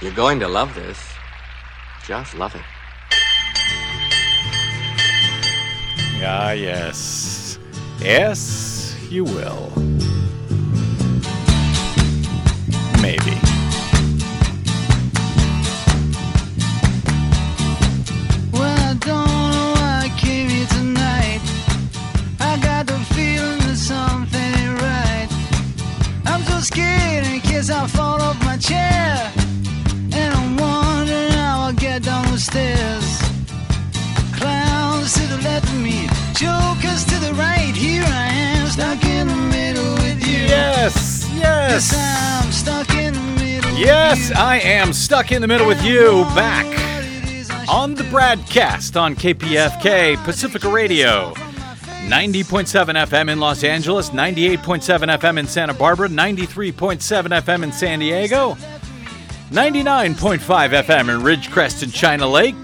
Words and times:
You're 0.00 0.12
going 0.12 0.40
to 0.40 0.48
love 0.48 0.74
this. 0.74 0.98
Just 2.06 2.34
love 2.34 2.54
it. 2.54 2.62
Ah, 6.22 6.52
yes. 6.52 7.58
Yes, 8.00 8.96
you 9.10 9.24
will. 9.24 9.70
Maybe. 13.02 13.49
With 41.72 41.92
you. 43.78 43.86
I 44.36 44.60
am 44.64 44.92
stuck 44.92 45.30
in 45.30 45.40
the 45.40 45.46
middle 45.46 45.68
with 45.68 45.80
you 45.84 46.24
back 46.34 46.66
on 47.68 47.94
the 47.94 48.02
BradCast 48.04 49.00
on 49.00 49.14
KPFK 49.14 50.16
Pacifica 50.24 50.68
Radio. 50.68 51.32
90.7 52.08 53.06
FM 53.06 53.30
in 53.30 53.38
Los 53.38 53.62
Angeles, 53.62 54.10
98.7 54.10 55.16
FM 55.16 55.38
in 55.38 55.46
Santa 55.46 55.72
Barbara, 55.72 56.08
93.7 56.08 56.98
FM 57.40 57.62
in 57.62 57.70
San 57.70 58.00
Diego, 58.00 58.54
99.5 59.50 60.38
FM 60.40 61.00
in 61.02 61.20
Ridgecrest 61.20 61.84
and 61.84 61.92
China 61.92 62.26
Lake, 62.26 62.56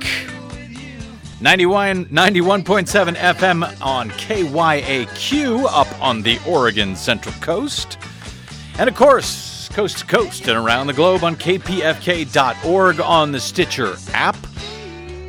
91, 1.41 2.07
91.7 2.07 3.15
FM 3.15 3.81
on 3.81 4.11
KYAQ 4.11 5.67
up 5.71 6.03
on 6.03 6.23
the 6.23 6.41
Oregon 6.45 6.97
Central 6.97 7.35
Coast. 7.41 7.99
And 8.79 8.91
of 8.91 8.95
course, 8.95 9.71
coast 9.71 9.99
to 10.01 10.05
coast 10.05 10.47
and 10.49 10.59
around 10.59 10.87
the 10.87 10.93
globe 10.93 11.25
on 11.25 11.35
kpfk.org 11.37 13.01
on 13.01 13.33
the 13.33 13.41
Stitcher 13.41 13.97
app, 14.13 14.37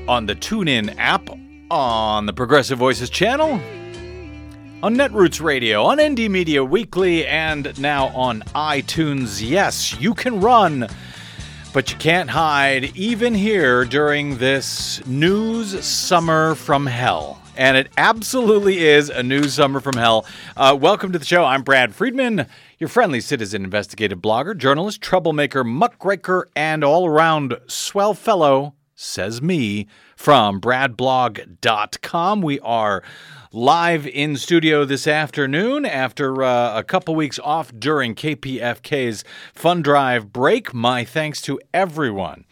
on 0.06 0.26
the 0.26 0.36
TuneIn 0.36 0.94
app, 0.98 1.30
on 1.72 2.26
the 2.26 2.34
Progressive 2.34 2.78
Voices 2.78 3.09
channel, 3.09 3.54
on 4.84 4.95
Netroots 4.95 5.42
Radio, 5.42 5.84
on 5.84 6.02
ND 6.02 6.30
Media 6.30 6.62
Weekly, 6.62 7.26
and 7.26 7.80
now 7.80 8.08
on 8.08 8.42
iTunes. 8.54 9.42
Yes, 9.42 9.98
you 9.98 10.14
can 10.14 10.42
run, 10.42 10.89
but 11.73 11.89
you 11.89 11.98
can't 11.98 12.30
hide, 12.30 12.98
even 12.98 13.34
here 13.34 13.86
during 13.86 14.39
this 14.39 15.06
news 15.08 15.86
summer 15.86 16.54
from 16.56 16.86
hell. 16.86 17.42
And 17.56 17.76
it 17.76 17.92
absolutely 17.98 18.86
is 18.86 19.09
a 19.09 19.23
news 19.23 19.54
summer 19.54 19.80
from 19.80 19.95
hell. 19.95 20.26
Uh, 20.56 20.78
welcome 20.80 21.11
to 21.14 21.17
the 21.17 21.26
show. 21.26 21.44
I'm 21.44 21.64
Brad 21.64 21.95
Friedman, 21.95 22.45
your 22.78 22.88
friendly 22.88 23.20
citizen 23.20 23.64
investigative 23.64 24.20
blogger, 24.20 24.56
journalist, 24.56 25.02
troublemaker, 25.02 25.64
muckraker, 25.64 26.47
and 26.56 26.83
all 26.83 27.08
around 27.08 27.58
swell 27.66 28.14
fellow, 28.14 28.75
says 28.94 29.42
me, 29.42 29.88
from 30.16 30.61
bradblog.com. 30.61 32.42
We 32.42 32.59
are 32.59 33.03
live 33.52 34.05
in 34.05 34.36
studio 34.38 34.86
this 34.86 35.08
afternoon 35.08 35.88
after 35.88 36.44
uh, 36.44 36.78
a 36.78 36.83
couple 36.83 37.16
weeks 37.16 37.39
off 37.39 37.72
during 37.78 38.14
KPFK's 38.14 39.23
Fun 39.55 39.81
Drive 39.81 40.31
break. 40.31 40.72
My 40.72 41.03
thanks 41.03 41.42
to 41.44 41.59
everyone 41.73 42.45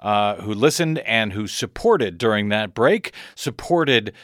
uh, 0.00 0.36
who 0.36 0.54
listened 0.54 1.00
and 1.00 1.34
who 1.34 1.46
supported 1.46 2.16
during 2.16 2.48
that 2.48 2.72
break, 2.72 3.12
supported 3.34 4.14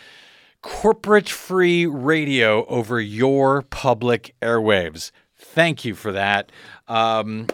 corporate 0.63 1.29
free 1.29 1.85
radio 1.85 2.65
over 2.67 3.01
your 3.01 3.63
public 3.63 4.35
airwaves. 4.41 5.11
Thank 5.55 5.85
you 5.85 5.95
for 5.95 6.13
that. 6.13 6.51
Um, 6.89 7.47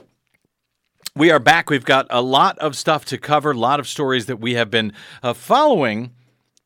we 1.17 1.33
are 1.33 1.41
back. 1.41 1.69
We've 1.69 1.85
got 1.85 2.07
a 2.11 2.23
lot 2.23 2.57
of 2.61 2.77
stuff 2.77 3.05
to 3.07 3.19
cover, 3.19 3.51
a 3.51 3.59
lot 3.59 3.81
of 3.81 3.89
stories 3.89 4.27
that 4.27 4.37
we 4.37 4.55
have 4.55 4.71
been 4.71 4.93
uh, 5.21 5.33
following 5.33 6.13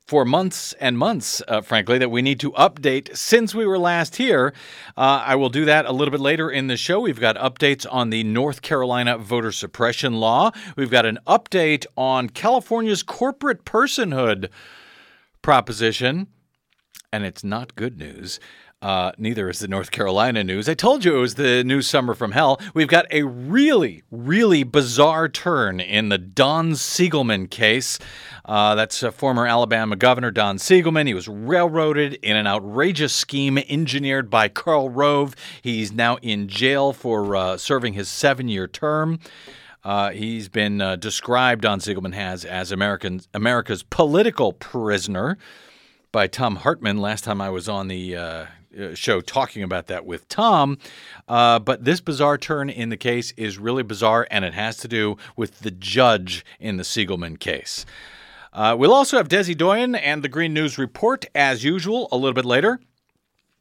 for 0.06 0.26
months 0.26 0.74
and 0.74 0.98
months, 0.98 1.40
uh, 1.48 1.62
frankly, 1.62 1.96
that 1.96 2.10
we 2.10 2.20
need 2.20 2.38
to 2.40 2.52
update 2.52 3.16
since 3.16 3.54
we 3.54 3.64
were 3.64 3.78
last 3.78 4.16
here. 4.16 4.52
Uh, 4.94 5.24
I 5.24 5.36
will 5.36 5.48
do 5.48 5.64
that 5.64 5.86
a 5.86 5.92
little 5.92 6.12
bit 6.12 6.20
later 6.20 6.50
in 6.50 6.66
the 6.66 6.76
show. 6.76 7.00
We've 7.00 7.18
got 7.18 7.36
updates 7.36 7.86
on 7.90 8.10
the 8.10 8.24
North 8.24 8.60
Carolina 8.60 9.16
voter 9.16 9.52
suppression 9.52 10.20
law. 10.20 10.50
We've 10.76 10.90
got 10.90 11.06
an 11.06 11.18
update 11.26 11.86
on 11.96 12.28
California's 12.28 13.02
corporate 13.02 13.64
personhood 13.64 14.50
proposition, 15.40 16.26
and 17.10 17.24
it's 17.24 17.42
not 17.42 17.74
good 17.74 17.98
news. 17.98 18.38
Uh, 18.82 19.12
neither 19.16 19.48
is 19.48 19.60
the 19.60 19.68
North 19.68 19.92
Carolina 19.92 20.42
news. 20.42 20.68
I 20.68 20.74
told 20.74 21.04
you 21.04 21.16
it 21.16 21.20
was 21.20 21.36
the 21.36 21.62
new 21.62 21.82
summer 21.82 22.14
from 22.14 22.32
hell. 22.32 22.60
We've 22.74 22.88
got 22.88 23.06
a 23.12 23.22
really, 23.22 24.02
really 24.10 24.64
bizarre 24.64 25.28
turn 25.28 25.78
in 25.78 26.08
the 26.08 26.18
Don 26.18 26.72
Siegelman 26.72 27.48
case. 27.48 28.00
Uh, 28.44 28.74
that's 28.74 29.04
uh, 29.04 29.12
former 29.12 29.46
Alabama 29.46 29.94
Governor 29.94 30.32
Don 30.32 30.56
Siegelman. 30.56 31.06
He 31.06 31.14
was 31.14 31.28
railroaded 31.28 32.14
in 32.14 32.36
an 32.36 32.48
outrageous 32.48 33.14
scheme 33.14 33.56
engineered 33.56 34.28
by 34.28 34.48
Karl 34.48 34.90
Rove. 34.90 35.36
He's 35.62 35.92
now 35.92 36.16
in 36.16 36.48
jail 36.48 36.92
for 36.92 37.36
uh, 37.36 37.56
serving 37.58 37.92
his 37.92 38.08
seven 38.08 38.48
year 38.48 38.66
term. 38.66 39.20
Uh, 39.84 40.10
he's 40.10 40.48
been 40.48 40.80
uh, 40.80 40.96
described, 40.96 41.62
Don 41.62 41.78
Siegelman 41.78 42.14
has, 42.14 42.44
as 42.44 42.72
American, 42.72 43.20
America's 43.32 43.84
political 43.84 44.52
prisoner 44.52 45.38
by 46.10 46.26
Thom 46.26 46.56
Hartmann 46.56 46.98
last 46.98 47.22
time 47.24 47.40
I 47.40 47.50
was 47.50 47.68
on 47.68 47.88
the 47.88 48.16
uh, 48.16 48.46
show 48.94 49.20
talking 49.20 49.62
about 49.62 49.86
that 49.88 50.06
with 50.06 50.28
Tom. 50.28 50.78
Uh, 51.28 51.58
but 51.58 51.84
this 51.84 52.00
bizarre 52.00 52.38
turn 52.38 52.70
in 52.70 52.88
the 52.88 52.96
case 52.96 53.32
is 53.36 53.58
really 53.58 53.82
bizarre, 53.82 54.26
and 54.30 54.44
it 54.44 54.54
has 54.54 54.76
to 54.78 54.88
do 54.88 55.16
with 55.36 55.60
the 55.60 55.70
judge 55.70 56.44
in 56.60 56.76
the 56.76 56.82
Siegelman 56.82 57.38
case. 57.38 57.84
Uh, 58.52 58.76
we'll 58.78 58.92
also 58.92 59.16
have 59.16 59.28
Desi 59.28 59.56
Doyen 59.56 59.94
and 59.94 60.22
the 60.22 60.28
Green 60.28 60.52
News 60.52 60.76
Report 60.76 61.24
as 61.34 61.64
usual 61.64 62.08
a 62.12 62.16
little 62.16 62.34
bit 62.34 62.44
later. 62.44 62.80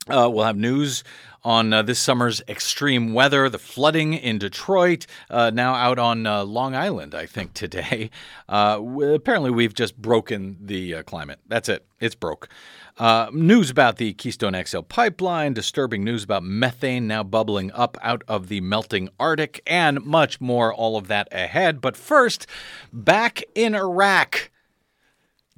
Uh, 0.07 0.29
we'll 0.31 0.43
have 0.43 0.57
news 0.57 1.03
on 1.43 1.73
uh, 1.73 1.81
this 1.81 1.99
summer's 1.99 2.41
extreme 2.47 3.13
weather, 3.13 3.49
the 3.49 3.57
flooding 3.57 4.13
in 4.13 4.37
Detroit, 4.37 5.05
uh, 5.29 5.49
now 5.51 5.73
out 5.73 5.97
on 5.97 6.25
uh, 6.27 6.43
Long 6.43 6.75
Island, 6.75 7.15
I 7.15 7.25
think, 7.25 7.53
today. 7.53 8.09
Uh, 8.49 8.81
apparently, 9.13 9.49
we've 9.49 9.73
just 9.73 9.95
broken 9.95 10.57
the 10.59 10.95
uh, 10.95 11.03
climate. 11.03 11.39
That's 11.47 11.69
it, 11.69 11.85
it's 12.01 12.15
broke. 12.15 12.49
Uh, 12.97 13.29
news 13.33 13.69
about 13.69 13.97
the 13.97 14.13
Keystone 14.13 14.61
XL 14.63 14.81
pipeline, 14.81 15.53
disturbing 15.53 16.03
news 16.03 16.23
about 16.23 16.43
methane 16.43 17.07
now 17.07 17.23
bubbling 17.23 17.71
up 17.71 17.97
out 18.01 18.23
of 18.27 18.47
the 18.47 18.61
melting 18.61 19.09
Arctic, 19.19 19.61
and 19.65 20.03
much 20.05 20.39
more. 20.39 20.73
All 20.73 20.97
of 20.97 21.07
that 21.07 21.27
ahead. 21.31 21.81
But 21.81 21.97
first, 21.97 22.47
back 22.91 23.43
in 23.55 23.75
Iraq. 23.75 24.51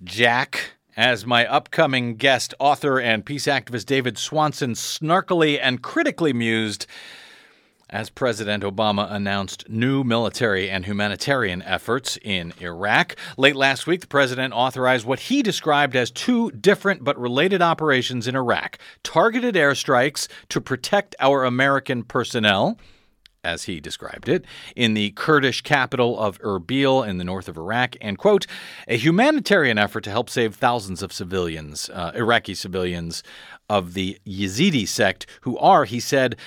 Jack, 0.03 0.73
as 0.97 1.25
my 1.25 1.45
upcoming 1.45 2.15
guest, 2.15 2.53
author 2.59 2.99
and 2.99 3.25
peace 3.25 3.45
activist 3.45 3.85
David 3.85 4.17
Swanson 4.17 4.73
snarkily 4.73 5.57
and 5.61 5.81
critically 5.81 6.33
mused 6.33 6.87
as 7.93 8.09
President 8.09 8.63
Obama 8.63 9.09
announced 9.09 9.69
new 9.69 10.03
military 10.03 10.67
and 10.67 10.83
humanitarian 10.83 11.61
efforts 11.61 12.17
in 12.23 12.51
Iraq. 12.59 13.15
Late 13.37 13.55
last 13.55 13.85
week, 13.85 14.01
the 14.01 14.07
president 14.07 14.51
authorized 14.51 15.05
what 15.05 15.19
he 15.19 15.43
described 15.43 15.95
as 15.95 16.09
two 16.09 16.49
different 16.51 17.03
but 17.03 17.17
related 17.19 17.61
operations 17.61 18.27
in 18.27 18.35
Iraq 18.35 18.79
targeted 19.03 19.53
airstrikes 19.53 20.27
to 20.49 20.59
protect 20.59 21.15
our 21.19 21.45
American 21.45 22.03
personnel 22.03 22.79
as 23.43 23.63
he 23.63 23.81
described 23.81 24.29
it, 24.29 24.45
in 24.73 24.93
the 24.93 25.11
Kurdish 25.11 25.61
capital 25.61 26.17
of 26.17 26.39
Erbil 26.39 27.05
in 27.05 27.17
the 27.17 27.25
north 27.25 27.49
of 27.49 27.57
Iraq, 27.57 27.97
and, 27.99 28.17
quote, 28.17 28.47
a 28.87 28.95
humanitarian 28.95 29.77
effort 29.77 30.05
to 30.05 30.09
help 30.09 30.29
save 30.29 30.55
thousands 30.55 31.03
of 31.03 31.11
civilians, 31.11 31.89
uh, 31.89 32.13
Iraqi 32.15 32.55
civilians 32.55 33.21
of 33.69 33.95
the 33.95 34.17
Yazidi 34.25 34.87
sect, 34.87 35.25
who 35.41 35.57
are, 35.57 35.83
he 35.83 35.99
said, 35.99 36.37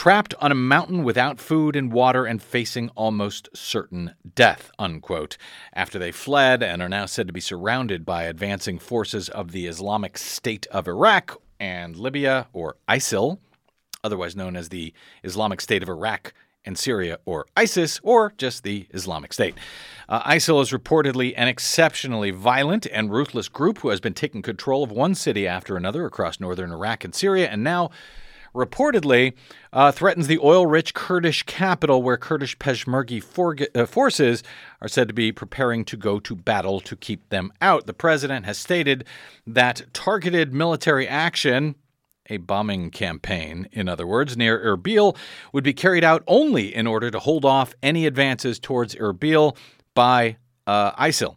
trapped 0.00 0.32
on 0.40 0.50
a 0.50 0.54
mountain 0.54 1.04
without 1.04 1.38
food 1.38 1.76
and 1.76 1.92
water 1.92 2.24
and 2.24 2.42
facing 2.42 2.88
almost 2.96 3.50
certain 3.52 4.14
death, 4.34 4.70
unquote, 4.78 5.36
after 5.74 5.98
they 5.98 6.10
fled 6.10 6.62
and 6.62 6.80
are 6.80 6.88
now 6.88 7.04
said 7.04 7.26
to 7.26 7.34
be 7.34 7.38
surrounded 7.38 8.06
by 8.06 8.22
advancing 8.22 8.78
forces 8.78 9.28
of 9.28 9.52
the 9.52 9.66
Islamic 9.66 10.16
State 10.16 10.66
of 10.68 10.88
Iraq 10.88 11.38
and 11.60 11.96
Libya, 11.96 12.48
or 12.54 12.76
ISIL, 12.88 13.40
otherwise 14.02 14.34
known 14.34 14.56
as 14.56 14.70
the 14.70 14.94
Islamic 15.22 15.60
State 15.60 15.82
of 15.82 15.88
Iraq 15.90 16.32
and 16.64 16.78
Syria, 16.78 17.18
or 17.26 17.44
ISIS, 17.54 18.00
or 18.02 18.32
just 18.38 18.62
the 18.62 18.86
Islamic 18.94 19.34
State. 19.34 19.54
Uh, 20.08 20.22
ISIL 20.22 20.62
is 20.62 20.70
reportedly 20.70 21.34
an 21.36 21.46
exceptionally 21.46 22.30
violent 22.30 22.86
and 22.86 23.12
ruthless 23.12 23.50
group 23.50 23.80
who 23.80 23.90
has 23.90 24.00
been 24.00 24.14
taking 24.14 24.40
control 24.40 24.82
of 24.82 24.90
one 24.90 25.14
city 25.14 25.46
after 25.46 25.76
another 25.76 26.06
across 26.06 26.40
northern 26.40 26.72
Iraq 26.72 27.04
and 27.04 27.14
Syria, 27.14 27.48
and 27.50 27.62
now 27.62 27.90
reportedly 28.54 29.34
uh, 29.72 29.92
threatens 29.92 30.26
the 30.26 30.38
oil 30.38 30.66
rich 30.66 30.94
Kurdish 30.94 31.42
capital 31.44 32.02
where 32.02 32.16
Kurdish 32.16 32.58
Peshmerga 32.58 33.66
uh, 33.74 33.86
forces 33.86 34.42
are 34.80 34.88
said 34.88 35.08
to 35.08 35.14
be 35.14 35.32
preparing 35.32 35.84
to 35.86 35.96
go 35.96 36.20
to 36.20 36.34
battle 36.34 36.80
to 36.80 36.96
keep 36.96 37.28
them 37.28 37.52
out. 37.60 37.86
The 37.86 37.94
president 37.94 38.46
has 38.46 38.58
stated 38.58 39.04
that 39.46 39.82
targeted 39.92 40.52
military 40.52 41.06
action 41.06 41.76
a 42.30 42.36
bombing 42.36 42.90
campaign, 42.90 43.68
in 43.72 43.88
other 43.88 44.06
words, 44.06 44.36
near 44.36 44.58
Erbil, 44.64 45.16
would 45.52 45.64
be 45.64 45.72
carried 45.72 46.04
out 46.04 46.22
only 46.28 46.72
in 46.72 46.86
order 46.86 47.10
to 47.10 47.18
hold 47.18 47.44
off 47.44 47.74
any 47.82 48.06
advances 48.06 48.60
towards 48.60 48.94
Erbil 48.94 49.56
by 49.94 50.36
uh, 50.66 50.92
ISIL 50.92 51.36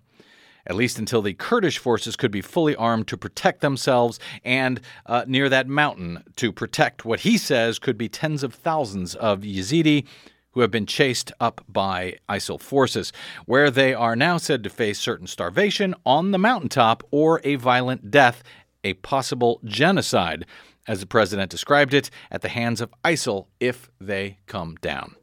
at 0.65 0.75
least 0.75 0.99
until 0.99 1.21
the 1.21 1.33
Kurdish 1.33 1.77
forces 1.77 2.15
could 2.15 2.31
be 2.31 2.41
fully 2.41 2.75
armed 2.75 3.07
to 3.07 3.17
protect 3.17 3.61
themselves 3.61 4.19
and 4.43 4.79
uh, 5.05 5.25
near 5.27 5.49
that 5.49 5.67
mountain 5.67 6.23
to 6.37 6.51
protect 6.51 7.05
what 7.05 7.21
he 7.21 7.37
says 7.37 7.79
could 7.79 7.97
be 7.97 8.09
tens 8.09 8.43
of 8.43 8.53
thousands 8.53 9.15
of 9.15 9.41
Yazidi 9.41 10.05
who 10.53 10.61
have 10.61 10.71
been 10.71 10.85
chased 10.85 11.31
up 11.39 11.61
by 11.67 12.15
ISIL 12.29 12.59
forces, 12.59 13.11
where 13.45 13.71
they 13.71 13.93
are 13.93 14.15
now 14.15 14.37
said 14.37 14.63
to 14.63 14.69
face 14.69 14.99
certain 14.99 15.27
starvation 15.27 15.95
on 16.05 16.31
the 16.31 16.37
mountaintop 16.37 17.03
or 17.11 17.41
a 17.43 17.55
violent 17.55 18.11
death, 18.11 18.43
a 18.83 18.93
possible 18.95 19.59
genocide, 19.65 20.45
as 20.87 20.99
the 20.99 21.07
president 21.07 21.49
described 21.49 21.93
it, 21.93 22.09
at 22.29 22.41
the 22.41 22.49
hands 22.49 22.81
of 22.81 22.93
ISIL 23.03 23.47
if 23.59 23.89
they 23.99 24.37
come 24.45 24.75
down. 24.75 25.15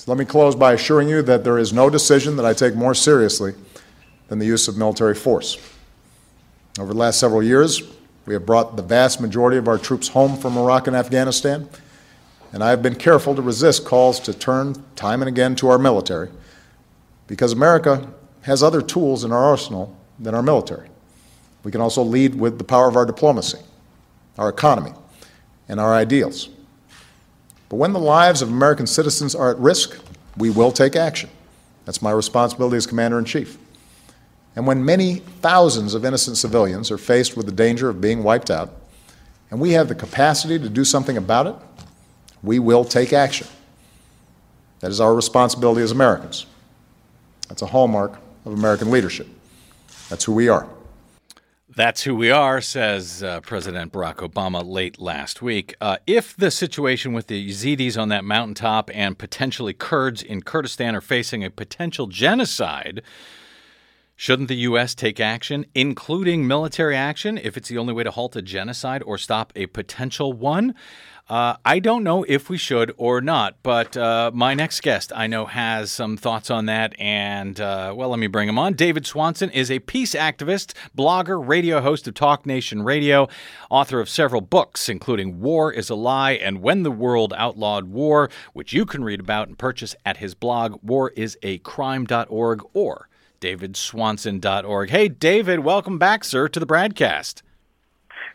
So 0.00 0.10
let 0.10 0.18
me 0.18 0.24
close 0.24 0.54
by 0.54 0.72
assuring 0.72 1.10
you 1.10 1.20
that 1.20 1.44
there 1.44 1.58
is 1.58 1.74
no 1.74 1.90
decision 1.90 2.36
that 2.36 2.46
I 2.46 2.54
take 2.54 2.74
more 2.74 2.94
seriously 2.94 3.52
than 4.28 4.38
the 4.38 4.46
use 4.46 4.66
of 4.66 4.78
military 4.78 5.14
force. 5.14 5.58
Over 6.78 6.94
the 6.94 6.98
last 6.98 7.20
several 7.20 7.42
years, 7.42 7.82
we 8.24 8.32
have 8.32 8.46
brought 8.46 8.76
the 8.76 8.82
vast 8.82 9.20
majority 9.20 9.58
of 9.58 9.68
our 9.68 9.76
troops 9.76 10.08
home 10.08 10.38
from 10.38 10.56
Iraq 10.56 10.86
and 10.86 10.96
Afghanistan, 10.96 11.68
and 12.50 12.64
I 12.64 12.70
have 12.70 12.82
been 12.82 12.94
careful 12.94 13.34
to 13.34 13.42
resist 13.42 13.84
calls 13.84 14.18
to 14.20 14.32
turn 14.32 14.82
time 14.96 15.20
and 15.20 15.28
again 15.28 15.54
to 15.56 15.68
our 15.68 15.78
military 15.78 16.30
because 17.26 17.52
America 17.52 18.08
has 18.40 18.62
other 18.62 18.80
tools 18.80 19.22
in 19.22 19.32
our 19.32 19.44
arsenal 19.44 19.94
than 20.18 20.34
our 20.34 20.42
military. 20.42 20.88
We 21.62 21.72
can 21.72 21.82
also 21.82 22.02
lead 22.02 22.34
with 22.34 22.56
the 22.56 22.64
power 22.64 22.88
of 22.88 22.96
our 22.96 23.04
diplomacy, 23.04 23.58
our 24.38 24.48
economy, 24.48 24.94
and 25.68 25.78
our 25.78 25.92
ideals. 25.92 26.48
But 27.70 27.76
when 27.76 27.94
the 27.94 28.00
lives 28.00 28.42
of 28.42 28.50
American 28.50 28.86
citizens 28.86 29.34
are 29.34 29.50
at 29.50 29.58
risk, 29.58 29.98
we 30.36 30.50
will 30.50 30.72
take 30.72 30.96
action. 30.96 31.30
That's 31.86 32.02
my 32.02 32.10
responsibility 32.10 32.76
as 32.76 32.86
Commander 32.86 33.18
in 33.18 33.24
Chief. 33.24 33.56
And 34.56 34.66
when 34.66 34.84
many 34.84 35.20
thousands 35.40 35.94
of 35.94 36.04
innocent 36.04 36.36
civilians 36.36 36.90
are 36.90 36.98
faced 36.98 37.36
with 37.36 37.46
the 37.46 37.52
danger 37.52 37.88
of 37.88 38.00
being 38.00 38.24
wiped 38.24 38.50
out, 38.50 38.70
and 39.50 39.60
we 39.60 39.70
have 39.70 39.88
the 39.88 39.94
capacity 39.94 40.58
to 40.58 40.68
do 40.68 40.84
something 40.84 41.16
about 41.16 41.46
it, 41.46 41.54
we 42.42 42.58
will 42.58 42.84
take 42.84 43.12
action. 43.12 43.46
That 44.80 44.90
is 44.90 45.00
our 45.00 45.14
responsibility 45.14 45.82
as 45.82 45.92
Americans. 45.92 46.46
That's 47.48 47.62
a 47.62 47.66
hallmark 47.66 48.18
of 48.44 48.52
American 48.52 48.90
leadership. 48.90 49.28
That's 50.08 50.24
who 50.24 50.32
we 50.32 50.48
are. 50.48 50.66
That's 51.76 52.02
who 52.02 52.16
we 52.16 52.32
are, 52.32 52.60
says 52.60 53.22
uh, 53.22 53.40
President 53.42 53.92
Barack 53.92 54.16
Obama 54.16 54.68
late 54.68 55.00
last 55.00 55.40
week. 55.40 55.76
Uh, 55.80 55.98
if 56.04 56.36
the 56.36 56.50
situation 56.50 57.12
with 57.12 57.28
the 57.28 57.48
Yazidis 57.48 57.96
on 57.96 58.08
that 58.08 58.24
mountaintop 58.24 58.90
and 58.92 59.16
potentially 59.16 59.72
Kurds 59.72 60.20
in 60.20 60.42
Kurdistan 60.42 60.96
are 60.96 61.00
facing 61.00 61.44
a 61.44 61.50
potential 61.50 62.08
genocide, 62.08 63.02
shouldn't 64.16 64.48
the 64.48 64.56
U.S. 64.56 64.96
take 64.96 65.20
action, 65.20 65.64
including 65.72 66.44
military 66.44 66.96
action, 66.96 67.38
if 67.38 67.56
it's 67.56 67.68
the 67.68 67.78
only 67.78 67.92
way 67.92 68.02
to 68.02 68.10
halt 68.10 68.34
a 68.34 68.42
genocide 68.42 69.04
or 69.04 69.16
stop 69.16 69.52
a 69.54 69.66
potential 69.66 70.32
one? 70.32 70.74
Uh, 71.30 71.54
I 71.64 71.78
don't 71.78 72.02
know 72.02 72.24
if 72.24 72.50
we 72.50 72.58
should 72.58 72.92
or 72.96 73.20
not, 73.20 73.54
but 73.62 73.96
uh, 73.96 74.32
my 74.34 74.52
next 74.52 74.80
guest 74.82 75.12
I 75.14 75.28
know 75.28 75.46
has 75.46 75.92
some 75.92 76.16
thoughts 76.16 76.50
on 76.50 76.66
that. 76.66 76.92
And, 76.98 77.60
uh, 77.60 77.94
well, 77.96 78.08
let 78.08 78.18
me 78.18 78.26
bring 78.26 78.48
him 78.48 78.58
on. 78.58 78.72
David 78.72 79.06
Swanson 79.06 79.48
is 79.50 79.70
a 79.70 79.78
peace 79.78 80.14
activist, 80.14 80.72
blogger, 80.98 81.40
radio 81.40 81.80
host 81.80 82.08
of 82.08 82.14
Talk 82.14 82.46
Nation 82.46 82.82
Radio, 82.82 83.28
author 83.70 84.00
of 84.00 84.08
several 84.08 84.40
books, 84.40 84.88
including 84.88 85.40
War 85.40 85.72
is 85.72 85.88
a 85.88 85.94
Lie 85.94 86.32
and 86.32 86.62
When 86.62 86.82
the 86.82 86.90
World 86.90 87.32
Outlawed 87.36 87.84
War, 87.84 88.28
which 88.52 88.72
you 88.72 88.84
can 88.84 89.04
read 89.04 89.20
about 89.20 89.46
and 89.46 89.56
purchase 89.56 89.94
at 90.04 90.16
his 90.16 90.34
blog, 90.34 90.82
warisacrime.org 90.84 92.62
or 92.74 93.08
davidswanson.org. 93.40 94.90
Hey, 94.90 95.06
David, 95.06 95.60
welcome 95.60 95.96
back, 95.96 96.24
sir, 96.24 96.48
to 96.48 96.58
the 96.58 96.66
BradCast. 96.66 97.42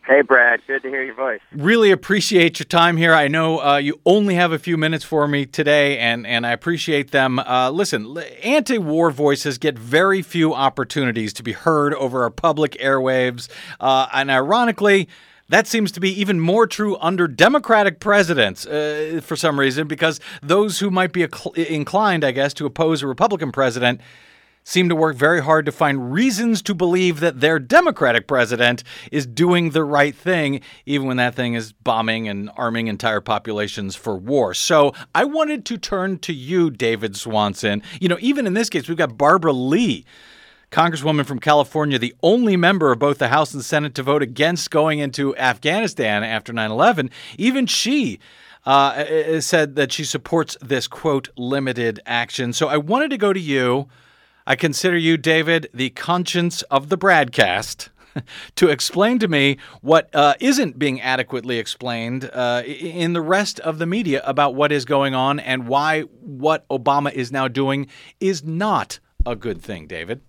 Hey, 0.07 0.21
Brad. 0.21 0.61
Good 0.67 0.83
to 0.83 0.89
hear 0.89 1.03
your 1.03 1.15
voice. 1.15 1.39
Really 1.51 1.89
appreciate 1.89 2.59
your 2.59 2.65
time 2.65 2.95
here. 2.95 3.11
I 3.11 3.27
know 3.27 3.59
uh, 3.59 3.77
you 3.77 3.99
only 4.05 4.35
have 4.35 4.51
a 4.51 4.59
few 4.59 4.77
minutes 4.77 5.03
for 5.03 5.27
me 5.27 5.47
today, 5.47 5.97
and, 5.97 6.27
and 6.27 6.45
I 6.45 6.51
appreciate 6.51 7.09
them. 7.09 7.39
Uh, 7.39 7.71
listen, 7.71 8.15
anti 8.43 8.77
war 8.77 9.09
voices 9.09 9.57
get 9.57 9.79
very 9.79 10.21
few 10.21 10.53
opportunities 10.53 11.33
to 11.33 11.43
be 11.43 11.53
heard 11.53 11.95
over 11.95 12.21
our 12.21 12.29
public 12.29 12.73
airwaves. 12.73 13.49
Uh, 13.79 14.05
and 14.13 14.29
ironically, 14.29 15.09
that 15.49 15.65
seems 15.65 15.91
to 15.93 15.99
be 15.99 16.09
even 16.19 16.39
more 16.39 16.67
true 16.67 16.97
under 16.97 17.27
Democratic 17.27 17.99
presidents 17.99 18.67
uh, 18.67 19.21
for 19.23 19.35
some 19.35 19.59
reason, 19.59 19.87
because 19.87 20.19
those 20.43 20.79
who 20.79 20.91
might 20.91 21.13
be 21.13 21.27
inclined, 21.55 22.23
I 22.23 22.31
guess, 22.31 22.53
to 22.55 22.67
oppose 22.67 23.01
a 23.01 23.07
Republican 23.07 23.51
president 23.51 24.01
seem 24.65 24.89
to 24.89 24.95
work 24.95 25.15
very 25.15 25.41
hard 25.41 25.65
to 25.67 25.71
find 25.71 26.11
reasons 26.11 26.61
to 26.63 26.73
believe 26.73 27.21
that 27.21 27.39
their 27.39 27.59
Democratic 27.59 28.27
president 28.27 28.83
is 29.11 29.25
doing 29.25 29.69
the 29.69 29.83
right 29.83 30.15
thing, 30.15 30.59
even 30.85 31.07
when 31.07 31.17
that 31.17 31.35
thing 31.35 31.53
is 31.53 31.71
bombing 31.71 32.27
and 32.27 32.49
arming 32.57 32.87
entire 32.87 33.21
populations 33.21 33.95
for 33.95 34.17
war. 34.17 34.53
So 34.53 34.93
I 35.13 35.23
wanted 35.23 35.65
to 35.65 35.77
turn 35.77 36.17
to 36.19 36.33
you, 36.33 36.71
David 36.71 37.15
Swanson. 37.15 37.83
You 38.01 38.09
know, 38.09 38.17
even 38.19 38.47
in 38.47 38.55
this 38.55 38.69
case, 38.69 38.89
we've 38.89 38.97
got 38.97 39.17
Barbara 39.17 39.53
Lee. 39.53 40.03
Congresswoman 40.71 41.25
from 41.25 41.39
California, 41.39 41.97
the 41.97 42.15
only 42.23 42.57
member 42.57 42.91
of 42.91 42.99
both 42.99 43.19
the 43.19 43.29
House 43.29 43.53
and 43.53 43.63
Senate 43.63 43.93
to 43.95 44.03
vote 44.03 44.23
against 44.23 44.71
going 44.71 44.99
into 44.99 45.37
Afghanistan 45.37 46.23
after 46.23 46.51
9 46.51 46.71
11, 46.71 47.11
even 47.37 47.65
she 47.65 48.19
uh, 48.65 49.39
said 49.39 49.75
that 49.75 49.93
she 49.93 50.03
supports 50.03 50.57
this 50.61 50.87
quote 50.87 51.29
limited 51.37 52.01
action. 52.05 52.51
So 52.51 52.67
I 52.67 52.77
wanted 52.77 53.11
to 53.11 53.17
go 53.17 53.31
to 53.31 53.39
you 53.39 53.87
I 54.47 54.55
consider 54.55 54.97
you, 54.97 55.17
David, 55.17 55.69
the 55.73 55.89
conscience 55.91 56.61
of 56.63 56.89
the 56.89 56.97
BradCast. 56.97 57.89
to 58.55 58.69
explain 58.69 59.19
to 59.19 59.27
me 59.27 59.57
what 59.81 60.09
uh, 60.13 60.35
not 60.39 60.77
being 60.77 61.01
adequately 61.01 61.57
explained 61.59 62.29
uh, 62.31 62.63
in 62.65 63.11
the 63.13 63.21
rest 63.21 63.59
of 63.59 63.77
the 63.77 63.85
media 63.85 64.21
about 64.25 64.55
what 64.55 64.71
is 64.71 64.85
going 64.85 65.13
on 65.13 65.39
and 65.39 65.67
why 65.67 66.01
what 66.01 66.65
Obama 66.69 67.11
is 67.11 67.31
now 67.31 67.47
doing 67.47 67.87
is 68.19 68.43
not 68.43 68.99
a 69.25 69.35
good 69.35 69.61
thing, 69.61 69.87
David. 69.87 70.21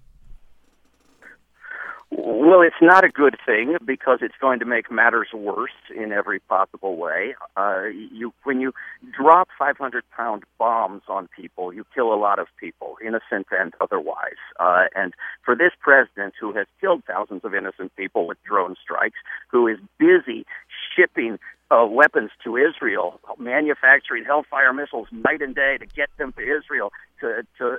Well, 2.10 2.62
it's 2.62 2.76
not 2.80 3.04
a 3.04 3.08
good 3.08 3.36
thing 3.44 3.76
because 3.84 4.18
it's 4.22 4.36
going 4.40 4.60
to 4.60 4.64
make 4.64 4.92
matters 4.92 5.28
worse 5.34 5.74
in 5.94 6.12
every 6.12 6.38
possible 6.38 6.96
way. 6.96 7.34
Uh, 7.56 7.86
you, 8.12 8.32
when 8.44 8.60
you 8.60 8.72
drop 9.16 9.48
500-pound 9.60 10.44
bombs 10.56 11.02
on 11.08 11.28
people, 11.36 11.72
you 11.72 11.84
kill 11.94 12.14
a 12.14 12.16
lot 12.16 12.38
of 12.38 12.46
people, 12.60 12.96
innocent 13.04 13.48
and 13.50 13.74
otherwise. 13.80 14.38
Uh, 14.60 14.84
and 14.94 15.14
for 15.44 15.56
this 15.56 15.72
president, 15.80 16.34
who 16.40 16.52
has 16.52 16.66
killed 16.80 17.02
thousands 17.06 17.44
of 17.44 17.54
innocent 17.54 17.94
people 17.96 18.28
with 18.28 18.38
drone 18.44 18.76
strikes, 18.80 19.18
who 19.48 19.66
is 19.66 19.78
busy 19.98 20.46
shipping 20.94 21.38
uh, 21.70 21.84
weapons 21.90 22.30
to 22.44 22.56
Israel, 22.56 23.20
manufacturing 23.38 24.24
Hellfire 24.24 24.72
missiles 24.72 25.08
night 25.10 25.42
and 25.42 25.54
day 25.54 25.76
to 25.78 25.86
get 25.86 26.08
them 26.18 26.32
to 26.34 26.40
Israel 26.40 26.92
to 27.20 27.42
to 27.58 27.78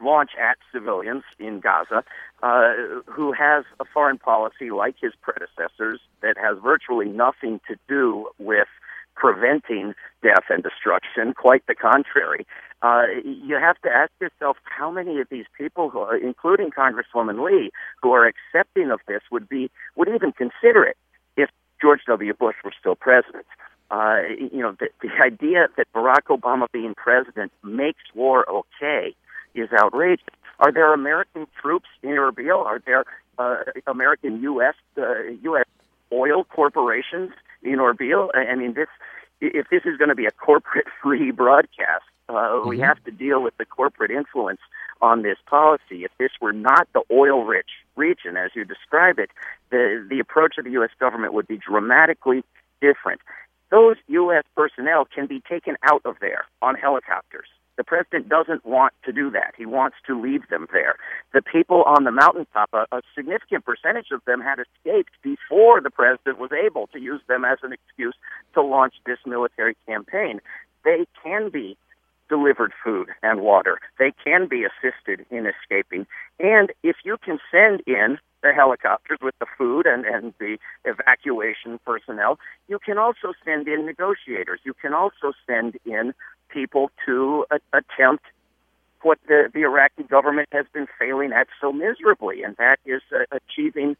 launch 0.00 0.30
at 0.40 0.56
civilians 0.72 1.22
in 1.38 1.60
Gaza, 1.60 2.04
uh, 2.42 2.72
who 3.06 3.32
has 3.32 3.64
a 3.80 3.84
foreign 3.84 4.18
policy 4.18 4.70
like 4.70 4.96
his 5.00 5.12
predecessors 5.22 6.00
that 6.20 6.36
has 6.36 6.58
virtually 6.62 7.08
nothing 7.08 7.60
to 7.68 7.76
do 7.88 8.28
with 8.38 8.68
preventing 9.14 9.94
death 10.22 10.44
and 10.50 10.62
destruction. 10.62 11.34
Quite 11.34 11.66
the 11.66 11.74
contrary. 11.74 12.46
Uh, 12.82 13.04
you 13.24 13.54
have 13.54 13.80
to 13.82 13.88
ask 13.88 14.10
yourself 14.20 14.56
how 14.64 14.90
many 14.90 15.20
of 15.20 15.28
these 15.30 15.46
people, 15.56 15.88
who 15.88 16.00
are, 16.00 16.16
including 16.16 16.70
Congresswoman 16.70 17.44
Lee, 17.44 17.70
who 18.02 18.12
are 18.12 18.26
accepting 18.26 18.90
of 18.90 19.00
this, 19.08 19.22
would 19.30 19.48
be 19.48 19.70
would 19.96 20.08
even 20.08 20.32
consider 20.32 20.84
it 20.84 20.96
if 21.36 21.48
George 21.80 22.00
W. 22.06 22.34
Bush 22.34 22.56
were 22.64 22.72
still 22.78 22.94
president. 22.94 23.46
Uh, 23.90 24.22
you 24.38 24.60
know, 24.60 24.76
the, 24.78 24.88
the 25.00 25.08
idea 25.22 25.68
that 25.76 25.86
Barack 25.94 26.26
Obama 26.28 26.66
being 26.72 26.94
president 26.94 27.52
makes 27.62 28.02
war 28.14 28.44
okay 28.50 29.14
is 29.54 29.68
outrageous. 29.72 30.26
Are 30.58 30.72
there 30.72 30.92
American 30.92 31.46
troops 31.60 31.88
in 32.02 32.10
Erbil? 32.10 32.64
Are 32.64 32.80
there 32.84 33.04
uh, 33.38 33.56
American 33.86 34.42
U.S. 34.42 34.74
Uh, 34.96 35.22
U.S. 35.42 35.66
oil 36.12 36.44
corporations 36.44 37.32
in 37.62 37.78
Erbil? 37.78 38.28
I 38.34 38.54
mean, 38.54 38.74
this 38.74 38.88
if 39.40 39.68
this 39.68 39.82
is 39.84 39.96
going 39.96 40.08
to 40.08 40.14
be 40.14 40.26
a 40.26 40.30
corporate-free 40.30 41.30
broadcast, 41.42 42.04
uh, 42.28 42.32
mm-hmm. 42.32 42.68
we 42.68 42.78
have 42.80 43.02
to 43.04 43.10
deal 43.10 43.42
with 43.42 43.56
the 43.58 43.64
corporate 43.64 44.10
influence 44.10 44.60
on 45.02 45.22
this 45.22 45.36
policy. 45.46 46.04
If 46.04 46.12
this 46.18 46.30
were 46.40 46.52
not 46.52 46.88
the 46.94 47.02
oil-rich 47.10 47.70
region, 47.96 48.36
as 48.36 48.50
you 48.54 48.64
describe 48.64 49.18
it, 49.18 49.30
the 49.70 50.06
the 50.08 50.20
approach 50.20 50.56
of 50.58 50.64
the 50.64 50.70
U.S. 50.72 50.90
government 50.98 51.32
would 51.32 51.48
be 51.48 51.58
dramatically 51.58 52.44
different. 52.80 53.20
Those 53.70 53.96
U.S. 54.08 54.44
personnel 54.54 55.04
can 55.04 55.26
be 55.26 55.40
taken 55.40 55.76
out 55.82 56.02
of 56.04 56.16
there 56.20 56.44
on 56.62 56.76
helicopters. 56.76 57.48
The 57.76 57.84
president 57.84 58.28
doesn't 58.28 58.64
want 58.64 58.94
to 59.04 59.12
do 59.12 59.30
that. 59.30 59.54
He 59.56 59.66
wants 59.66 59.96
to 60.06 60.20
leave 60.20 60.48
them 60.48 60.68
there. 60.72 60.96
The 61.32 61.42
people 61.42 61.82
on 61.84 62.04
the 62.04 62.12
mountaintop, 62.12 62.70
a, 62.72 62.86
a 62.92 63.02
significant 63.14 63.64
percentage 63.64 64.10
of 64.12 64.24
them 64.26 64.40
had 64.40 64.58
escaped 64.60 65.12
before 65.22 65.80
the 65.80 65.90
president 65.90 66.38
was 66.38 66.52
able 66.52 66.86
to 66.88 67.00
use 67.00 67.20
them 67.26 67.44
as 67.44 67.58
an 67.62 67.72
excuse 67.72 68.14
to 68.54 68.62
launch 68.62 68.94
this 69.06 69.18
military 69.26 69.76
campaign. 69.86 70.40
They 70.84 71.06
can 71.22 71.50
be 71.50 71.76
delivered 72.28 72.72
food 72.82 73.08
and 73.22 73.40
water. 73.40 73.80
They 73.98 74.12
can 74.24 74.48
be 74.48 74.64
assisted 74.64 75.26
in 75.30 75.46
escaping. 75.46 76.06
And 76.38 76.72
if 76.82 76.96
you 77.04 77.16
can 77.22 77.38
send 77.50 77.82
in 77.86 78.18
the 78.42 78.52
helicopters 78.52 79.18
with 79.22 79.34
the 79.40 79.46
food 79.56 79.86
and, 79.86 80.04
and 80.04 80.34
the 80.38 80.58
evacuation 80.84 81.80
personnel, 81.84 82.38
you 82.68 82.78
can 82.78 82.98
also 82.98 83.32
send 83.44 83.66
in 83.68 83.86
negotiators. 83.86 84.60
You 84.64 84.74
can 84.74 84.92
also 84.92 85.32
send 85.46 85.76
in 85.84 86.14
people 86.54 86.90
to 87.04 87.44
a, 87.50 87.58
attempt 87.76 88.24
what 89.02 89.18
the, 89.28 89.50
the 89.52 89.62
Iraqi 89.62 90.04
government 90.04 90.48
has 90.52 90.64
been 90.72 90.86
failing 90.98 91.32
at 91.32 91.48
so 91.60 91.72
miserably, 91.72 92.42
and 92.42 92.56
that 92.56 92.78
is 92.86 93.02
uh, 93.12 93.24
achieving 93.32 93.96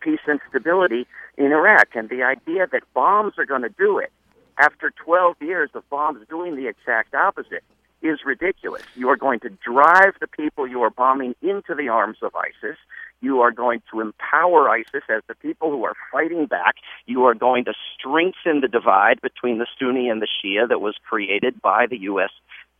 peace 0.00 0.20
and 0.26 0.38
stability 0.48 1.06
in 1.36 1.46
Iraq. 1.46 1.88
And 1.94 2.08
the 2.08 2.22
idea 2.22 2.68
that 2.70 2.82
bombs 2.92 3.32
are 3.38 3.46
going 3.46 3.62
to 3.62 3.74
do 3.76 3.98
it 3.98 4.12
after 4.58 4.92
12 5.04 5.36
years 5.40 5.70
of 5.74 5.88
bombs 5.90 6.24
doing 6.28 6.54
the 6.54 6.68
exact 6.68 7.14
opposite 7.14 7.64
is 8.02 8.20
ridiculous. 8.24 8.82
You 8.94 9.08
are 9.08 9.16
going 9.16 9.40
to 9.40 9.48
drive 9.48 10.14
the 10.20 10.28
people 10.28 10.68
you 10.68 10.82
are 10.82 10.90
bombing 10.90 11.34
into 11.42 11.74
the 11.74 11.88
arms 11.88 12.18
of 12.22 12.32
ISIS. 12.36 12.76
You 13.20 13.40
are 13.40 13.52
going 13.52 13.82
to 13.92 14.00
empower 14.00 14.68
ISIS 14.68 15.02
as 15.08 15.22
the 15.28 15.34
people 15.34 15.70
who 15.70 15.84
are 15.84 15.94
fighting 16.12 16.46
back. 16.46 16.76
You 17.06 17.24
are 17.24 17.34
going 17.34 17.64
to 17.64 17.74
strengthen 17.98 18.60
the 18.60 18.68
divide 18.68 19.20
between 19.20 19.58
the 19.58 19.66
Sunni 19.78 20.08
and 20.08 20.20
the 20.20 20.28
Shia 20.28 20.68
that 20.68 20.80
was 20.80 20.94
created 21.08 21.60
by 21.62 21.86
the 21.86 21.98
U.S 21.98 22.30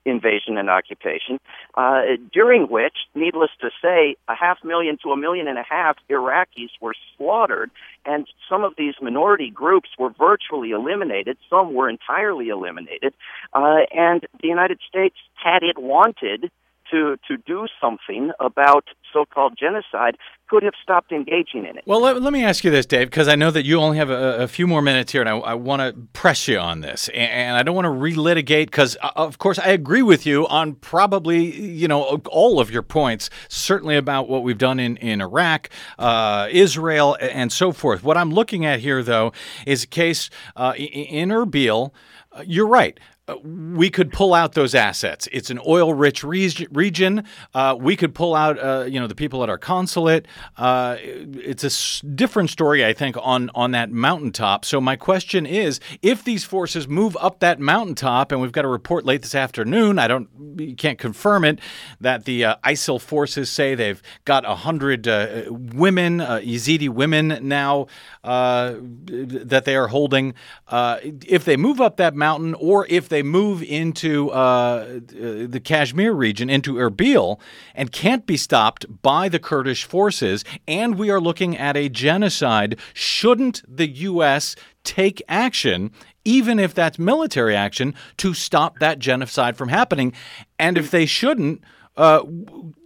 invasion 0.05 0.59
and 0.59 0.69
occupation, 0.69 1.41
uh, 1.76 2.03
during 2.33 2.69
which, 2.69 2.95
needless 3.14 3.50
to 3.61 3.71
say, 3.83 4.17
a 4.29 4.35
half 4.35 4.59
million 4.64 4.99
to 5.03 5.11
a 5.11 5.17
million 5.17 5.49
and 5.49 5.59
a 5.59 5.64
half 5.69 5.97
Iraqis 6.11 6.71
were 6.81 6.95
slaughtered, 7.17 7.71
and 8.05 8.26
some 8.49 8.64
of 8.64 8.75
these 8.76 8.95
minority 9.00 9.50
groups 9.50 9.91
were 9.99 10.11
virtually 10.11 10.71
eliminated. 10.71 11.38
Some 11.49 11.75
were 11.75 11.88
entirely 11.88 12.49
eliminated, 12.49 13.14
uh, 13.53 13.81
and 13.93 14.26
the 14.41 14.49
United 14.49 14.79
States, 14.88 15.17
had 15.35 15.62
it 15.62 15.79
wanted, 15.79 16.50
to 16.91 17.17
to 17.29 17.37
do 17.37 17.67
something 17.81 18.31
about 18.41 18.85
so-called 19.12 19.55
genocide 19.59 20.17
could 20.49 20.62
have 20.62 20.75
stopped 20.83 21.11
engaging 21.11 21.64
in 21.64 21.79
it. 21.79 21.85
Well, 21.87 22.00
let, 22.00 22.21
let 22.21 22.33
me 22.33 22.45
ask 22.45 22.64
you 22.64 22.71
this, 22.71 22.85
Dave, 22.85 23.09
because 23.09 23.29
I 23.29 23.35
know 23.35 23.50
that 23.50 23.64
you 23.64 23.81
only 23.81 23.97
have 23.97 24.11
a, 24.11 24.43
a 24.43 24.49
few 24.49 24.67
more 24.67 24.83
minutes 24.83 25.12
here, 25.12 25.23
and 25.23 25.29
I, 25.29 25.37
I 25.38 25.55
want 25.55 25.81
to 25.81 25.99
press 26.12 26.47
you 26.47 26.59
on 26.59 26.81
this, 26.81 27.09
and, 27.09 27.31
and 27.31 27.57
I 27.57 27.62
don't 27.62 27.75
want 27.75 27.87
to 27.87 27.91
relitigate 27.91 28.67
because, 28.67 28.97
uh, 29.03 29.11
of 29.17 29.38
course, 29.38 29.59
I 29.59 29.69
agree 29.69 30.03
with 30.03 30.26
you 30.26 30.47
on 30.49 30.75
probably 30.75 31.55
you 31.55 31.88
know 31.88 32.21
all 32.29 32.61
of 32.61 32.71
your 32.71 32.83
points, 32.83 33.31
certainly 33.49 33.97
about 33.97 34.29
what 34.29 34.43
we've 34.43 34.59
done 34.59 34.79
in 34.79 34.97
in 34.99 35.21
Iraq, 35.21 35.71
uh, 35.99 36.49
Israel, 36.50 37.17
and 37.21 37.50
so 37.50 37.73
forth. 37.73 38.03
What 38.03 38.17
I'm 38.17 38.31
looking 38.31 38.67
at 38.67 38.81
here, 38.81 39.03
though, 39.03 39.33
is 39.67 39.85
a 39.85 39.88
case 39.88 40.31
uh, 40.57 40.75
in 40.76 41.31
Erbil. 41.31 41.93
Uh, 42.33 42.43
you're 42.47 42.67
right 42.67 42.99
we 43.43 43.88
could 43.88 44.12
pull 44.12 44.35
out 44.35 44.52
those 44.52 44.75
assets. 44.75 45.28
It's 45.33 45.49
an 45.49 45.59
oil-rich 45.66 46.23
region. 46.23 47.25
Uh, 47.54 47.75
we 47.78 47.97
could 47.97 48.14
pull 48.14 48.35
out, 48.35 48.59
uh, 48.59 48.85
you 48.87 49.00
know, 49.00 49.07
the 49.07 49.14
people 49.14 49.43
at 49.43 49.49
our 49.49 49.57
consulate. 49.57 50.26
Uh, 50.59 50.97
it's 51.00 51.64
a 51.64 51.69
s- 51.69 52.02
different 52.14 52.50
story, 52.50 52.85
I 52.85 52.93
think, 52.93 53.16
on 53.23 53.50
on 53.54 53.71
that 53.71 53.90
mountaintop. 53.90 54.66
So 54.66 54.78
my 54.78 54.97
question 54.97 55.47
is, 55.47 55.81
if 56.02 56.23
these 56.23 56.45
forces 56.45 56.87
move 56.87 57.16
up 57.19 57.40
that 57.40 57.59
mountaintop, 57.59 58.31
and 58.31 58.43
we've 58.43 58.52
got 58.52 58.66
a 58.66 58.69
report 58.69 59.07
late 59.07 59.23
this 59.23 59.35
afternoon, 59.35 59.99
I 59.99 60.07
don't, 60.07 60.28
you 60.59 60.76
can't 60.76 60.99
confirm 60.99 61.45
it, 61.45 61.61
that 62.00 62.26
the 62.26 62.45
uh, 62.45 62.57
ISIL 62.62 63.00
forces 63.00 63.49
say 63.49 63.75
they've 63.75 64.02
got 64.26 64.45
hundred 64.45 65.09
uh, 65.09 65.45
women, 65.49 66.21
uh, 66.21 66.40
Yazidi 66.43 66.90
women 66.90 67.38
now 67.43 67.87
that 68.23 69.62
they 69.64 69.76
are 69.76 69.88
holding. 69.88 70.35
if 70.71 71.45
they 71.47 71.57
move 71.57 71.81
up 71.81 71.97
that 71.97 72.14
mountain, 72.14 72.54
or 72.54 72.87
if 72.90 73.09
they 73.09 73.13
move 73.23 73.62
into 73.62 74.30
uh, 74.30 75.00
the 75.09 75.61
Kashmir 75.62 76.12
region, 76.12 76.50
into 76.50 76.75
Erbil, 76.75 77.38
and 77.75 77.92
can't 77.92 78.26
be 78.26 78.37
stopped 78.37 78.87
by 79.02 79.28
the 79.28 79.38
Kurdish 79.38 79.85
forces, 79.85 80.44
and 80.66 80.99
we 80.99 81.11
are 81.11 81.21
looking 81.21 81.56
at 81.56 81.76
a 81.76 81.88
genocide, 81.88 82.78
shouldn't 82.92 83.62
the 83.68 83.88
U.S. 83.88 84.56
take 84.83 85.23
action 85.28 85.90
even 86.25 86.59
if 86.59 86.75
that's 86.75 86.99
military 86.99 87.54
action, 87.54 87.94
to 88.16 88.35
stop 88.35 88.78
that 88.78 88.99
genocide 88.99 89.56
from 89.56 89.68
happening. 89.68 90.12
And 90.59 90.78
if 90.78 90.90
they 90.90 91.06
shouldn't, 91.06 91.62
uh, 91.97 92.23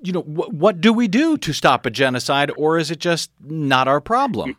you 0.02 0.12
know, 0.12 0.22
wh- 0.22 0.52
what 0.52 0.80
do 0.80 0.92
we 0.92 1.08
do 1.08 1.36
to 1.38 1.52
stop 1.52 1.86
a 1.86 1.90
genocide, 1.90 2.50
or 2.56 2.78
is 2.78 2.90
it 2.90 2.98
just 2.98 3.30
not 3.40 3.88
our 3.88 4.00
problem? 4.00 4.56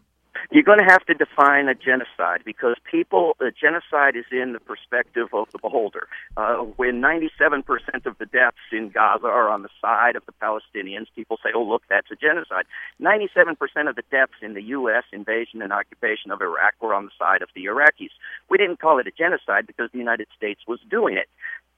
You're 0.52 0.64
going 0.64 0.80
to 0.80 0.86
have 0.86 1.06
to 1.06 1.14
define 1.14 1.68
a 1.68 1.76
genocide 1.76 2.42
because 2.46 2.76
people, 2.90 3.36
a 3.40 3.52
genocide 3.52 4.16
is 4.16 4.26
in 4.32 4.54
the 4.54 4.60
perspective 4.60 5.28
of 5.34 5.48
the 5.52 5.60
beholder. 5.60 6.08
Uh, 6.38 6.58
when 6.78 7.02
97% 7.02 7.64
of 8.06 8.18
the 8.18 8.26
deaths 8.26 8.58
in 8.72 8.90
Gaza 8.90 9.28
are 9.28 9.50
on 9.50 9.64
the 9.64 9.70
side 9.82 10.16
of 10.16 10.24
the 10.26 10.34
Palestinians, 10.42 11.08
people 11.16 11.38
say, 11.44 11.50
oh, 11.54 11.64
look, 11.64 11.84
that's 11.90 12.08
a 12.12 12.16
genocide. 12.16 12.66
97% 13.02 13.58
of 13.90 13.96
the 13.96 14.04
deaths 14.12 14.40
in 14.42 14.54
the 14.54 14.64
U.S. 14.64 15.04
invasion 15.12 15.62
and 15.62 15.72
occupation 15.72 16.32
of 16.32 16.42
Iraq 16.42 16.76
were 16.82 16.94
on 16.94 17.06
the 17.06 17.12
side 17.18 17.42
of 17.42 17.50
the 17.56 17.66
Iraqis. 17.66 18.12
We 18.50 18.58
didn't 18.58 18.80
call 18.80 19.00
it 19.00 19.08
a 19.08 19.12
genocide 19.12 19.68
because 19.68 19.90
the 19.92 20.00
United 20.00 20.28
States 20.36 20.62
was 20.68 20.80
doing 20.90 21.18
it. 21.18 21.30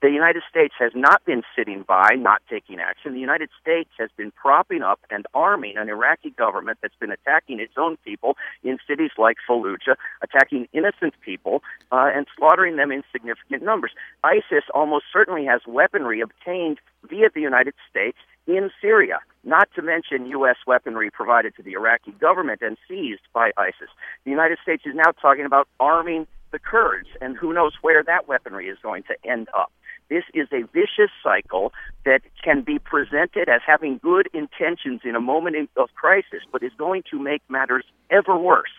The 0.02 0.10
United 0.10 0.42
States 0.50 0.74
has 0.80 0.90
not 0.96 1.24
been 1.24 1.44
sitting 1.56 1.84
by, 1.86 2.16
not 2.16 2.42
taking 2.50 2.80
action. 2.80 3.14
The 3.14 3.20
United 3.20 3.50
States 3.60 3.90
has 4.00 4.10
been 4.16 4.32
propping 4.32 4.82
up 4.82 4.98
and 5.10 5.26
arming 5.32 5.76
an 5.76 5.88
Iraqi 5.88 6.30
government 6.30 6.78
that's 6.82 6.96
been 6.98 7.12
attacking 7.12 7.60
its 7.60 7.74
own 7.76 7.96
people 8.04 8.36
in 8.64 8.78
cities 8.84 9.12
like 9.16 9.36
Fallujah, 9.48 9.94
attacking 10.20 10.66
innocent 10.72 11.14
people 11.24 11.62
uh, 11.92 12.10
and 12.12 12.26
slaughtering 12.36 12.74
them 12.74 12.90
in 12.90 13.04
significant 13.12 13.62
numbers. 13.62 13.92
ISIS 14.24 14.64
almost 14.74 15.04
certainly 15.12 15.44
has 15.44 15.60
weaponry 15.68 16.20
obtained 16.20 16.78
via 17.08 17.28
the 17.32 17.40
United 17.40 17.74
States 17.88 18.18
in 18.48 18.70
Syria, 18.80 19.20
not 19.44 19.68
to 19.76 19.82
mention 19.82 20.26
U.S. 20.26 20.56
weaponry 20.66 21.12
provided 21.12 21.54
to 21.54 21.62
the 21.62 21.74
Iraqi 21.74 22.10
government 22.10 22.60
and 22.60 22.76
seized 22.88 23.22
by 23.32 23.52
ISIS. 23.56 23.90
The 24.24 24.32
United 24.32 24.58
States 24.64 24.82
is 24.84 24.96
now 24.96 25.12
talking 25.12 25.44
about 25.44 25.68
arming 25.78 26.26
the 26.50 26.58
Kurds, 26.58 27.08
and 27.20 27.36
who 27.36 27.52
knows 27.52 27.72
where 27.82 28.02
that 28.02 28.26
weaponry 28.26 28.68
is 28.68 28.78
going 28.82 29.04
to 29.04 29.14
end 29.24 29.48
up. 29.56 29.72
This 30.12 30.24
is 30.34 30.46
a 30.52 30.66
vicious 30.74 31.10
cycle 31.22 31.72
that 32.04 32.20
can 32.44 32.60
be 32.60 32.78
presented 32.78 33.48
as 33.48 33.62
having 33.66 33.96
good 33.96 34.28
intentions 34.34 35.00
in 35.04 35.16
a 35.16 35.22
moment 35.22 35.70
of 35.74 35.88
crisis, 35.94 36.42
but 36.52 36.62
is 36.62 36.72
going 36.76 37.02
to 37.10 37.18
make 37.18 37.40
matters 37.48 37.86
ever 38.10 38.36
worse. 38.36 38.74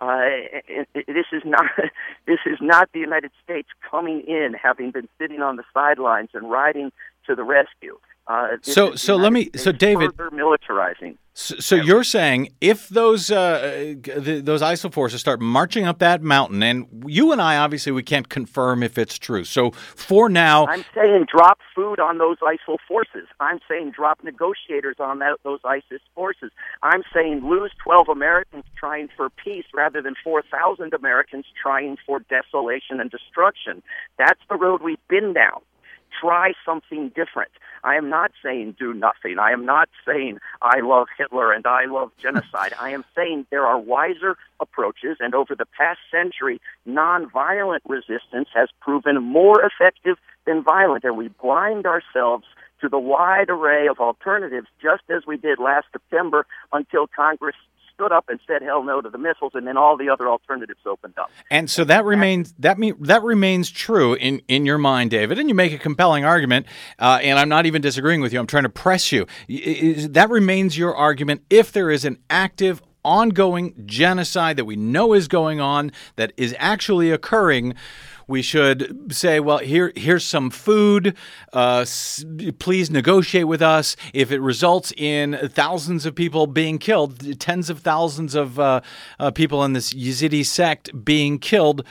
Uh, 0.00 0.20
this 0.94 1.26
is 1.30 1.42
not 1.44 1.66
this 2.26 2.38
is 2.46 2.56
not 2.62 2.88
the 2.94 3.00
United 3.00 3.32
States 3.44 3.68
coming 3.90 4.22
in, 4.22 4.54
having 4.54 4.90
been 4.90 5.10
sitting 5.20 5.42
on 5.42 5.56
the 5.56 5.64
sidelines 5.74 6.30
and 6.32 6.50
riding 6.50 6.90
to 7.26 7.34
the 7.34 7.44
rescue. 7.44 7.98
Uh, 8.28 8.58
so, 8.60 8.94
so 8.94 9.16
let 9.16 9.32
me. 9.32 9.48
So, 9.56 9.72
David, 9.72 10.10
militarizing. 10.16 11.16
So, 11.32 11.54
so 11.60 11.76
you're 11.76 12.04
saying 12.04 12.52
if 12.60 12.88
those 12.88 13.30
uh, 13.30 13.94
the, 14.02 14.42
those 14.44 14.60
ISIL 14.60 14.92
forces 14.92 15.20
start 15.20 15.40
marching 15.40 15.86
up 15.86 15.98
that 16.00 16.20
mountain, 16.20 16.62
and 16.62 17.04
you 17.06 17.32
and 17.32 17.40
I 17.40 17.56
obviously 17.56 17.90
we 17.90 18.02
can't 18.02 18.28
confirm 18.28 18.82
if 18.82 18.98
it's 18.98 19.18
true. 19.18 19.44
So, 19.44 19.70
for 19.70 20.28
now, 20.28 20.66
I'm 20.66 20.84
saying 20.94 21.26
drop 21.32 21.60
food 21.74 22.00
on 22.00 22.18
those 22.18 22.36
ISIL 22.40 22.76
forces. 22.86 23.28
I'm 23.40 23.60
saying 23.66 23.92
drop 23.92 24.22
negotiators 24.22 24.96
on 24.98 25.20
that, 25.20 25.38
those 25.42 25.60
ISIS 25.64 26.02
forces. 26.14 26.50
I'm 26.82 27.04
saying 27.14 27.48
lose 27.48 27.70
12 27.82 28.10
Americans 28.10 28.64
trying 28.76 29.08
for 29.16 29.30
peace 29.30 29.66
rather 29.72 30.02
than 30.02 30.16
4,000 30.22 30.92
Americans 30.92 31.46
trying 31.60 31.96
for 32.04 32.18
desolation 32.28 33.00
and 33.00 33.10
destruction. 33.10 33.82
That's 34.18 34.40
the 34.50 34.56
road 34.56 34.82
we've 34.82 34.98
been 35.08 35.32
down 35.32 35.60
try 36.20 36.52
something 36.64 37.08
different. 37.14 37.50
I 37.84 37.96
am 37.96 38.08
not 38.08 38.32
saying 38.42 38.76
do 38.78 38.94
nothing. 38.94 39.38
I 39.38 39.52
am 39.52 39.64
not 39.64 39.88
saying 40.06 40.38
I 40.62 40.80
love 40.80 41.08
Hitler 41.16 41.52
and 41.52 41.66
I 41.66 41.84
love 41.86 42.12
genocide. 42.18 42.74
I 42.80 42.90
am 42.90 43.04
saying 43.14 43.46
there 43.50 43.66
are 43.66 43.78
wiser 43.78 44.36
approaches, 44.60 45.18
and 45.20 45.34
over 45.34 45.54
the 45.54 45.66
past 45.66 46.00
century, 46.10 46.60
nonviolent 46.86 47.80
resistance 47.86 48.48
has 48.54 48.68
proven 48.80 49.22
more 49.22 49.62
effective 49.64 50.16
than 50.46 50.62
violent, 50.62 51.04
and 51.04 51.16
we 51.16 51.28
blind 51.28 51.86
ourselves 51.86 52.44
to 52.80 52.88
the 52.88 52.98
wide 52.98 53.50
array 53.50 53.88
of 53.88 53.98
alternatives, 53.98 54.68
just 54.80 55.02
as 55.08 55.26
we 55.26 55.36
did 55.36 55.58
last 55.58 55.86
September 55.92 56.46
until 56.72 57.06
Congress 57.06 57.56
stood 57.98 58.12
up 58.12 58.26
and 58.28 58.38
said 58.46 58.62
hell 58.62 58.84
no 58.84 59.00
to 59.00 59.10
the 59.10 59.18
missiles, 59.18 59.52
and 59.54 59.66
then 59.66 59.76
all 59.76 59.96
the 59.96 60.08
other 60.08 60.28
alternatives 60.28 60.80
opened 60.86 61.14
up. 61.18 61.30
And 61.50 61.68
so 61.68 61.84
that 61.84 62.04
remains 62.04 62.54
that 62.60 62.78
mean, 62.78 62.94
that 63.00 63.22
remains 63.22 63.70
true 63.70 64.14
in 64.14 64.40
in 64.46 64.64
your 64.64 64.78
mind, 64.78 65.10
David. 65.10 65.38
And 65.38 65.48
you 65.48 65.54
make 65.54 65.72
a 65.72 65.78
compelling 65.78 66.24
argument, 66.24 66.66
uh, 66.98 67.18
and 67.22 67.38
I'm 67.38 67.48
not 67.48 67.66
even 67.66 67.82
disagreeing 67.82 68.20
with 68.20 68.32
you. 68.32 68.38
I'm 68.38 68.46
trying 68.46 68.62
to 68.64 68.68
press 68.68 69.10
you. 69.10 69.26
That 69.48 70.28
remains 70.30 70.78
your 70.78 70.94
argument 70.94 71.42
if 71.50 71.72
there 71.72 71.90
is 71.90 72.04
an 72.04 72.18
active 72.30 72.82
ongoing 73.04 73.74
genocide 73.86 74.56
that 74.56 74.64
we 74.64 74.76
know 74.76 75.14
is 75.14 75.28
going 75.28 75.60
on, 75.60 75.90
that 76.16 76.32
is 76.36 76.54
actually 76.58 77.10
occurring, 77.10 77.74
we 78.28 78.42
should 78.42 79.10
say, 79.10 79.40
well, 79.40 79.58
here 79.58 79.92
here's 79.96 80.24
some 80.24 80.50
food. 80.50 81.16
Uh, 81.52 81.78
s- 81.78 82.24
please 82.58 82.90
negotiate 82.90 83.48
with 83.48 83.62
us. 83.62 83.96
If 84.12 84.30
it 84.30 84.40
results 84.40 84.92
in 84.96 85.36
thousands 85.48 86.06
of 86.06 86.14
people 86.14 86.46
being 86.46 86.78
killed, 86.78 87.40
tens 87.40 87.70
of 87.70 87.80
thousands 87.80 88.34
of 88.34 88.60
uh, 88.60 88.82
uh, 89.18 89.30
people 89.32 89.64
in 89.64 89.72
this 89.72 89.92
Yazidi 89.94 90.44
sect 90.46 91.04
being 91.04 91.38
killed. 91.38 91.84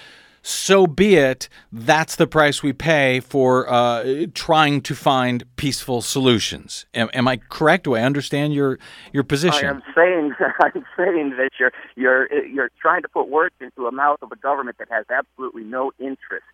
So 0.48 0.88
be 0.88 1.18
it. 1.18 1.50
That's 1.74 2.16
the 2.16 2.26
price 2.26 2.64
we 2.64 2.72
pay 2.72 3.20
for 3.20 3.70
uh, 3.70 4.28
trying 4.34 4.80
to 4.84 4.96
find 4.96 5.44
peaceful 5.58 6.02
solutions. 6.02 6.86
Am, 6.94 7.10
am 7.14 7.28
I 7.28 7.36
correct? 7.36 7.84
Do 7.84 7.96
I 7.96 8.04
understand 8.04 8.54
your 8.54 8.80
your 9.12 9.24
position? 9.24 9.66
I 9.66 9.70
am 9.70 9.84
saying 9.94 10.32
I'm 10.62 10.86
saying 10.96 11.32
that 11.32 11.50
you're 11.60 11.74
you're 11.98 12.46
you're 12.46 12.72
trying 12.82 13.02
to 13.02 13.10
put 13.10 13.28
words 13.28 13.56
into 13.60 13.88
a 13.88 13.92
mouth 13.92 14.20
of 14.22 14.32
a 14.32 14.38
government 14.38 14.78
that 14.78 14.88
has 14.90 15.06
absolutely 15.10 15.66
no 15.66 15.92
interest 16.00 16.46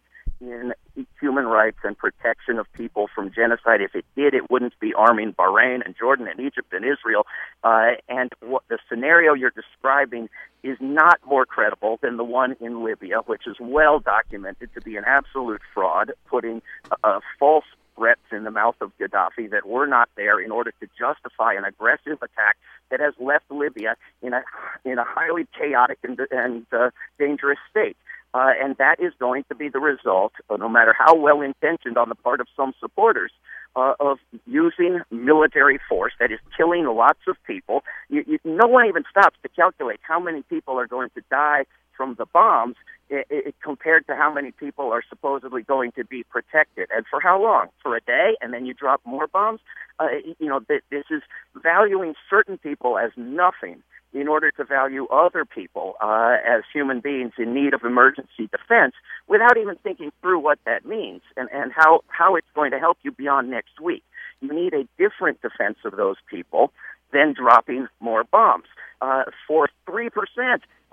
in 0.51 0.73
human 1.19 1.45
rights 1.45 1.77
and 1.83 1.97
protection 1.97 2.59
of 2.59 2.71
people 2.73 3.07
from 3.13 3.31
genocide. 3.33 3.81
If 3.81 3.95
it 3.95 4.05
did, 4.15 4.33
it 4.33 4.49
wouldn't 4.49 4.79
be 4.79 4.93
arming 4.93 5.33
Bahrain 5.33 5.85
and 5.85 5.95
Jordan 5.97 6.27
and 6.27 6.39
Egypt 6.39 6.71
and 6.73 6.85
Israel. 6.85 7.25
Uh, 7.63 7.91
and 8.09 8.31
what 8.41 8.63
the 8.67 8.77
scenario 8.89 9.33
you're 9.33 9.51
describing 9.51 10.29
is 10.63 10.77
not 10.79 11.19
more 11.25 11.45
credible 11.45 11.99
than 12.01 12.17
the 12.17 12.23
one 12.23 12.55
in 12.61 12.83
Libya, 12.83 13.19
which 13.25 13.47
is 13.47 13.57
well 13.59 13.99
documented 13.99 14.73
to 14.73 14.81
be 14.81 14.95
an 14.95 15.03
absolute 15.05 15.61
fraud, 15.73 16.11
putting 16.27 16.61
uh, 17.03 17.19
false 17.39 17.65
threats 17.95 18.21
in 18.31 18.43
the 18.43 18.51
mouth 18.51 18.75
of 18.81 18.91
Gaddafi 18.97 19.49
that 19.51 19.67
were 19.67 19.85
not 19.85 20.09
there 20.15 20.39
in 20.39 20.51
order 20.51 20.73
to 20.79 20.87
justify 20.97 21.53
an 21.53 21.63
aggressive 21.63 22.21
attack 22.21 22.57
that 22.89 22.99
has 22.99 23.13
left 23.19 23.45
Libya 23.49 23.95
in 24.21 24.33
a 24.33 24.43
in 24.83 24.97
a 24.97 25.03
highly 25.03 25.47
chaotic 25.57 25.99
and, 26.03 26.19
and 26.31 26.65
uh, 26.71 26.89
dangerous 27.19 27.59
state. 27.69 27.97
Uh, 28.33 28.51
and 28.61 28.75
that 28.77 28.99
is 28.99 29.13
going 29.19 29.43
to 29.47 29.55
be 29.55 29.69
the 29.69 29.79
result, 29.79 30.33
uh, 30.49 30.57
no 30.57 30.67
matter 30.67 30.93
how 30.97 31.15
well 31.15 31.41
intentioned 31.41 31.97
on 31.97 32.09
the 32.09 32.15
part 32.15 32.41
of 32.41 32.47
some 32.55 32.73
supporters, 32.79 33.31
uh, 33.75 33.93
of 33.99 34.17
using 34.45 35.01
military 35.11 35.79
force 35.89 36.13
that 36.19 36.31
is 36.31 36.39
killing 36.55 36.85
lots 36.85 37.19
of 37.27 37.35
people. 37.45 37.83
You, 38.09 38.23
you, 38.27 38.39
no 38.43 38.67
one 38.67 38.87
even 38.87 39.03
stops 39.09 39.37
to 39.43 39.49
calculate 39.49 39.99
how 40.01 40.19
many 40.19 40.43
people 40.43 40.79
are 40.79 40.87
going 40.87 41.09
to 41.15 41.21
die 41.29 41.65
from 41.95 42.15
the 42.15 42.25
bombs 42.25 42.75
it, 43.09 43.27
it, 43.29 43.55
compared 43.63 44.07
to 44.07 44.15
how 44.15 44.33
many 44.33 44.51
people 44.51 44.91
are 44.91 45.03
supposedly 45.07 45.61
going 45.61 45.91
to 45.93 46.03
be 46.03 46.23
protected, 46.23 46.89
and 46.95 47.05
for 47.09 47.19
how 47.19 47.41
long? 47.41 47.67
For 47.81 47.95
a 47.95 48.01
day, 48.01 48.35
and 48.41 48.53
then 48.53 48.65
you 48.65 48.73
drop 48.73 49.01
more 49.05 49.27
bombs. 49.27 49.59
Uh, 49.99 50.07
you 50.39 50.47
know, 50.47 50.59
this 50.67 50.81
is 51.11 51.21
valuing 51.61 52.15
certain 52.29 52.57
people 52.57 52.97
as 52.97 53.11
nothing 53.15 53.83
in 54.13 54.27
order 54.27 54.51
to 54.51 54.63
value 54.63 55.07
other 55.07 55.45
people 55.45 55.95
uh, 56.01 56.35
as 56.47 56.63
human 56.71 56.99
beings 56.99 57.33
in 57.37 57.53
need 57.53 57.73
of 57.73 57.83
emergency 57.83 58.47
defense 58.51 58.93
without 59.27 59.57
even 59.57 59.75
thinking 59.83 60.11
through 60.21 60.39
what 60.39 60.59
that 60.65 60.85
means 60.85 61.21
and, 61.35 61.49
and 61.51 61.71
how, 61.75 62.01
how 62.07 62.35
it's 62.35 62.47
going 62.53 62.71
to 62.71 62.79
help 62.79 62.97
you 63.03 63.11
beyond 63.11 63.49
next 63.49 63.79
week. 63.81 64.03
You 64.41 64.53
need 64.53 64.73
a 64.73 64.87
different 64.97 65.41
defense 65.41 65.77
of 65.85 65.95
those 65.95 66.17
people 66.29 66.71
than 67.13 67.33
dropping 67.33 67.87
more 67.99 68.23
bombs. 68.23 68.65
Uh, 69.01 69.23
for 69.47 69.69
3% 69.87 70.09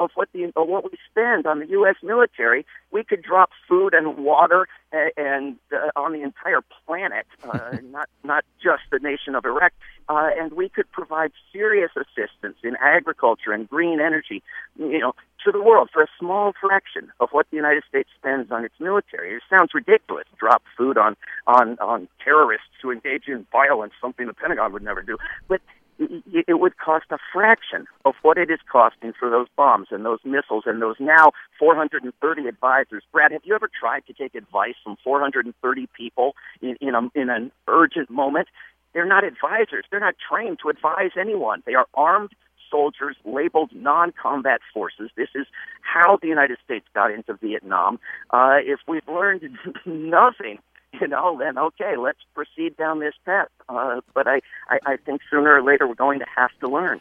of 0.01 0.11
what, 0.15 0.29
the, 0.33 0.45
of 0.57 0.67
what 0.67 0.85
we 0.85 0.99
spend 1.11 1.47
on 1.47 1.61
the 1.61 1.67
U.S. 1.69 1.97
military, 2.03 2.65
we 2.91 3.05
could 3.05 3.23
drop 3.23 3.51
food 3.69 3.95
and 3.95 4.17
water 4.17 4.67
and, 4.91 5.13
and 5.17 5.57
uh, 5.73 5.91
on 5.95 6.13
the 6.13 6.23
entire 6.23 6.63
planet, 6.87 7.27
uh, 7.49 7.77
not, 7.91 8.09
not 8.25 8.45
just 8.61 8.83
the 8.91 8.99
nation 8.99 9.35
of 9.35 9.45
Iraq, 9.45 9.73
uh, 10.09 10.31
and 10.37 10.55
we 10.55 10.69
could 10.69 10.91
provide 10.91 11.31
serious 11.53 11.91
assistance 11.95 12.57
in 12.65 12.77
agriculture 12.81 13.53
and 13.53 13.69
green 13.69 14.01
energy, 14.01 14.43
you 14.77 14.99
know, 14.99 15.15
to 15.45 15.53
the 15.53 15.63
world 15.63 15.89
for 15.93 16.03
a 16.03 16.09
small 16.19 16.53
fraction 16.61 17.13
of 17.21 17.29
what 17.31 17.47
the 17.51 17.57
United 17.57 17.83
States 17.89 18.09
spends 18.19 18.51
on 18.51 18.65
its 18.65 18.75
military. 18.81 19.35
It 19.35 19.43
sounds 19.49 19.73
ridiculous. 19.73 20.27
Drop 20.39 20.63
food 20.77 20.99
on 20.99 21.17
on 21.47 21.79
on 21.79 22.09
terrorists 22.23 22.69
who 22.83 22.91
engage 22.91 23.29
in 23.29 23.47
violence, 23.51 23.93
something 24.01 24.27
the 24.27 24.35
Pentagon 24.35 24.73
would 24.73 24.83
never 24.83 25.03
do. 25.03 25.17
But 25.49 25.61
it 26.01 26.59
would 26.59 26.79
cost 26.79 27.07
a 27.11 27.19
fraction 27.33 27.87
of 28.05 28.15
what 28.23 28.39
it 28.39 28.51
is 28.51 28.59
costing 28.71 29.13
for 29.19 29.29
those 29.29 29.47
bombs 29.57 29.89
and 29.91 30.05
those 30.05 30.21
missiles 30.25 30.65
and 30.67 30.81
those 30.81 30.97
now 30.99 31.33
430 31.59 32.49
advisors. 32.49 33.03
Brad, 33.13 33.33
have 33.33 33.43
you 33.45 33.55
ever 33.55 33.69
tried 33.69 34.07
to 34.07 34.13
take 34.15 34.35
advice 34.35 34.75
from 34.83 34.97
430 35.05 35.89
people 35.97 36.35
in, 36.63 36.77
in, 36.81 36.95
a, 36.95 37.09
in 37.15 37.29
an 37.29 37.53
urgent 37.69 38.09
moment? 38.11 38.49
They're 38.95 39.07
not 39.07 39.25
advisors. 39.25 39.85
They're 39.91 40.01
not 40.01 40.17
trained 40.27 40.59
to 40.63 40.71
advise 40.71 41.11
anyone. 41.19 41.63
They 41.67 41.75
are 41.75 41.87
armed 41.95 42.31
soldiers 42.71 43.17
labeled 43.25 43.71
non-combat 43.75 44.61
forces. 44.73 45.11
This 45.17 45.29
is 45.35 45.47
how 45.83 46.19
the 46.23 46.29
United 46.29 46.59
States 46.65 46.87
got 46.95 47.11
into 47.11 47.35
Vietnam. 47.35 47.99
Uh, 48.31 48.59
if 48.65 48.81
we've 48.87 49.07
learned 49.09 49.43
nothing 49.85 50.59
you 51.01 51.07
know, 51.07 51.39
then 51.39 51.59
okay, 51.59 51.97
let's 51.97 52.19
proceed 52.35 52.77
down 52.77 53.01
this 53.01 53.15
path. 53.25 53.49
Uh, 53.69 54.01
but 54.15 54.27
I, 54.27 54.41
I, 54.69 54.79
I 54.87 54.97
think 54.97 55.21
sooner 55.31 55.55
or 55.55 55.63
later 55.63 55.87
we're 55.87 55.95
going 55.95 56.19
to 56.21 56.27
have 56.35 56.51
to 56.61 56.69
learn. 56.69 57.01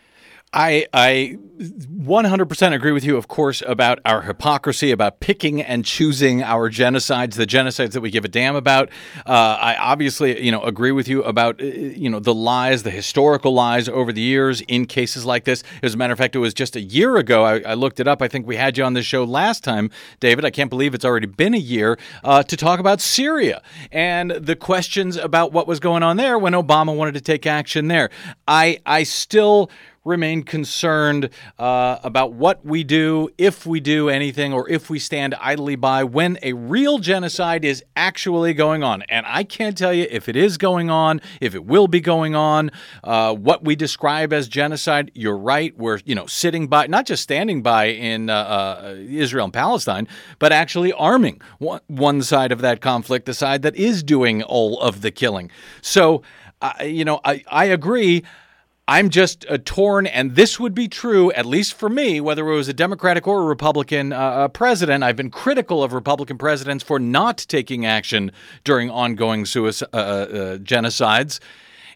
I 0.53 0.87
I 0.93 1.37
100% 1.59 2.73
agree 2.73 2.91
with 2.93 3.03
you, 3.03 3.17
of 3.17 3.27
course, 3.27 3.61
about 3.67 3.99
our 4.05 4.21
hypocrisy, 4.21 4.91
about 4.91 5.19
picking 5.19 5.61
and 5.61 5.83
choosing 5.83 6.41
our 6.41 6.69
genocides, 6.71 7.35
the 7.35 7.45
genocides 7.45 7.91
that 7.91 8.01
we 8.01 8.09
give 8.09 8.23
a 8.23 8.29
damn 8.29 8.55
about. 8.55 8.89
Uh, 9.25 9.57
I 9.59 9.75
obviously, 9.75 10.41
you 10.41 10.51
know, 10.51 10.61
agree 10.63 10.93
with 10.93 11.09
you 11.09 11.21
about, 11.23 11.61
uh, 11.61 11.65
you 11.65 12.09
know, 12.09 12.19
the 12.19 12.33
lies, 12.33 12.83
the 12.83 12.91
historical 12.91 13.53
lies 13.53 13.89
over 13.89 14.13
the 14.13 14.21
years 14.21 14.61
in 14.61 14.85
cases 14.85 15.25
like 15.25 15.43
this. 15.43 15.63
As 15.83 15.93
a 15.93 15.97
matter 15.97 16.13
of 16.13 16.17
fact, 16.17 16.35
it 16.35 16.39
was 16.39 16.53
just 16.53 16.77
a 16.77 16.81
year 16.81 17.17
ago. 17.17 17.43
I, 17.43 17.59
I 17.59 17.73
looked 17.73 17.99
it 17.99 18.07
up. 18.07 18.21
I 18.21 18.29
think 18.29 18.47
we 18.47 18.55
had 18.55 18.77
you 18.77 18.85
on 18.85 18.93
this 18.93 19.05
show 19.05 19.25
last 19.25 19.63
time, 19.63 19.91
David. 20.21 20.45
I 20.45 20.49
can't 20.49 20.69
believe 20.69 20.93
it's 20.93 21.05
already 21.05 21.27
been 21.27 21.53
a 21.53 21.57
year 21.57 21.99
uh, 22.23 22.41
to 22.43 22.55
talk 22.55 22.79
about 22.79 23.01
Syria 23.01 23.61
and 23.91 24.31
the 24.31 24.55
questions 24.55 25.17
about 25.17 25.51
what 25.51 25.67
was 25.67 25.81
going 25.81 26.03
on 26.03 26.15
there 26.15 26.39
when 26.39 26.53
Obama 26.53 26.95
wanted 26.95 27.15
to 27.15 27.21
take 27.21 27.45
action 27.45 27.89
there. 27.89 28.09
I 28.47 28.79
I 28.85 29.03
still 29.03 29.69
remain 30.05 30.43
concerned 30.43 31.29
uh, 31.57 31.97
about 32.03 32.33
what 32.33 32.65
we 32.65 32.83
do, 32.83 33.29
if 33.37 33.65
we 33.65 33.79
do 33.79 34.09
anything, 34.09 34.53
or 34.53 34.69
if 34.69 34.89
we 34.89 34.99
stand 34.99 35.35
idly 35.35 35.75
by 35.75 36.03
when 36.03 36.37
a 36.41 36.53
real 36.53 36.99
genocide 36.99 37.65
is 37.65 37.83
actually 37.95 38.53
going 38.53 38.83
on. 38.83 39.03
And 39.03 39.25
I 39.27 39.43
can't 39.43 39.77
tell 39.77 39.93
you 39.93 40.07
if 40.09 40.29
it 40.29 40.35
is 40.35 40.57
going 40.57 40.89
on, 40.89 41.21
if 41.41 41.55
it 41.55 41.65
will 41.65 41.87
be 41.87 41.99
going 41.99 42.35
on, 42.35 42.71
uh, 43.03 43.33
what 43.35 43.63
we 43.63 43.75
describe 43.75 44.33
as 44.33 44.47
genocide. 44.47 45.11
You're 45.13 45.37
right. 45.37 45.77
We're 45.77 45.99
you 46.05 46.15
know 46.15 46.25
sitting 46.25 46.67
by, 46.67 46.87
not 46.87 47.05
just 47.05 47.23
standing 47.23 47.61
by 47.61 47.85
in 47.85 48.29
uh, 48.29 48.35
uh 48.35 48.95
Israel 48.97 49.45
and 49.45 49.53
Palestine, 49.53 50.07
but 50.39 50.51
actually 50.51 50.93
arming 50.93 51.41
one, 51.59 51.81
one 51.87 52.21
side 52.21 52.51
of 52.51 52.61
that 52.61 52.81
conflict, 52.81 53.25
the 53.25 53.33
side 53.33 53.61
that 53.61 53.75
is 53.75 54.03
doing 54.03 54.43
all 54.43 54.79
of 54.79 55.01
the 55.01 55.11
killing. 55.11 55.51
So, 55.81 56.23
uh, 56.61 56.73
you 56.83 57.05
know, 57.05 57.19
I, 57.23 57.43
I 57.47 57.65
agree. 57.65 58.23
I'm 58.89 59.09
just 59.09 59.45
uh, 59.47 59.59
torn, 59.63 60.07
and 60.07 60.35
this 60.35 60.59
would 60.59 60.73
be 60.73 60.87
true, 60.87 61.31
at 61.33 61.45
least 61.45 61.75
for 61.75 61.89
me, 61.89 62.19
whether 62.19 62.49
it 62.49 62.55
was 62.55 62.67
a 62.69 62.73
Democratic 62.73 63.27
or 63.27 63.43
a 63.43 63.45
Republican 63.45 64.11
uh, 64.11 64.17
uh 64.17 64.47
president. 64.47 65.03
I've 65.03 65.15
been 65.15 65.29
critical 65.29 65.83
of 65.83 65.93
Republican 65.93 66.39
presidents 66.39 66.83
for 66.83 66.97
not 66.97 67.37
taking 67.37 67.85
action 67.85 68.31
during 68.63 68.89
ongoing 68.89 69.45
suicide, 69.45 69.89
uh, 69.93 69.97
uh, 69.97 70.57
genocides. 70.57 71.39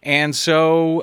And 0.03 0.35
so, 0.35 1.01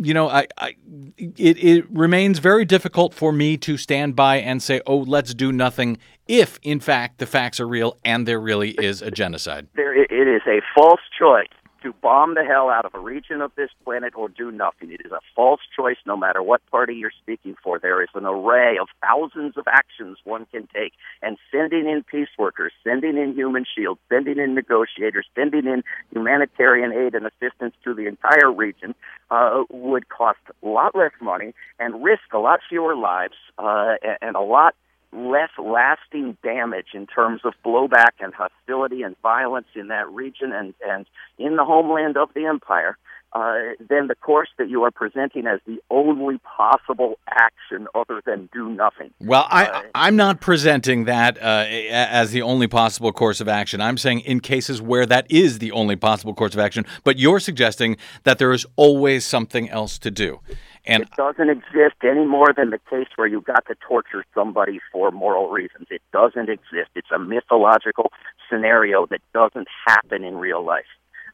you 0.00 0.14
know, 0.14 0.28
I, 0.28 0.46
I 0.56 0.76
it, 1.18 1.58
it 1.58 1.90
remains 1.90 2.38
very 2.38 2.64
difficult 2.64 3.12
for 3.12 3.32
me 3.32 3.56
to 3.56 3.76
stand 3.76 4.14
by 4.14 4.36
and 4.36 4.62
say, 4.62 4.80
oh, 4.86 4.98
let's 4.98 5.34
do 5.34 5.50
nothing 5.50 5.98
if, 6.28 6.60
in 6.62 6.78
fact, 6.78 7.18
the 7.18 7.26
facts 7.26 7.58
are 7.58 7.66
real 7.66 7.98
and 8.04 8.28
there 8.28 8.38
really 8.38 8.70
is 8.70 9.02
a 9.02 9.10
genocide. 9.10 9.66
There, 9.74 9.92
it 10.00 10.28
is 10.28 10.42
a 10.46 10.60
false 10.76 11.00
choice 11.18 11.48
to 11.82 11.92
bomb 11.92 12.34
the 12.34 12.44
hell 12.44 12.68
out 12.68 12.84
of 12.84 12.94
a 12.94 12.98
region 12.98 13.40
of 13.40 13.52
this 13.56 13.70
planet 13.84 14.14
or 14.16 14.28
do 14.28 14.50
nothing. 14.50 14.92
It 14.92 15.00
is 15.04 15.12
a 15.12 15.20
false 15.34 15.60
choice 15.74 15.96
no 16.06 16.16
matter 16.16 16.42
what 16.42 16.64
party 16.70 16.94
you're 16.94 17.12
speaking 17.22 17.56
for. 17.62 17.78
There 17.78 18.02
is 18.02 18.08
an 18.14 18.26
array 18.26 18.76
of 18.80 18.88
thousands 19.00 19.56
of 19.56 19.66
actions 19.68 20.18
one 20.24 20.46
can 20.46 20.68
take, 20.74 20.92
and 21.22 21.36
sending 21.50 21.88
in 21.88 22.04
peace 22.04 22.28
workers, 22.38 22.72
sending 22.84 23.16
in 23.16 23.34
human 23.34 23.64
shields, 23.64 24.00
sending 24.08 24.38
in 24.38 24.54
negotiators, 24.54 25.26
sending 25.34 25.66
in 25.66 25.82
humanitarian 26.12 26.92
aid 26.92 27.14
and 27.14 27.26
assistance 27.26 27.74
to 27.84 27.94
the 27.94 28.06
entire 28.06 28.52
region 28.52 28.94
uh, 29.30 29.64
would 29.70 30.08
cost 30.08 30.38
a 30.62 30.66
lot 30.66 30.94
less 30.94 31.12
money 31.20 31.54
and 31.78 32.02
risk 32.02 32.32
a 32.32 32.38
lot 32.38 32.60
fewer 32.68 32.96
lives 32.96 33.36
uh, 33.58 33.94
and 34.20 34.36
a 34.36 34.40
lot 34.40 34.74
less 35.12 35.50
lasting 35.58 36.36
damage 36.42 36.88
in 36.94 37.06
terms 37.06 37.40
of 37.44 37.54
blowback 37.64 38.12
and 38.20 38.32
hostility 38.32 39.02
and 39.02 39.16
violence 39.22 39.66
in 39.74 39.88
that 39.88 40.08
region 40.10 40.52
and, 40.52 40.74
and 40.86 41.06
in 41.38 41.56
the 41.56 41.64
homeland 41.64 42.16
of 42.16 42.28
the 42.34 42.46
empire 42.46 42.96
uh, 43.32 43.54
than 43.88 44.08
the 44.08 44.14
course 44.16 44.48
that 44.58 44.68
you 44.68 44.82
are 44.82 44.90
presenting 44.90 45.46
as 45.46 45.60
the 45.66 45.78
only 45.90 46.38
possible 46.38 47.18
action 47.28 47.86
other 47.94 48.20
than 48.26 48.48
do 48.52 48.68
nothing. 48.68 49.10
Well, 49.20 49.46
I, 49.48 49.66
uh, 49.66 49.82
I'm 49.94 50.16
not 50.16 50.40
presenting 50.40 51.04
that 51.04 51.38
uh, 51.40 51.64
as 51.68 52.32
the 52.32 52.42
only 52.42 52.66
possible 52.66 53.12
course 53.12 53.40
of 53.40 53.48
action. 53.48 53.80
I'm 53.80 53.98
saying 53.98 54.20
in 54.20 54.40
cases 54.40 54.82
where 54.82 55.06
that 55.06 55.30
is 55.30 55.60
the 55.60 55.70
only 55.72 55.96
possible 55.96 56.34
course 56.34 56.54
of 56.54 56.60
action, 56.60 56.84
but 57.04 57.18
you're 57.18 57.40
suggesting 57.40 57.96
that 58.24 58.38
there 58.38 58.52
is 58.52 58.66
always 58.76 59.24
something 59.24 59.68
else 59.70 59.98
to 59.98 60.10
do. 60.10 60.40
And 60.86 61.02
It 61.02 61.10
doesn't 61.12 61.50
exist 61.50 61.96
any 62.02 62.24
more 62.24 62.52
than 62.56 62.70
the 62.70 62.80
case 62.90 63.08
where 63.16 63.26
you 63.26 63.40
got 63.42 63.66
to 63.66 63.74
torture 63.86 64.24
somebody 64.34 64.80
for 64.90 65.10
moral 65.10 65.50
reasons. 65.50 65.88
It 65.90 66.02
doesn't 66.12 66.48
exist. 66.48 66.90
It's 66.94 67.10
a 67.14 67.18
mythological 67.18 68.12
scenario 68.48 69.06
that 69.06 69.20
doesn't 69.34 69.68
happen 69.86 70.24
in 70.24 70.36
real 70.36 70.64
life. 70.64 70.86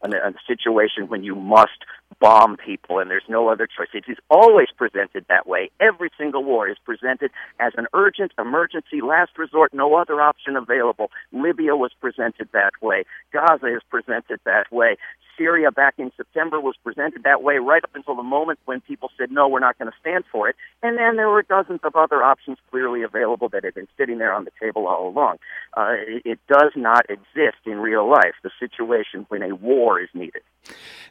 A, 0.02 0.08
a 0.08 0.34
situation 0.46 1.08
when 1.08 1.24
you 1.24 1.34
must 1.34 1.84
bomb 2.20 2.56
people 2.56 2.98
and 2.98 3.10
there's 3.10 3.24
no 3.28 3.48
other 3.48 3.66
choice. 3.66 3.88
It 3.94 4.04
is 4.08 4.18
always 4.30 4.68
presented 4.76 5.24
that 5.28 5.46
way. 5.46 5.70
Every 5.80 6.10
single 6.18 6.44
war 6.44 6.68
is 6.68 6.76
presented 6.84 7.30
as 7.60 7.72
an 7.76 7.86
urgent 7.94 8.32
emergency, 8.38 9.00
last 9.02 9.38
resort, 9.38 9.72
no 9.72 9.94
other 9.94 10.20
option 10.20 10.56
available. 10.56 11.10
Libya 11.32 11.76
was 11.76 11.92
presented 12.00 12.48
that 12.52 12.72
way. 12.82 13.04
Gaza 13.32 13.74
is 13.74 13.82
presented 13.88 14.40
that 14.44 14.70
way. 14.70 14.96
Syria 15.36 15.70
back 15.70 15.94
in 15.98 16.10
September 16.16 16.60
was 16.60 16.74
presented 16.82 17.22
that 17.24 17.42
way 17.42 17.56
right 17.56 17.82
up 17.82 17.90
until 17.94 18.16
the 18.16 18.22
moment 18.22 18.58
when 18.64 18.80
people 18.80 19.10
said, 19.18 19.30
no, 19.30 19.48
we're 19.48 19.60
not 19.60 19.78
going 19.78 19.90
to 19.90 19.96
stand 20.00 20.24
for 20.30 20.48
it. 20.48 20.56
And 20.82 20.98
then 20.98 21.16
there 21.16 21.28
were 21.28 21.42
dozens 21.42 21.80
of 21.84 21.96
other 21.96 22.22
options 22.22 22.58
clearly 22.70 23.02
available 23.02 23.48
that 23.50 23.64
had 23.64 23.74
been 23.74 23.88
sitting 23.96 24.18
there 24.18 24.32
on 24.32 24.44
the 24.44 24.50
table 24.60 24.86
all 24.86 25.08
along. 25.08 25.36
Uh, 25.76 25.94
it, 26.06 26.22
it 26.24 26.38
does 26.48 26.72
not 26.76 27.08
exist 27.08 27.58
in 27.64 27.78
real 27.78 28.08
life, 28.08 28.34
the 28.42 28.50
situation 28.58 29.26
when 29.28 29.42
a 29.42 29.54
war 29.54 30.00
is 30.00 30.08
needed. 30.14 30.42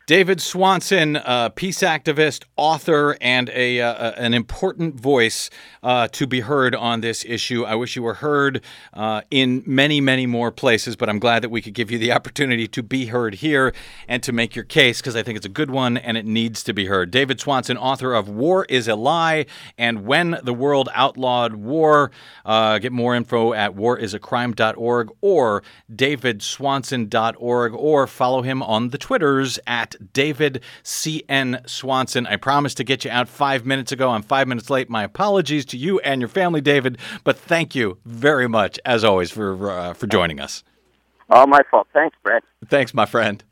David 0.07 0.39
Swanson, 0.39 1.15
uh, 1.15 1.49
peace 1.49 1.79
activist, 1.79 2.43
author, 2.57 3.17
and 3.21 3.49
a 3.49 3.81
uh, 3.81 4.11
an 4.11 4.35
important 4.35 4.99
voice 4.99 5.49
uh, 5.81 6.07
to 6.09 6.27
be 6.27 6.41
heard 6.41 6.75
on 6.75 7.01
this 7.01 7.25
issue. 7.25 7.63
I 7.63 7.73
wish 7.73 7.95
you 7.95 8.03
were 8.03 8.13
heard 8.15 8.61
uh, 8.93 9.21
in 9.31 9.63
many, 9.65 10.01
many 10.01 10.27
more 10.27 10.51
places, 10.51 10.95
but 10.95 11.09
I'm 11.09 11.17
glad 11.17 11.41
that 11.41 11.49
we 11.49 11.59
could 11.59 11.73
give 11.73 11.89
you 11.89 11.97
the 11.97 12.11
opportunity 12.11 12.67
to 12.67 12.83
be 12.83 13.07
heard 13.07 13.35
here 13.35 13.73
and 14.07 14.14
to 14.23 14.31
make 14.31 14.55
your 14.55 14.65
case 14.65 15.01
because 15.01 15.15
I 15.15 15.23
think 15.23 15.37
it's 15.37 15.45
a 15.45 15.49
good 15.49 15.69
one 15.69 15.97
and 15.97 16.17
it 16.17 16.25
needs 16.25 16.63
to 16.63 16.73
be 16.73 16.85
heard. 16.85 17.11
David 17.11 17.39
Swanson, 17.39 17.77
author 17.77 18.13
of 18.13 18.29
War 18.29 18.65
is 18.69 18.87
a 18.87 18.95
Lie 18.95 19.45
and 19.77 20.05
When 20.05 20.37
the 20.43 20.53
World 20.53 20.89
Outlawed 20.93 21.55
War. 21.55 22.11
Uh, 22.45 22.79
get 22.79 22.91
more 22.91 23.15
info 23.15 23.53
at 23.53 23.75
warisacrime.org 23.75 25.09
or 25.21 25.63
davidswanson.org 25.93 27.73
or 27.73 28.07
follow 28.07 28.41
him 28.41 28.63
on 28.63 28.89
the 28.89 28.97
Twitters 28.97 29.59
at 29.67 29.95
David 30.13 30.61
C.N. 30.83 31.61
Swanson. 31.65 32.27
I 32.27 32.35
promised 32.35 32.77
to 32.77 32.83
get 32.83 33.05
you 33.05 33.11
out 33.11 33.27
five 33.27 33.65
minutes 33.65 33.91
ago. 33.91 34.09
I'm 34.09 34.23
five 34.23 34.47
minutes 34.47 34.69
late. 34.69 34.89
My 34.89 35.03
apologies 35.03 35.65
to 35.65 35.77
you 35.77 35.99
and 35.99 36.21
your 36.21 36.29
family, 36.29 36.61
David, 36.61 36.97
but 37.23 37.37
thank 37.37 37.75
you 37.75 37.97
very 38.05 38.47
much, 38.47 38.79
as 38.85 39.03
always, 39.03 39.31
for, 39.31 39.69
uh, 39.69 39.93
for 39.93 40.07
joining 40.07 40.39
us. 40.39 40.63
All 41.29 41.47
my 41.47 41.61
fault. 41.71 41.87
Thanks, 41.93 42.15
Brett. 42.23 42.43
Thanks, 42.67 42.93
my 42.93 43.05
friend. 43.05 43.43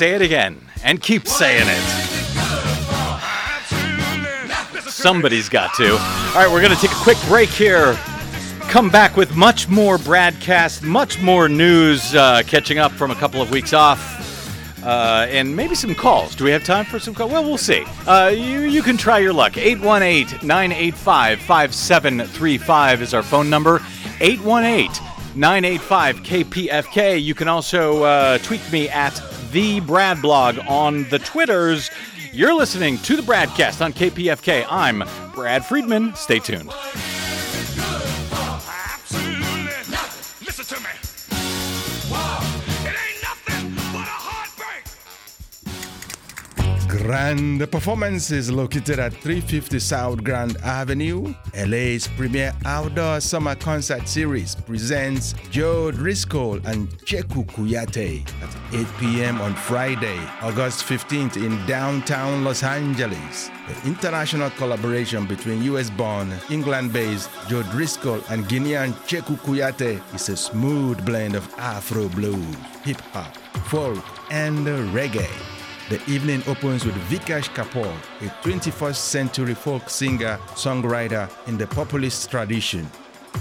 Say 0.00 0.14
it 0.14 0.22
again 0.22 0.58
and 0.82 1.02
keep 1.02 1.28
saying 1.28 1.66
it. 1.66 1.82
Somebody's 4.88 5.50
got 5.50 5.74
to. 5.74 5.90
All 5.90 5.98
right, 6.36 6.48
we're 6.50 6.62
going 6.62 6.74
to 6.74 6.80
take 6.80 6.92
a 6.92 7.02
quick 7.02 7.18
break 7.28 7.50
here. 7.50 7.98
Come 8.70 8.88
back 8.88 9.18
with 9.18 9.36
much 9.36 9.68
more 9.68 9.98
BradCast, 9.98 10.82
much 10.82 11.20
more 11.20 11.50
news, 11.50 12.14
uh, 12.14 12.42
catching 12.46 12.78
up 12.78 12.92
from 12.92 13.10
a 13.10 13.14
couple 13.14 13.42
of 13.42 13.50
weeks 13.50 13.74
off, 13.74 14.82
uh, 14.82 15.26
and 15.28 15.54
maybe 15.54 15.74
some 15.74 15.94
calls. 15.94 16.34
Do 16.34 16.44
we 16.44 16.50
have 16.50 16.64
time 16.64 16.86
for 16.86 16.98
some 16.98 17.14
calls? 17.14 17.30
Well, 17.30 17.44
we'll 17.44 17.58
see. 17.58 17.84
Uh, 18.06 18.28
you, 18.34 18.60
you 18.60 18.80
can 18.80 18.96
try 18.96 19.18
your 19.18 19.34
luck. 19.34 19.58
818 19.58 20.48
985 20.48 21.40
5735 21.40 23.02
is 23.02 23.12
our 23.12 23.22
phone 23.22 23.50
number. 23.50 23.82
818 24.22 24.88
985 25.34 26.16
KPFK. 26.22 27.22
You 27.22 27.34
can 27.34 27.48
also 27.48 28.04
uh, 28.04 28.38
tweet 28.38 28.62
me 28.72 28.88
at 28.88 29.12
the 29.50 29.80
Brad 29.80 30.22
blog 30.22 30.58
on 30.68 31.08
the 31.08 31.18
Twitters. 31.18 31.90
You're 32.32 32.54
listening 32.54 32.98
to 32.98 33.16
the 33.16 33.22
Bradcast 33.22 33.84
on 33.84 33.92
KPFK. 33.92 34.66
I'm 34.70 35.02
Brad 35.34 35.64
Friedman. 35.64 36.14
Stay 36.14 36.38
tuned. 36.38 36.70
Grand 47.10 47.60
The 47.60 47.66
Performance 47.66 48.30
is 48.30 48.52
located 48.52 49.00
at 49.00 49.12
350 49.12 49.80
South 49.80 50.22
Grand 50.22 50.56
Avenue. 50.58 51.34
LA's 51.56 52.06
premier 52.06 52.52
outdoor 52.64 53.18
summer 53.18 53.56
concert 53.56 54.06
series 54.06 54.54
presents 54.54 55.34
Joe 55.50 55.90
Driscoll 55.90 56.64
and 56.68 56.88
Cheku 56.98 57.44
Kouyate 57.46 58.22
at 58.44 58.56
8 58.72 58.86
p.m. 59.00 59.40
on 59.40 59.56
Friday, 59.56 60.20
August 60.40 60.84
15th 60.84 61.36
in 61.36 61.58
downtown 61.66 62.44
Los 62.44 62.62
Angeles. 62.62 63.50
The 63.66 63.88
international 63.88 64.50
collaboration 64.50 65.26
between 65.26 65.64
US 65.64 65.90
born, 65.90 66.32
England 66.48 66.92
based 66.92 67.28
Joe 67.48 67.64
Driscoll 67.72 68.22
and 68.30 68.44
Guinean 68.44 68.92
Cheku 69.08 69.36
Kouyate 69.38 70.00
is 70.14 70.28
a 70.28 70.36
smooth 70.36 71.04
blend 71.04 71.34
of 71.34 71.52
Afro 71.58 72.08
blues, 72.10 72.54
hip 72.84 73.00
hop, 73.12 73.36
folk, 73.66 73.98
and 74.30 74.64
reggae. 74.94 75.49
The 75.90 76.00
evening 76.08 76.42
opens 76.46 76.84
with 76.84 76.94
Vikesh 77.10 77.52
Kapoor, 77.52 77.92
a 78.20 78.26
21st 78.46 78.94
century 78.94 79.54
folk 79.54 79.90
singer 79.90 80.38
songwriter 80.54 81.28
in 81.48 81.58
the 81.58 81.66
populist 81.66 82.30
tradition. 82.30 82.84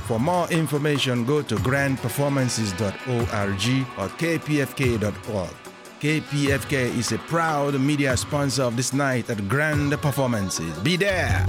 For 0.08 0.20
more 0.20 0.50
information, 0.50 1.26
go 1.26 1.44
to 1.44 1.58
grandperformances.org 1.58 3.88
or 4.00 4.10
kpfk.org. 4.18 5.54
KPFK 6.00 6.98
is 6.98 7.12
a 7.12 7.20
proud 7.20 7.80
media 7.80 8.18
sponsor 8.18 8.64
of 8.64 8.76
this 8.76 8.94
night 8.94 9.30
at 9.30 9.48
Grand 9.48 9.92
Performances. 10.02 10.76
Be 10.80 10.98
there! 10.98 11.46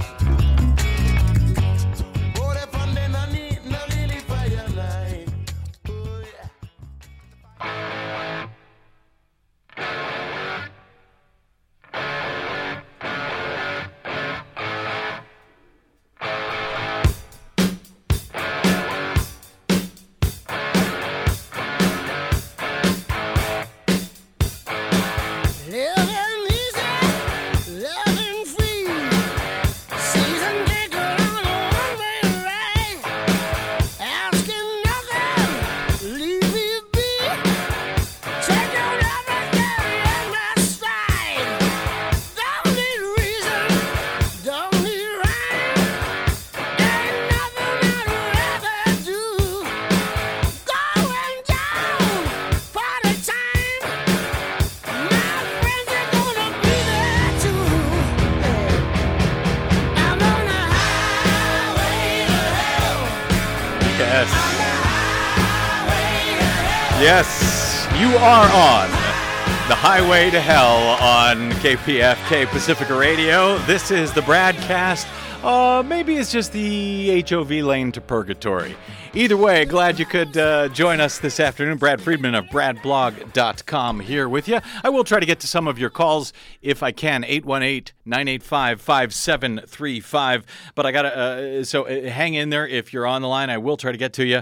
Highway 70.01 70.31
to 70.31 70.41
hell 70.41 70.97
on 70.99 71.51
KPFK 71.61 72.47
Pacifica 72.47 72.97
Radio. 72.97 73.59
This 73.59 73.91
is 73.91 74.11
the 74.11 74.21
BradCast 74.21 75.05
Uh, 75.43 75.83
maybe 75.85 76.17
it's 76.17 76.31
just 76.31 76.53
the 76.53 77.23
HOV 77.27 77.51
lane 77.51 77.91
to 77.91 78.01
purgatory. 78.01 78.75
Either 79.13 79.37
way, 79.37 79.63
glad 79.65 79.99
you 79.99 80.05
could 80.07 80.35
uh, 80.37 80.69
join 80.69 80.99
us 80.99 81.19
this 81.19 81.39
afternoon. 81.39 81.77
Brad 81.77 82.01
Friedman 82.01 82.33
of 82.33 82.45
bradblog.com 82.45 83.99
here 83.99 84.27
with 84.27 84.47
you. 84.47 84.59
I 84.83 84.89
will 84.89 85.03
try 85.03 85.19
to 85.19 85.25
get 85.25 85.39
to 85.41 85.47
some 85.47 85.67
of 85.67 85.77
your 85.77 85.91
calls 85.91 86.33
if 86.63 86.81
I 86.81 86.91
can. 86.91 87.23
818 87.23 87.93
985 88.03 88.81
5735. 88.81 90.45
But 90.73 90.85
I 90.87 90.91
got 90.91 91.01
to, 91.03 91.17
uh, 91.17 91.63
so 91.63 91.85
uh, 91.85 92.09
hang 92.09 92.33
in 92.33 92.49
there 92.49 92.67
if 92.67 92.91
you're 92.91 93.05
on 93.07 93.21
the 93.21 93.27
line. 93.27 93.51
I 93.51 93.59
will 93.59 93.77
try 93.77 93.91
to 93.91 93.99
get 93.99 94.13
to 94.13 94.25
you. 94.25 94.41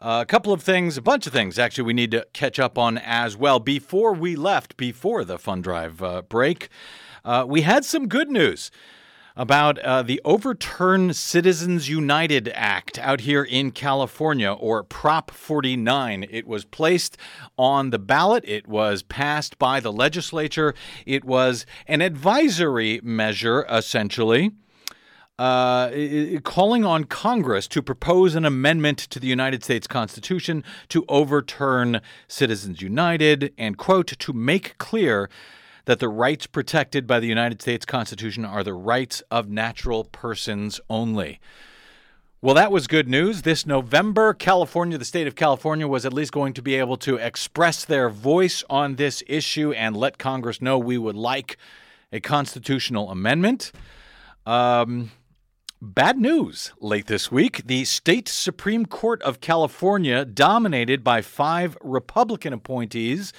Uh, 0.00 0.20
a 0.22 0.26
couple 0.26 0.52
of 0.52 0.62
things, 0.62 0.96
a 0.96 1.02
bunch 1.02 1.26
of 1.26 1.32
things 1.32 1.58
actually, 1.58 1.82
we 1.82 1.92
need 1.92 2.12
to 2.12 2.24
catch 2.32 2.60
up 2.60 2.78
on 2.78 2.98
as 2.98 3.36
well. 3.36 3.58
Before 3.58 4.12
we 4.12 4.36
left, 4.36 4.76
before 4.76 5.24
the 5.24 5.38
Fun 5.38 5.60
Drive 5.60 6.00
uh, 6.00 6.22
break, 6.22 6.68
uh, 7.24 7.44
we 7.48 7.62
had 7.62 7.84
some 7.84 8.06
good 8.06 8.30
news 8.30 8.70
about 9.36 9.76
uh, 9.80 10.02
the 10.02 10.20
Overturn 10.24 11.12
Citizens 11.14 11.88
United 11.88 12.48
Act 12.54 12.98
out 13.00 13.22
here 13.22 13.42
in 13.42 13.72
California, 13.72 14.52
or 14.52 14.84
Prop 14.84 15.32
49. 15.32 16.26
It 16.30 16.46
was 16.46 16.64
placed 16.64 17.16
on 17.56 17.90
the 17.90 17.98
ballot, 17.98 18.44
it 18.46 18.68
was 18.68 19.02
passed 19.02 19.58
by 19.58 19.80
the 19.80 19.92
legislature, 19.92 20.74
it 21.06 21.24
was 21.24 21.66
an 21.88 22.02
advisory 22.02 23.00
measure, 23.02 23.66
essentially. 23.68 24.52
Uh, 25.38 25.90
calling 26.42 26.84
on 26.84 27.04
Congress 27.04 27.68
to 27.68 27.80
propose 27.80 28.34
an 28.34 28.44
amendment 28.44 28.98
to 28.98 29.20
the 29.20 29.28
United 29.28 29.62
States 29.62 29.86
Constitution 29.86 30.64
to 30.88 31.04
overturn 31.08 32.00
Citizens 32.26 32.82
United 32.82 33.52
and, 33.56 33.78
quote, 33.78 34.08
to 34.08 34.32
make 34.32 34.76
clear 34.78 35.30
that 35.84 36.00
the 36.00 36.08
rights 36.08 36.46
protected 36.46 37.06
by 37.06 37.20
the 37.20 37.28
United 37.28 37.62
States 37.62 37.86
Constitution 37.86 38.44
are 38.44 38.64
the 38.64 38.74
rights 38.74 39.22
of 39.30 39.48
natural 39.48 40.04
persons 40.04 40.80
only. 40.90 41.38
Well, 42.42 42.54
that 42.54 42.70
was 42.70 42.86
good 42.86 43.08
news. 43.08 43.42
This 43.42 43.64
November, 43.64 44.34
California, 44.34 44.98
the 44.98 45.04
state 45.04 45.26
of 45.26 45.34
California, 45.34 45.88
was 45.88 46.04
at 46.04 46.12
least 46.12 46.30
going 46.30 46.52
to 46.54 46.62
be 46.62 46.74
able 46.74 46.96
to 46.98 47.16
express 47.16 47.84
their 47.84 48.08
voice 48.10 48.62
on 48.68 48.96
this 48.96 49.22
issue 49.26 49.72
and 49.72 49.96
let 49.96 50.18
Congress 50.18 50.60
know 50.60 50.78
we 50.78 50.98
would 50.98 51.16
like 51.16 51.56
a 52.12 52.20
constitutional 52.20 53.10
amendment. 53.10 53.72
Um, 54.46 55.10
Bad 55.80 56.18
news 56.18 56.72
late 56.80 57.06
this 57.06 57.30
week. 57.30 57.62
The 57.64 57.84
state 57.84 58.26
Supreme 58.26 58.84
Court 58.84 59.22
of 59.22 59.40
California, 59.40 60.24
dominated 60.24 61.04
by 61.04 61.22
five 61.22 61.78
Republican 61.80 62.52
appointees 62.52 63.32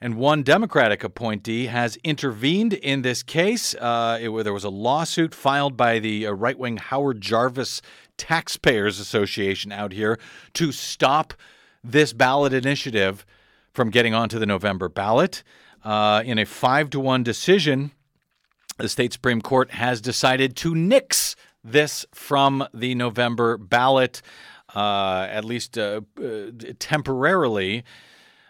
and 0.00 0.14
one 0.16 0.44
Democratic 0.44 1.02
appointee, 1.02 1.66
has 1.66 1.98
intervened 2.04 2.72
in 2.72 3.02
this 3.02 3.24
case. 3.24 3.74
Uh, 3.74 4.16
it, 4.22 4.44
there 4.44 4.52
was 4.52 4.62
a 4.62 4.70
lawsuit 4.70 5.34
filed 5.34 5.76
by 5.76 5.98
the 5.98 6.28
uh, 6.28 6.30
right 6.30 6.56
wing 6.56 6.76
Howard 6.76 7.20
Jarvis 7.20 7.82
Taxpayers 8.16 9.00
Association 9.00 9.72
out 9.72 9.90
here 9.90 10.20
to 10.54 10.70
stop 10.70 11.34
this 11.82 12.12
ballot 12.12 12.52
initiative 12.52 13.26
from 13.72 13.90
getting 13.90 14.14
onto 14.14 14.38
the 14.38 14.46
November 14.46 14.88
ballot. 14.88 15.42
Uh, 15.82 16.22
in 16.24 16.38
a 16.38 16.44
five 16.44 16.90
to 16.90 17.00
one 17.00 17.24
decision, 17.24 17.90
the 18.78 18.88
state 18.88 19.12
Supreme 19.12 19.40
Court 19.40 19.72
has 19.72 20.00
decided 20.00 20.54
to 20.58 20.72
nix 20.72 21.34
this 21.66 22.06
from 22.12 22.66
the 22.72 22.94
November 22.94 23.56
ballot, 23.58 24.22
uh, 24.74 25.26
at 25.30 25.44
least 25.44 25.76
uh, 25.76 26.02
uh, 26.22 26.50
temporarily, 26.78 27.84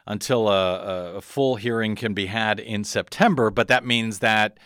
until 0.07 0.49
a, 0.49 1.17
a 1.17 1.21
full 1.21 1.57
hearing 1.57 1.97
can 1.97 2.15
be 2.15 2.27
had 2.27 2.61
in 2.61 2.85
September. 2.85 3.51
But 3.51 3.69
that 3.69 3.85
means 3.85 4.21
that 4.21 4.59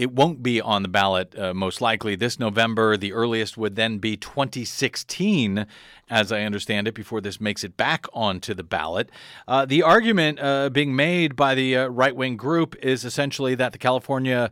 it 0.00 0.12
won't 0.12 0.42
be 0.42 0.62
on 0.62 0.80
the 0.80 0.88
ballot 0.88 1.38
uh, 1.38 1.52
most 1.52 1.82
likely 1.82 2.16
this 2.16 2.38
November. 2.38 2.96
The 2.96 3.12
earliest 3.12 3.58
would 3.58 3.76
then 3.76 3.98
be 3.98 4.16
2016, 4.16 5.66
as 6.08 6.32
I 6.32 6.40
understand 6.40 6.88
it, 6.88 6.94
before 6.94 7.20
this 7.20 7.38
makes 7.38 7.64
it 7.64 7.76
back 7.76 8.06
onto 8.14 8.54
the 8.54 8.62
ballot. 8.62 9.10
Uh, 9.46 9.66
the 9.66 9.82
argument 9.82 10.40
uh, 10.40 10.70
being 10.70 10.96
made 10.96 11.36
by 11.36 11.54
the 11.54 11.76
uh, 11.76 11.88
right 11.88 12.16
wing 12.16 12.38
group 12.38 12.74
is 12.82 13.04
essentially 13.04 13.54
that 13.56 13.72
the 13.72 13.78
California 13.78 14.50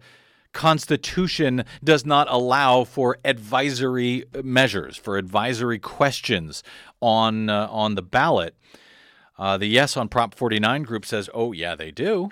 Constitution 0.53 1.65
does 1.85 2.07
not 2.07 2.27
allow 2.31 2.85
for 2.85 3.19
advisory 3.25 4.25
measures, 4.43 4.97
for 4.97 5.17
advisory 5.17 5.79
questions 5.79 6.63
on 7.01 7.49
uh, 7.51 7.69
on 7.71 7.95
the 7.95 8.03
ballot. 8.03 8.55
Uh, 9.39 9.57
the 9.57 9.67
Yes 9.67 9.97
on 9.97 10.09
Prop 10.09 10.35
49 10.35 10.83
group 10.83 11.05
says, 11.05 11.29
"Oh 11.35 11.53
yeah, 11.53 11.75
they 11.75 11.91
do. 11.91 12.31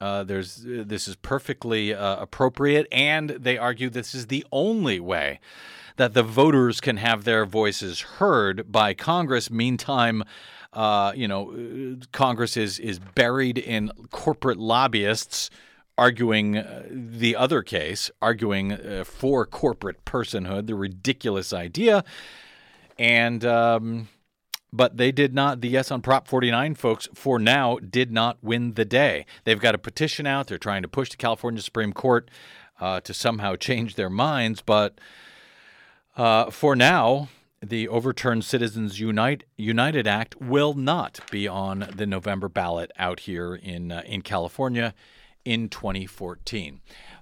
Uh, 0.00 0.24
there's 0.24 0.62
this 0.64 1.06
is 1.08 1.16
perfectly 1.16 1.94
uh, 1.94 2.16
appropriate, 2.16 2.86
and 2.90 3.30
they 3.30 3.58
argue 3.58 3.90
this 3.90 4.14
is 4.14 4.26
the 4.26 4.44
only 4.50 4.98
way 4.98 5.40
that 5.96 6.14
the 6.14 6.22
voters 6.22 6.80
can 6.80 6.96
have 6.96 7.24
their 7.24 7.44
voices 7.44 8.00
heard 8.00 8.70
by 8.72 8.94
Congress. 8.94 9.50
Meantime." 9.50 10.24
Uh, 10.70 11.12
you 11.16 11.26
know, 11.26 11.50
uh, 11.50 12.04
Congress 12.12 12.56
is 12.56 12.78
is 12.78 12.98
buried 12.98 13.56
in 13.56 13.90
corporate 14.10 14.58
lobbyists 14.58 15.48
arguing 15.98 16.56
uh, 16.56 16.84
the 16.88 17.34
other 17.34 17.62
case, 17.62 18.10
arguing 18.22 18.72
uh, 18.72 19.04
for 19.04 19.44
corporate 19.44 20.04
personhood, 20.04 20.66
the 20.66 20.76
ridiculous 20.76 21.52
idea. 21.52 22.04
And, 22.98 23.44
um, 23.44 24.08
but 24.72 24.96
they 24.96 25.10
did 25.10 25.34
not, 25.34 25.60
the 25.60 25.68
Yes 25.68 25.90
on 25.90 26.00
Prop 26.00 26.28
49 26.28 26.76
folks, 26.76 27.08
for 27.14 27.38
now, 27.38 27.78
did 27.78 28.12
not 28.12 28.38
win 28.42 28.74
the 28.74 28.84
day. 28.84 29.26
They've 29.44 29.60
got 29.60 29.74
a 29.74 29.78
petition 29.78 30.26
out. 30.26 30.46
They're 30.46 30.56
trying 30.58 30.82
to 30.82 30.88
push 30.88 31.10
the 31.10 31.16
California 31.16 31.60
Supreme 31.60 31.92
Court 31.92 32.30
uh, 32.80 33.00
to 33.00 33.12
somehow 33.12 33.56
change 33.56 33.96
their 33.96 34.10
minds. 34.10 34.62
But 34.62 35.00
uh, 36.16 36.50
for 36.50 36.76
now, 36.76 37.28
the 37.60 37.88
overturned 37.88 38.44
Citizens 38.44 39.00
Unite, 39.00 39.42
United 39.56 40.06
Act 40.06 40.40
will 40.40 40.74
not 40.74 41.18
be 41.30 41.48
on 41.48 41.88
the 41.92 42.06
November 42.06 42.48
ballot 42.48 42.92
out 42.96 43.20
here 43.20 43.56
in 43.56 43.90
uh, 43.90 44.02
in 44.06 44.22
California 44.22 44.94
in 45.48 45.70
2014. 45.70 46.80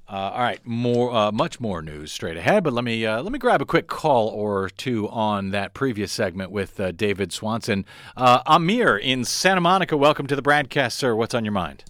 Uh, 0.08 0.12
all 0.12 0.40
right, 0.40 0.64
more, 0.64 1.12
uh, 1.12 1.32
much 1.32 1.60
more 1.60 1.82
news 1.82 2.12
straight 2.12 2.36
ahead. 2.36 2.62
But 2.62 2.72
let 2.72 2.84
me 2.84 3.04
uh, 3.04 3.22
let 3.22 3.32
me 3.32 3.38
grab 3.38 3.60
a 3.60 3.64
quick 3.64 3.88
call 3.88 4.28
or 4.28 4.68
two 4.68 5.08
on 5.08 5.50
that 5.50 5.74
previous 5.74 6.12
segment 6.12 6.50
with 6.52 6.78
uh, 6.78 6.92
David 6.92 7.32
Swanson. 7.32 7.84
Uh, 8.16 8.40
Amir 8.46 8.96
in 8.96 9.24
Santa 9.24 9.60
Monica, 9.60 9.96
welcome 9.96 10.26
to 10.28 10.36
the 10.36 10.42
BradCast, 10.42 10.92
sir. 10.92 11.16
What's 11.16 11.34
on 11.34 11.44
your 11.44 11.52
mind? 11.52 11.84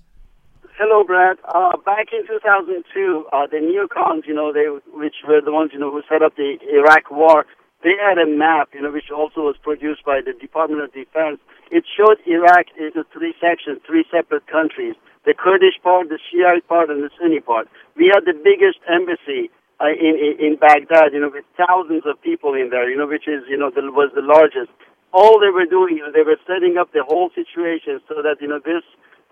Hello, 0.79 1.05
Brad. 1.05 1.37
Uh, 1.45 1.77
back 1.85 2.09
in 2.13 2.27
2002, 2.27 3.27
uh, 3.33 3.47
the 3.47 3.57
neocons, 3.57 4.27
you 4.27 4.35
know, 4.35 4.53
they 4.53 4.67
which 4.93 5.17
were 5.27 5.41
the 5.41 5.53
ones, 5.53 5.71
you 5.73 5.79
know, 5.79 5.91
who 5.91 6.03
set 6.09 6.23
up 6.23 6.37
the 6.37 6.57
Iraq 6.73 7.11
War, 7.11 7.45
they 7.83 7.97
had 8.01 8.19
a 8.19 8.27
map, 8.27 8.71
you 8.73 8.81
know, 8.81 8.93
which 8.93 9.11
also 9.11 9.41
was 9.41 9.57
produced 9.63 10.05
by 10.05 10.21
the 10.25 10.33
Department 10.33 10.83
of 10.83 10.93
Defense. 10.93 11.39
It 11.71 11.85
showed 11.97 12.17
Iraq 12.27 12.67
into 12.79 13.05
three 13.13 13.35
sections, 13.41 13.81
three 13.87 14.05
separate 14.11 14.47
countries: 14.47 14.95
the 15.27 15.35
Kurdish 15.35 15.77
part, 15.83 16.09
the 16.09 16.19
Shiite 16.31 16.67
part, 16.69 16.89
and 16.89 17.03
the 17.03 17.11
Sunni 17.19 17.41
part. 17.41 17.69
We 17.97 18.11
had 18.15 18.25
the 18.25 18.33
biggest 18.33 18.79
embassy 18.87 19.51
uh, 19.83 19.93
in, 19.93 20.15
in 20.17 20.33
in 20.41 20.53
Baghdad, 20.57 21.13
you 21.13 21.21
know, 21.21 21.29
with 21.29 21.45
thousands 21.59 22.07
of 22.07 22.17
people 22.23 22.55
in 22.55 22.71
there, 22.71 22.89
you 22.89 22.97
know, 22.97 23.07
which 23.07 23.29
is, 23.29 23.45
you 23.51 23.59
know, 23.59 23.69
the, 23.69 23.83
was 23.93 24.09
the 24.15 24.25
largest. 24.25 24.73
All 25.13 25.37
they 25.41 25.53
were 25.53 25.67
doing, 25.67 25.99
you 25.99 26.05
know, 26.05 26.13
they 26.13 26.25
were 26.25 26.41
setting 26.47 26.79
up 26.81 26.93
the 26.93 27.05
whole 27.05 27.29
situation 27.35 28.01
so 28.09 28.23
that, 28.23 28.41
you 28.41 28.49
know, 28.49 28.61
this 28.65 28.85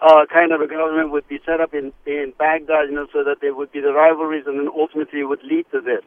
uh, 0.02 0.26
kind 0.32 0.52
of 0.52 0.60
a 0.60 0.66
government 0.66 1.12
would 1.12 1.26
be 1.28 1.40
set 1.46 1.60
up 1.60 1.72
in, 1.72 1.92
in 2.04 2.32
Baghdad, 2.38 2.90
you 2.90 2.96
know, 2.96 3.06
so 3.12 3.22
that 3.24 3.40
there 3.40 3.54
would 3.54 3.70
be 3.72 3.80
the 3.80 3.92
rivalries 3.92 4.44
and 4.46 4.58
then 4.58 4.68
ultimately 4.68 5.24
would 5.24 5.42
lead 5.44 5.64
to 5.72 5.80
this. 5.80 6.04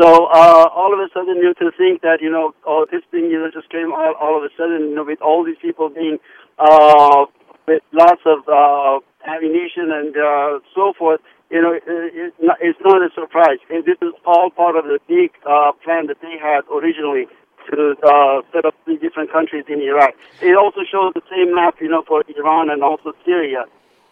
So 0.00 0.26
uh, 0.30 0.66
all 0.70 0.94
of 0.94 1.00
a 1.00 1.10
sudden, 1.12 1.36
you 1.36 1.50
know, 1.50 1.58
to 1.58 1.70
think 1.76 2.02
that, 2.02 2.18
you 2.22 2.30
know, 2.30 2.54
oh, 2.66 2.86
this 2.90 3.02
thing, 3.10 3.30
you 3.30 3.38
know, 3.38 3.50
just 3.52 3.68
came 3.70 3.92
all, 3.92 4.14
all 4.20 4.38
of 4.38 4.44
a 4.44 4.50
sudden, 4.56 4.90
you 4.90 4.94
know, 4.94 5.04
with 5.04 5.20
all 5.20 5.44
these 5.44 5.58
people 5.60 5.88
being, 5.88 6.18
uh, 6.58 7.26
with 7.66 7.82
lots 7.92 8.22
of 8.24 8.46
uh, 8.46 9.02
ammunition 9.26 9.90
and 9.90 10.16
uh, 10.16 10.58
so 10.74 10.92
forth, 10.98 11.20
you 11.50 11.60
know, 11.62 11.72
it, 11.72 11.82
it, 11.86 12.34
it's 12.60 12.78
not 12.84 13.02
a 13.02 13.08
surprise. 13.14 13.58
And 13.70 13.84
this 13.84 13.96
is 14.02 14.12
all 14.24 14.50
part 14.50 14.76
of 14.76 14.84
the 14.84 14.98
big 15.08 15.32
uh, 15.48 15.72
plan 15.84 16.06
that 16.06 16.20
they 16.20 16.36
had 16.40 16.62
originally 16.70 17.26
to 17.70 17.94
uh, 18.02 18.40
set 18.52 18.64
up 18.64 18.74
three 18.84 18.96
different 18.96 19.30
countries 19.32 19.64
in 19.68 19.80
Iraq. 19.80 20.14
It 20.40 20.56
also 20.56 20.80
shows 20.90 21.12
the 21.14 21.22
same 21.30 21.54
map, 21.54 21.76
you 21.80 21.88
know, 21.88 22.02
for 22.06 22.24
Iran 22.36 22.70
and 22.70 22.82
also 22.82 23.12
Syria. 23.24 23.64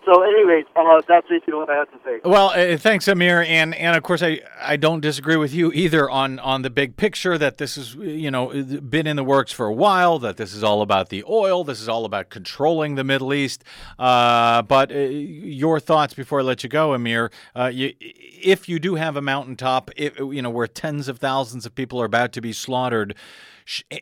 So, 0.06 0.22
anyways, 0.22 0.66
uh, 0.76 1.02
that's 1.08 1.28
basically 1.28 1.54
what 1.54 1.68
I 1.68 1.74
have 1.74 1.90
to 1.90 1.98
say. 2.04 2.20
Well, 2.24 2.50
uh, 2.50 2.78
thanks, 2.78 3.08
Amir, 3.08 3.42
and 3.42 3.74
and 3.74 3.96
of 3.96 4.04
course, 4.04 4.22
I, 4.22 4.40
I 4.60 4.76
don't 4.76 5.00
disagree 5.00 5.34
with 5.34 5.52
you 5.52 5.72
either 5.72 6.08
on 6.08 6.38
on 6.38 6.62
the 6.62 6.70
big 6.70 6.96
picture 6.96 7.36
that 7.36 7.58
this 7.58 7.76
is 7.76 7.96
you 7.96 8.30
know 8.30 8.50
been 8.88 9.08
in 9.08 9.16
the 9.16 9.24
works 9.24 9.50
for 9.50 9.66
a 9.66 9.72
while. 9.72 10.20
That 10.20 10.36
this 10.36 10.54
is 10.54 10.62
all 10.62 10.80
about 10.80 11.08
the 11.08 11.24
oil. 11.28 11.64
This 11.64 11.80
is 11.80 11.88
all 11.88 12.04
about 12.04 12.30
controlling 12.30 12.94
the 12.94 13.02
Middle 13.02 13.34
East. 13.34 13.64
Uh, 13.98 14.62
but 14.62 14.92
uh, 14.92 14.94
your 14.94 15.80
thoughts 15.80 16.14
before 16.14 16.38
I 16.38 16.42
let 16.44 16.62
you 16.62 16.68
go, 16.68 16.94
Amir. 16.94 17.32
Uh, 17.56 17.72
you, 17.74 17.92
if 18.00 18.68
you 18.68 18.78
do 18.78 18.94
have 18.94 19.16
a 19.16 19.22
mountaintop, 19.22 19.90
if, 19.96 20.16
you 20.20 20.40
know 20.40 20.50
where 20.50 20.68
tens 20.68 21.08
of 21.08 21.18
thousands 21.18 21.66
of 21.66 21.74
people 21.74 22.00
are 22.00 22.06
about 22.06 22.30
to 22.34 22.40
be 22.40 22.52
slaughtered. 22.52 23.16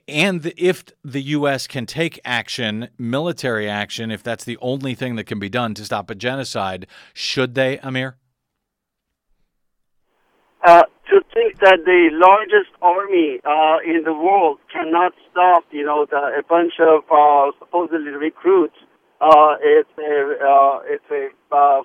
And 0.06 0.52
if 0.58 0.84
the 1.02 1.22
U.S. 1.22 1.66
can 1.66 1.86
take 1.86 2.20
action, 2.24 2.88
military 2.98 3.68
action, 3.68 4.10
if 4.10 4.22
that's 4.22 4.44
the 4.44 4.58
only 4.60 4.94
thing 4.94 5.16
that 5.16 5.24
can 5.24 5.38
be 5.38 5.48
done 5.48 5.72
to 5.74 5.84
stop 5.84 6.10
a 6.10 6.14
genocide, 6.14 6.86
should 7.14 7.54
they, 7.54 7.78
Amir? 7.78 8.16
uh, 10.66 10.82
to 11.10 11.20
think 11.34 11.58
that 11.60 11.78
the 11.84 12.08
largest 12.12 12.70
army 12.80 13.38
uh, 13.44 13.78
in 13.84 14.02
the 14.04 14.12
world 14.14 14.58
cannot 14.72 15.12
stop, 15.30 15.64
you 15.70 15.84
know, 15.84 16.06
the, 16.10 16.16
a 16.16 16.42
bunch 16.48 16.74
of 16.80 17.02
uh, 17.10 17.52
supposedly 17.58 18.10
recruits, 18.12 18.76
uh, 19.20 19.56
it's 19.60 19.88
a, 19.98 20.46
uh, 20.46 20.80
it's 20.86 21.04
a, 21.10 21.28
uh, 21.54 21.82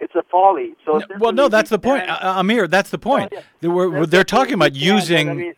it's 0.00 0.14
a 0.14 0.22
folly. 0.30 0.74
So 0.86 0.98
No, 0.98 1.06
well, 1.18 1.32
no, 1.32 1.48
that's 1.48 1.70
the 1.70 1.78
point, 1.78 2.04
Amir. 2.08 2.66
That's 2.66 2.90
the 2.90 2.98
point. 2.98 3.30
yeah. 3.32 3.42
They 3.60 3.68
were- 3.68 3.90
That's 3.90 4.10
they're 4.10 4.20
the 4.20 4.24
thing, 4.24 4.38
talking 4.38 4.54
about 4.54 4.74
using. 4.74 5.28
I 5.28 5.34
mean, 5.34 5.54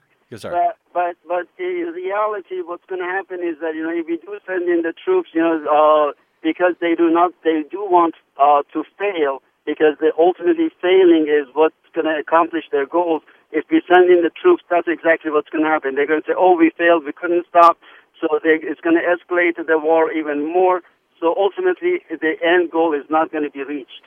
But 0.51 0.77
but 0.93 1.15
but 1.29 1.47
in 1.59 1.93
reality, 1.95 2.61
what's 2.63 2.85
going 2.89 3.01
to 3.01 3.07
happen 3.07 3.41
is 3.41 3.57
that 3.61 3.75
you 3.75 3.83
know 3.83 3.95
if 3.95 4.07
we 4.07 4.17
do 4.19 4.39
send 4.47 4.69
in 4.69 4.83
the 4.83 4.93
troops, 4.93 5.31
you 5.33 5.41
know, 5.41 5.63
uh, 5.63 6.13
because 6.43 6.75
they 6.81 6.95
do 6.95 7.11
not 7.11 7.33
they 7.45 7.63
do 7.71 7.87
want 7.87 8.15
uh, 8.39 8.63
to 8.73 8.85
fail 8.99 9.43
because 9.65 9.95
they 10.01 10.11
ultimately 10.19 10.71
failing 10.83 11.27
is 11.31 11.47
what's 11.55 11.75
going 11.95 12.07
to 12.07 12.19
accomplish 12.19 12.65
their 12.71 12.87
goals. 12.87 13.23
If 13.53 13.65
we 13.71 13.83
send 13.87 14.11
in 14.11 14.23
the 14.23 14.31
troops, 14.31 14.63
that's 14.71 14.89
exactly 14.89 15.31
what's 15.31 15.49
going 15.51 15.65
to 15.65 15.71
happen. 15.71 15.95
They're 15.95 16.07
going 16.07 16.23
to 16.23 16.27
say, 16.27 16.35
"Oh, 16.37 16.57
we 16.57 16.71
failed, 16.77 17.05
we 17.05 17.13
couldn't 17.13 17.47
stop," 17.49 17.79
so 18.21 18.41
they, 18.43 18.59
it's 18.63 18.81
going 18.81 18.97
to 18.97 19.07
escalate 19.07 19.55
the 19.57 19.79
war 19.79 20.11
even 20.13 20.43
more. 20.43 20.83
So 21.21 21.35
ultimately, 21.39 22.03
the 22.11 22.35
end 22.43 22.71
goal 22.71 22.93
is 22.93 23.07
not 23.09 23.31
going 23.31 23.45
to 23.45 23.51
be 23.51 23.63
reached. 23.63 24.03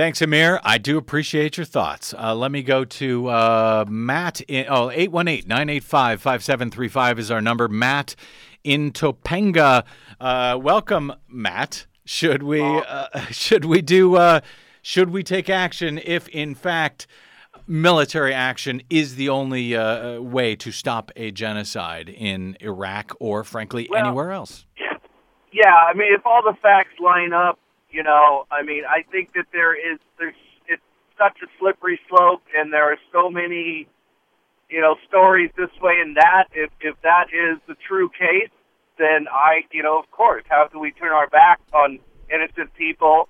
Thanks, 0.00 0.22
Amir. 0.22 0.60
I 0.64 0.78
do 0.78 0.96
appreciate 0.96 1.58
your 1.58 1.66
thoughts. 1.66 2.14
Uh, 2.14 2.34
let 2.34 2.50
me 2.50 2.62
go 2.62 2.86
to 2.86 3.28
uh, 3.28 3.84
Matt. 3.86 4.40
In, 4.40 4.64
oh, 4.66 4.88
818 4.88 5.46
985 5.46 6.22
5735 6.22 7.18
is 7.18 7.30
our 7.30 7.42
number. 7.42 7.68
Matt 7.68 8.16
in 8.64 8.92
Topanga. 8.92 9.84
Uh, 10.18 10.58
welcome, 10.58 11.12
Matt. 11.28 11.84
Should 12.06 12.42
we 12.42 12.62
uh, 12.62 13.08
should 13.30 13.66
we 13.66 13.82
do 13.82 14.16
uh, 14.16 14.40
should 14.80 15.10
we 15.10 15.22
take 15.22 15.50
action 15.50 16.00
if 16.02 16.28
in 16.28 16.54
fact 16.54 17.06
military 17.66 18.32
action 18.32 18.80
is 18.88 19.16
the 19.16 19.28
only 19.28 19.76
uh, 19.76 20.18
way 20.18 20.56
to 20.56 20.72
stop 20.72 21.12
a 21.14 21.30
genocide 21.30 22.08
in 22.08 22.56
Iraq 22.62 23.12
or 23.20 23.44
frankly 23.44 23.86
Well- 23.90 24.06
anywhere 24.06 24.32
else? 24.32 24.64
Yeah, 25.52 25.74
I 25.74 25.92
mean, 25.94 26.14
if 26.14 26.24
all 26.24 26.42
the 26.42 26.56
facts 26.62 26.98
line 27.00 27.34
up, 27.34 27.58
you 27.92 28.02
know, 28.02 28.46
I 28.50 28.62
mean, 28.62 28.84
I 28.88 29.02
think 29.10 29.32
that 29.34 29.46
there 29.52 29.74
is 29.74 29.98
there's 30.18 30.34
it's 30.68 30.82
such 31.18 31.38
a 31.42 31.46
slippery 31.58 32.00
slope, 32.08 32.42
and 32.56 32.72
there 32.72 32.92
are 32.92 32.98
so 33.12 33.30
many, 33.30 33.88
you 34.68 34.80
know, 34.80 34.96
stories 35.08 35.50
this 35.56 35.70
way 35.80 36.00
and 36.00 36.16
that. 36.16 36.44
If 36.52 36.70
if 36.80 37.00
that 37.02 37.26
is 37.32 37.58
the 37.66 37.74
true 37.88 38.08
case, 38.08 38.50
then 38.98 39.26
I, 39.30 39.62
you 39.72 39.82
know, 39.82 39.98
of 39.98 40.10
course, 40.10 40.44
how 40.48 40.68
can 40.70 40.80
we 40.80 40.92
turn 40.92 41.12
our 41.12 41.28
back 41.28 41.60
on 41.72 41.98
innocent 42.32 42.74
people? 42.74 43.28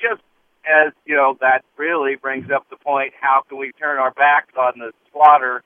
Just 0.00 0.22
as 0.64 0.92
you 1.04 1.16
know, 1.16 1.36
that 1.40 1.64
really 1.76 2.16
brings 2.16 2.50
up 2.50 2.68
the 2.70 2.76
point: 2.76 3.12
how 3.20 3.42
can 3.48 3.58
we 3.58 3.72
turn 3.72 3.98
our 3.98 4.12
backs 4.12 4.54
on 4.56 4.78
the 4.78 4.92
slaughter 5.12 5.62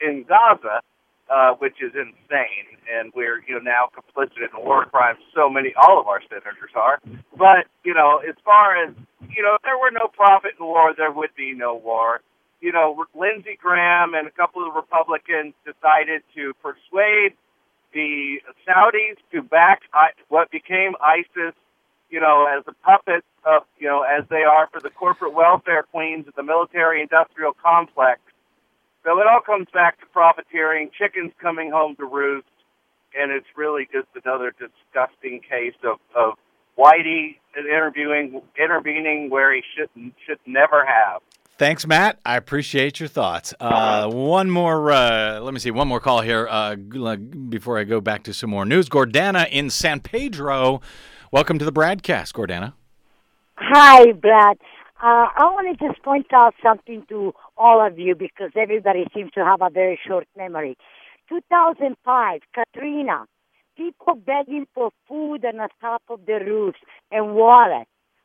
in 0.00 0.24
Gaza? 0.28 0.82
Uh, 1.30 1.52
which 1.58 1.76
is 1.82 1.92
insane, 1.94 2.66
and 2.88 3.12
we're 3.14 3.42
you 3.46 3.54
know 3.54 3.60
now 3.60 3.88
complicit 3.94 4.40
in 4.40 4.64
war 4.64 4.86
crimes. 4.86 5.18
So 5.34 5.48
many, 5.48 5.74
all 5.76 6.00
of 6.00 6.06
our 6.06 6.20
senators 6.28 6.72
are. 6.74 7.00
But 7.36 7.66
you 7.84 7.94
know, 7.94 8.20
as 8.26 8.34
far 8.44 8.82
as 8.82 8.94
you 9.34 9.42
know, 9.42 9.54
if 9.56 9.62
there 9.62 9.78
were 9.78 9.90
no 9.90 10.08
profit 10.08 10.52
in 10.58 10.66
war, 10.66 10.94
there 10.96 11.12
would 11.12 11.34
be 11.36 11.52
no 11.54 11.74
war. 11.74 12.20
You 12.60 12.72
know, 12.72 13.04
Lindsey 13.14 13.56
Graham 13.60 14.14
and 14.14 14.26
a 14.26 14.32
couple 14.32 14.66
of 14.66 14.74
Republicans 14.74 15.54
decided 15.64 16.22
to 16.34 16.54
persuade 16.62 17.36
the 17.92 18.40
Saudis 18.66 19.16
to 19.32 19.42
back 19.42 19.82
what 20.28 20.50
became 20.50 20.92
ISIS. 21.00 21.54
You 22.10 22.20
know, 22.20 22.46
as 22.48 22.64
a 22.66 22.72
puppet 22.84 23.22
of 23.44 23.62
you 23.78 23.86
know 23.86 24.02
as 24.02 24.24
they 24.30 24.44
are 24.44 24.68
for 24.72 24.80
the 24.80 24.90
corporate 24.90 25.34
welfare 25.34 25.82
queens 25.82 26.26
of 26.26 26.34
the 26.34 26.42
military-industrial 26.42 27.52
complex. 27.62 28.20
So 29.08 29.18
it 29.20 29.26
all 29.26 29.40
comes 29.40 29.68
back 29.72 29.98
to 30.00 30.06
profiteering, 30.12 30.90
chickens 30.98 31.32
coming 31.40 31.70
home 31.70 31.96
to 31.96 32.04
roost, 32.04 32.46
and 33.18 33.32
it's 33.32 33.46
really 33.56 33.88
just 33.90 34.08
another 34.22 34.52
disgusting 34.52 35.40
case 35.40 35.72
of, 35.82 35.96
of 36.14 36.34
Whitey 36.78 37.36
interviewing 37.56 38.42
intervening 38.62 39.30
where 39.30 39.54
he 39.54 39.62
shouldn't 39.74 40.12
should 40.26 40.38
never 40.44 40.84
have. 40.84 41.22
Thanks, 41.56 41.86
Matt. 41.86 42.18
I 42.26 42.36
appreciate 42.36 43.00
your 43.00 43.08
thoughts. 43.08 43.54
Uh, 43.58 44.10
one 44.10 44.50
more, 44.50 44.92
uh, 44.92 45.40
let 45.40 45.54
me 45.54 45.60
see, 45.60 45.70
one 45.70 45.88
more 45.88 46.00
call 46.00 46.20
here 46.20 46.46
uh, 46.46 46.76
before 46.76 47.78
I 47.78 47.84
go 47.84 48.02
back 48.02 48.24
to 48.24 48.34
some 48.34 48.50
more 48.50 48.66
news. 48.66 48.90
Gordana 48.90 49.48
in 49.50 49.70
San 49.70 50.00
Pedro. 50.00 50.82
Welcome 51.32 51.58
to 51.58 51.64
the 51.64 51.72
broadcast, 51.72 52.34
Gordana. 52.34 52.74
Hi, 53.56 54.12
Brad. 54.12 54.58
Uh, 55.00 55.30
I 55.34 55.44
want 55.44 55.78
to 55.78 55.86
just 55.86 56.02
point 56.02 56.26
out 56.32 56.54
something 56.60 57.06
to 57.08 57.32
all 57.58 57.84
of 57.84 57.98
you 57.98 58.14
because 58.14 58.50
everybody 58.56 59.06
seems 59.14 59.32
to 59.32 59.44
have 59.44 59.60
a 59.62 59.70
very 59.70 59.98
short 60.06 60.26
memory. 60.36 60.76
2005, 61.28 62.40
Katrina, 62.54 63.26
people 63.76 64.14
begging 64.14 64.66
for 64.74 64.90
food 65.08 65.44
on 65.44 65.56
the 65.56 65.68
top 65.80 66.02
of 66.08 66.26
the 66.26 66.40
roofs 66.44 66.78
and 67.10 67.34
water. 67.34 67.84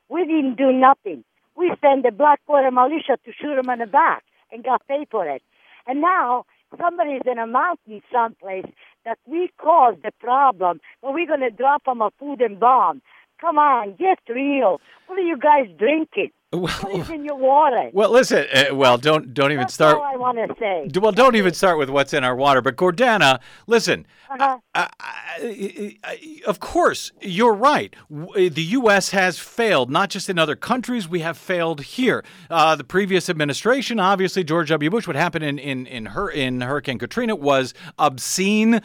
We 0.09 0.25
didn't 0.25 0.55
do 0.55 0.71
nothing. 0.71 1.23
We 1.55 1.71
sent 1.81 2.03
the 2.03 2.11
Blackwater 2.11 2.71
militia 2.71 3.17
to 3.25 3.31
shoot 3.31 3.55
them 3.55 3.69
in 3.69 3.79
the 3.79 3.87
back 3.87 4.23
and 4.51 4.63
got 4.63 4.87
paid 4.87 5.07
for 5.11 5.27
it. 5.27 5.43
And 5.85 6.01
now 6.01 6.45
somebody's 6.79 7.21
in 7.25 7.37
a 7.39 7.47
mountain 7.47 8.01
someplace 8.11 8.65
that 9.05 9.19
we 9.27 9.49
caused 9.59 10.01
the 10.03 10.11
problem, 10.19 10.79
but 11.01 11.13
we're 11.13 11.27
going 11.27 11.41
to 11.41 11.51
drop 11.51 11.85
them 11.85 12.01
a 12.01 12.09
food 12.19 12.41
and 12.41 12.59
bomb. 12.59 13.01
Come 13.43 13.57
on, 13.57 13.95
get 13.99 14.19
real. 14.29 14.79
What 15.07 15.19
are 15.19 15.21
you 15.21 15.35
guys 15.37 15.67
drinking? 15.77 16.31
what 16.51 16.95
is 16.95 17.09
in 17.09 17.25
your 17.25 17.35
water? 17.35 17.89
Well, 17.91 18.09
listen, 18.11 18.45
uh, 18.53 18.73
well, 18.73 18.97
don't 18.97 19.33
don't 19.33 19.51
even 19.51 19.63
That's 19.63 19.73
start. 19.73 19.97
all 19.97 20.03
I 20.03 20.15
want 20.15 20.37
to 20.37 20.55
say. 20.57 20.87
Well, 20.97 21.11
don't 21.11 21.35
even 21.35 21.53
start 21.53 21.77
with 21.77 21.89
what's 21.89 22.13
in 22.13 22.23
our 22.23 22.37
water. 22.37 22.61
But 22.61 22.77
Gordana, 22.77 23.41
listen. 23.67 24.07
Uh-huh. 24.29 24.59
I- 24.73 24.89
I- 25.01 25.97
I- 26.05 26.41
of 26.47 26.61
course, 26.61 27.11
you're 27.21 27.53
right. 27.53 27.93
The 28.09 28.51
U.S. 28.79 29.09
has 29.09 29.37
failed, 29.39 29.89
not 29.91 30.09
just 30.09 30.29
in 30.29 30.39
other 30.39 30.55
countries. 30.55 31.09
We 31.09 31.19
have 31.19 31.37
failed 31.37 31.81
here. 31.81 32.23
Uh, 32.49 32.75
the 32.77 32.83
previous 32.85 33.29
administration, 33.29 33.99
obviously, 33.99 34.43
George 34.45 34.69
W. 34.69 34.89
Bush, 34.89 35.05
what 35.05 35.17
happened 35.17 35.43
in 35.43 35.59
in 35.59 35.85
in, 35.85 36.05
her, 36.07 36.29
in 36.29 36.61
Hurricane 36.61 36.97
Katrina 36.97 37.35
was 37.35 37.73
obscene. 37.99 38.79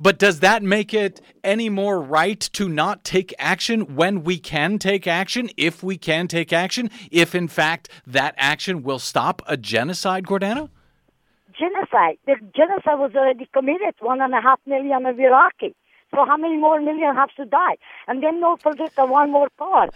But 0.00 0.18
does 0.18 0.40
that 0.40 0.62
make 0.62 0.94
it 0.94 1.20
any 1.42 1.68
more 1.68 2.00
right 2.00 2.40
to 2.40 2.68
not 2.68 3.02
take 3.02 3.34
action 3.38 3.96
when 3.96 4.22
we 4.22 4.38
can 4.38 4.78
take 4.78 5.06
action, 5.06 5.50
if 5.56 5.82
we 5.82 5.96
can 5.96 6.28
take 6.28 6.52
action, 6.52 6.90
if 7.10 7.34
in 7.34 7.48
fact 7.48 7.88
that 8.06 8.34
action 8.38 8.82
will 8.82 9.00
stop 9.00 9.42
a 9.46 9.56
genocide, 9.56 10.24
Gordana? 10.24 10.68
Genocide. 11.58 12.18
The 12.26 12.36
genocide 12.54 12.98
was 13.00 13.12
already 13.16 13.48
committed. 13.52 13.94
One 13.98 14.20
and 14.20 14.32
a 14.32 14.40
half 14.40 14.60
million 14.66 15.04
of 15.04 15.18
Iraqi. 15.18 15.74
So 16.14 16.24
how 16.24 16.36
many 16.36 16.56
more 16.56 16.80
million 16.80 17.14
have 17.14 17.34
to 17.36 17.44
die? 17.44 17.76
And 18.06 18.22
then 18.22 18.40
don't 18.40 18.62
forget 18.62 18.94
the 18.96 19.04
one 19.04 19.30
more 19.30 19.48
part. 19.58 19.90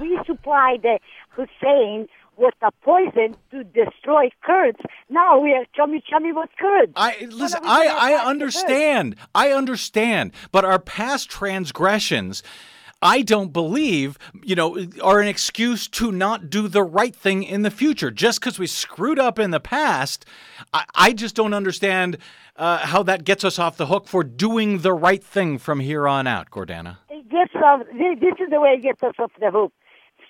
We 0.00 0.18
supplied 0.26 0.82
the 0.82 0.98
Hussein 1.30 2.08
with 2.36 2.54
a 2.62 2.70
poison 2.82 3.36
to 3.50 3.64
destroy 3.64 4.28
Kurds. 4.42 4.78
Now 5.08 5.38
we 5.38 5.52
are 5.52 5.64
chummy 5.74 6.02
chummy 6.08 6.32
with 6.32 6.50
Kurds. 6.58 6.92
I 6.96 7.26
listen. 7.30 7.60
I 7.64 7.86
I 7.86 8.12
understand. 8.28 9.16
I 9.34 9.50
understand. 9.50 10.32
But 10.52 10.64
our 10.64 10.78
past 10.78 11.30
transgressions. 11.30 12.42
I 13.02 13.20
don't 13.20 13.52
believe, 13.52 14.18
you 14.42 14.56
know, 14.56 14.86
are 15.02 15.20
an 15.20 15.28
excuse 15.28 15.86
to 15.88 16.10
not 16.10 16.48
do 16.48 16.66
the 16.66 16.82
right 16.82 17.14
thing 17.14 17.42
in 17.42 17.60
the 17.60 17.70
future. 17.70 18.10
Just 18.10 18.40
because 18.40 18.58
we 18.58 18.66
screwed 18.66 19.18
up 19.18 19.38
in 19.38 19.50
the 19.50 19.60
past, 19.60 20.24
I, 20.72 20.84
I 20.94 21.12
just 21.12 21.36
don't 21.36 21.52
understand 21.52 22.16
uh, 22.56 22.78
how 22.78 23.02
that 23.02 23.24
gets 23.24 23.44
us 23.44 23.58
off 23.58 23.76
the 23.76 23.86
hook 23.86 24.08
for 24.08 24.24
doing 24.24 24.78
the 24.78 24.94
right 24.94 25.22
thing 25.22 25.58
from 25.58 25.80
here 25.80 26.08
on 26.08 26.26
out, 26.26 26.50
Gordana. 26.50 26.96
It 27.10 27.28
gets 27.28 27.54
off, 27.56 27.80
this 27.92 28.18
this 28.18 28.34
is 28.40 28.50
the 28.50 28.60
way 28.60 28.70
it 28.78 28.82
gets 28.82 29.02
us 29.02 29.14
off 29.18 29.30
the 29.38 29.50
hook. 29.50 29.74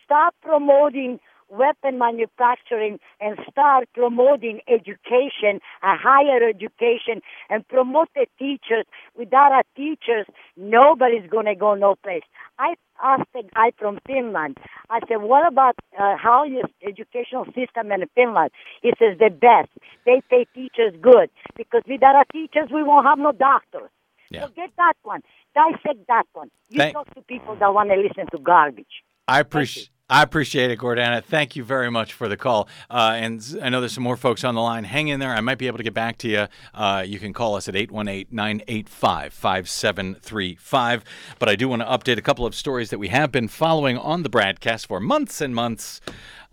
Stop 0.04 0.34
promoting 0.42 1.20
weapon 1.48 1.98
manufacturing 1.98 2.98
and 3.20 3.38
start 3.50 3.88
promoting 3.94 4.60
education, 4.68 5.60
a 5.82 5.96
higher 5.96 6.46
education, 6.48 7.22
and 7.48 7.66
promote 7.68 8.08
the 8.14 8.26
teachers. 8.38 8.84
Without 9.16 9.52
our 9.52 9.62
teachers, 9.76 10.26
nobody's 10.56 11.28
going 11.30 11.46
to 11.46 11.54
go 11.54 11.74
no 11.74 11.94
place. 11.96 12.22
I 12.58 12.74
asked 13.02 13.28
a 13.34 13.42
guy 13.54 13.72
from 13.78 13.98
Finland. 14.06 14.58
I 14.90 15.00
said, 15.08 15.18
"What 15.22 15.46
about 15.46 15.76
uh, 15.98 16.16
how 16.16 16.44
your 16.44 16.64
educational 16.86 17.44
system 17.46 17.92
in 17.92 18.04
Finland?" 18.14 18.50
He 18.82 18.92
says, 18.98 19.18
"The 19.18 19.30
best. 19.30 19.70
They 20.04 20.22
pay 20.30 20.46
teachers 20.54 20.94
good 21.00 21.30
because 21.56 21.82
without 21.88 22.14
our 22.16 22.24
teachers, 22.32 22.68
we 22.72 22.82
won't 22.82 23.06
have 23.06 23.18
no 23.18 23.32
doctors." 23.32 23.90
Yeah. 24.30 24.42
So 24.42 24.48
get 24.56 24.70
that 24.76 24.94
one. 25.02 25.22
Dissect 25.54 26.06
that 26.08 26.26
one. 26.32 26.50
You 26.68 26.78
Thank- 26.78 26.94
talk 26.94 27.14
to 27.14 27.22
people 27.22 27.54
that 27.56 27.72
want 27.72 27.90
to 27.90 27.96
listen 27.96 28.26
to 28.32 28.38
garbage. 28.38 29.04
I 29.28 29.40
appreciate. 29.40 29.90
I 30.08 30.22
appreciate 30.22 30.70
it, 30.70 30.78
Gordana. 30.78 31.22
Thank 31.24 31.56
you 31.56 31.64
very 31.64 31.90
much 31.90 32.12
for 32.12 32.28
the 32.28 32.36
call. 32.36 32.68
Uh, 32.88 33.14
and 33.16 33.44
I 33.60 33.70
know 33.70 33.80
there's 33.80 33.92
some 33.92 34.04
more 34.04 34.16
folks 34.16 34.44
on 34.44 34.54
the 34.54 34.60
line. 34.60 34.84
Hang 34.84 35.08
in 35.08 35.18
there. 35.18 35.34
I 35.34 35.40
might 35.40 35.58
be 35.58 35.66
able 35.66 35.78
to 35.78 35.82
get 35.82 35.94
back 35.94 36.16
to 36.18 36.28
you. 36.28 36.46
Uh, 36.72 37.02
you 37.04 37.18
can 37.18 37.32
call 37.32 37.56
us 37.56 37.66
at 37.66 37.74
818 37.74 38.28
985 38.30 39.32
5735. 39.32 41.04
But 41.40 41.48
I 41.48 41.56
do 41.56 41.68
want 41.68 41.82
to 41.82 41.88
update 41.88 42.18
a 42.18 42.22
couple 42.22 42.46
of 42.46 42.54
stories 42.54 42.90
that 42.90 42.98
we 42.98 43.08
have 43.08 43.32
been 43.32 43.48
following 43.48 43.98
on 43.98 44.22
the 44.22 44.28
broadcast 44.28 44.86
for 44.86 45.00
months 45.00 45.40
and 45.40 45.52
months. 45.52 46.00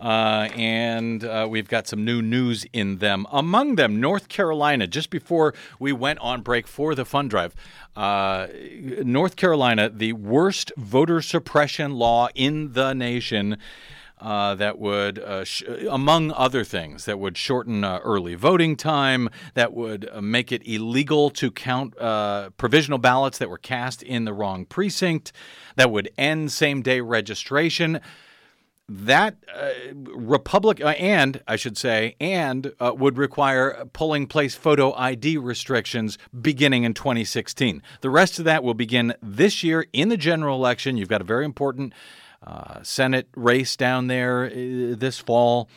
Uh, 0.04 0.50
and 0.54 1.24
uh, 1.24 1.46
we've 1.48 1.68
got 1.68 1.88
some 1.88 2.04
new 2.04 2.20
news 2.20 2.66
in 2.74 2.98
them. 2.98 3.26
Among 3.32 3.76
them, 3.76 4.02
North 4.02 4.28
Carolina, 4.28 4.86
just 4.86 5.08
before 5.08 5.54
we 5.78 5.92
went 5.92 6.18
on 6.18 6.42
break 6.42 6.66
for 6.66 6.94
the 6.94 7.06
fund 7.06 7.30
drive, 7.30 7.54
uh, 7.96 8.48
North 9.02 9.36
Carolina, 9.36 9.88
the 9.88 10.12
worst 10.12 10.72
voter 10.76 11.22
suppression 11.22 11.92
law 11.92 12.28
in 12.34 12.74
the 12.74 12.92
nation. 12.92 13.56
Uh, 14.20 14.54
that 14.54 14.78
would, 14.78 15.18
uh, 15.18 15.44
sh- 15.44 15.64
among 15.90 16.32
other 16.32 16.64
things, 16.64 17.04
that 17.04 17.18
would 17.18 17.36
shorten 17.36 17.82
uh, 17.82 17.98
early 18.04 18.34
voting 18.34 18.76
time, 18.76 19.28
that 19.54 19.74
would 19.74 20.08
uh, 20.12 20.20
make 20.20 20.52
it 20.52 20.66
illegal 20.66 21.28
to 21.30 21.50
count 21.50 21.98
uh, 21.98 22.48
provisional 22.56 22.98
ballots 22.98 23.38
that 23.38 23.50
were 23.50 23.58
cast 23.58 24.02
in 24.02 24.24
the 24.24 24.32
wrong 24.32 24.64
precinct, 24.64 25.32
that 25.76 25.90
would 25.90 26.08
end 26.16 26.52
same 26.52 26.80
day 26.80 27.00
registration. 27.00 28.00
That 28.86 29.36
uh, 29.54 29.70
Republic, 29.94 30.82
uh, 30.82 30.88
and 30.88 31.42
I 31.48 31.56
should 31.56 31.78
say, 31.78 32.16
and 32.20 32.74
uh, 32.78 32.92
would 32.94 33.16
require 33.16 33.86
polling 33.94 34.26
place 34.26 34.54
photo 34.54 34.92
ID 34.92 35.38
restrictions 35.38 36.18
beginning 36.38 36.84
in 36.84 36.92
2016. 36.92 37.82
The 38.02 38.10
rest 38.10 38.38
of 38.38 38.44
that 38.44 38.62
will 38.62 38.74
begin 38.74 39.14
this 39.22 39.64
year 39.64 39.86
in 39.94 40.10
the 40.10 40.18
general 40.18 40.58
election. 40.58 40.98
You've 40.98 41.08
got 41.08 41.22
a 41.22 41.24
very 41.24 41.46
important 41.46 41.94
uh, 42.46 42.82
Senate 42.82 43.28
race 43.34 43.74
down 43.74 44.08
there 44.08 44.44
uh, 44.44 44.50
this 44.52 45.18
fall. 45.18 45.70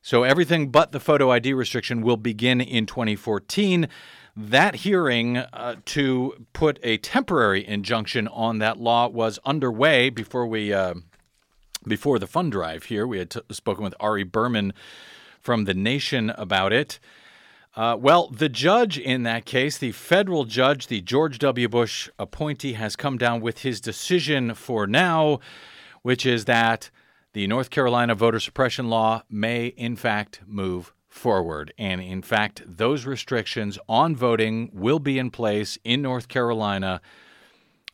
So 0.00 0.22
everything 0.22 0.70
but 0.70 0.92
the 0.92 1.00
photo 1.00 1.30
ID 1.30 1.52
restriction 1.52 2.00
will 2.00 2.16
begin 2.16 2.62
in 2.62 2.86
2014. 2.86 3.86
That 4.34 4.76
hearing 4.76 5.36
uh, 5.36 5.76
to 5.84 6.46
put 6.54 6.78
a 6.82 6.96
temporary 6.96 7.68
injunction 7.68 8.28
on 8.28 8.60
that 8.60 8.78
law 8.78 9.08
was 9.08 9.38
underway 9.44 10.08
before 10.08 10.46
we 10.46 10.72
uh, 10.72 10.94
before 11.86 12.18
the 12.18 12.26
fund 12.26 12.52
drive 12.52 12.84
here. 12.84 13.06
We 13.06 13.18
had 13.18 13.30
t- 13.30 13.40
spoken 13.50 13.84
with 13.84 13.94
Ari 14.00 14.24
Berman 14.24 14.72
from 15.40 15.64
The 15.64 15.74
Nation 15.74 16.30
about 16.30 16.72
it. 16.72 16.98
Uh, 17.76 17.96
well, 17.98 18.28
the 18.28 18.48
judge 18.48 18.98
in 18.98 19.22
that 19.22 19.44
case, 19.44 19.78
the 19.78 19.92
federal 19.92 20.44
judge, 20.44 20.88
the 20.88 21.00
George 21.00 21.38
W. 21.38 21.68
Bush 21.68 22.08
appointee, 22.18 22.72
has 22.72 22.96
come 22.96 23.16
down 23.16 23.40
with 23.40 23.60
his 23.60 23.80
decision 23.80 24.54
for 24.54 24.86
now, 24.86 25.38
which 26.02 26.26
is 26.26 26.46
that 26.46 26.90
the 27.32 27.46
North 27.46 27.70
Carolina 27.70 28.14
voter 28.14 28.40
suppression 28.40 28.88
law 28.88 29.22
may, 29.30 29.68
in 29.68 29.94
fact, 29.94 30.40
move 30.46 30.92
forward. 31.08 31.72
And 31.78 32.00
in 32.00 32.22
fact, 32.22 32.62
those 32.66 33.06
restrictions 33.06 33.78
on 33.88 34.16
voting 34.16 34.70
will 34.72 34.98
be 34.98 35.18
in 35.18 35.30
place 35.30 35.78
in 35.84 36.02
North 36.02 36.26
Carolina 36.26 37.00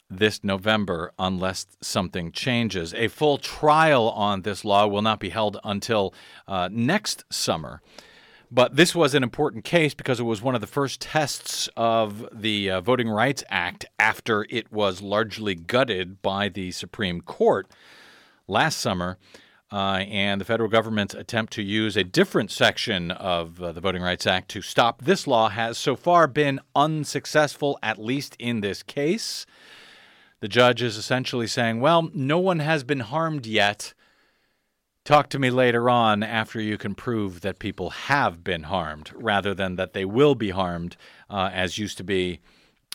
this 0.08 0.44
November 0.44 1.12
unless 1.18 1.66
something 1.80 2.32
changes. 2.32 2.94
A 2.94 3.08
full 3.08 3.38
trial 3.38 4.10
on 4.10 4.42
this 4.42 4.64
law 4.64 4.86
will 4.86 5.02
not 5.02 5.20
be 5.20 5.30
held 5.30 5.58
until 5.64 6.14
uh, 6.46 6.68
next 6.70 7.24
summer. 7.30 7.80
But 8.50 8.76
this 8.76 8.94
was 8.94 9.14
an 9.14 9.24
important 9.24 9.64
case 9.64 9.92
because 9.92 10.20
it 10.20 10.24
was 10.24 10.40
one 10.40 10.54
of 10.54 10.60
the 10.60 10.68
first 10.68 11.00
tests 11.00 11.68
of 11.76 12.28
the 12.32 12.70
uh, 12.70 12.80
Voting 12.80 13.08
Rights 13.08 13.42
Act 13.48 13.86
after 13.98 14.46
it 14.48 14.70
was 14.72 15.02
largely 15.02 15.56
gutted 15.56 16.22
by 16.22 16.48
the 16.48 16.70
Supreme 16.70 17.20
Court 17.20 17.66
last 18.46 18.78
summer. 18.78 19.18
Uh, 19.72 20.04
and 20.08 20.40
the 20.40 20.44
federal 20.44 20.68
government's 20.68 21.12
attempt 21.12 21.52
to 21.52 21.60
use 21.60 21.96
a 21.96 22.04
different 22.04 22.52
section 22.52 23.10
of 23.10 23.60
uh, 23.60 23.72
the 23.72 23.80
Voting 23.80 24.00
Rights 24.00 24.24
Act 24.24 24.48
to 24.50 24.62
stop 24.62 25.02
this 25.02 25.26
law 25.26 25.48
has 25.48 25.76
so 25.76 25.96
far 25.96 26.28
been 26.28 26.60
unsuccessful, 26.76 27.76
at 27.82 27.98
least 27.98 28.36
in 28.38 28.60
this 28.60 28.84
case. 28.84 29.44
The 30.40 30.48
judge 30.48 30.82
is 30.82 30.96
essentially 30.96 31.46
saying, 31.46 31.80
well, 31.80 32.10
no 32.12 32.38
one 32.38 32.58
has 32.58 32.84
been 32.84 33.00
harmed 33.00 33.46
yet. 33.46 33.94
Talk 35.04 35.28
to 35.30 35.38
me 35.38 35.50
later 35.50 35.88
on 35.88 36.22
after 36.22 36.60
you 36.60 36.76
can 36.76 36.94
prove 36.94 37.40
that 37.40 37.58
people 37.58 37.90
have 37.90 38.42
been 38.42 38.64
harmed 38.64 39.12
rather 39.14 39.54
than 39.54 39.76
that 39.76 39.92
they 39.92 40.04
will 40.04 40.34
be 40.34 40.50
harmed, 40.50 40.96
uh, 41.30 41.50
as 41.52 41.78
used 41.78 41.96
to 41.98 42.04
be 42.04 42.40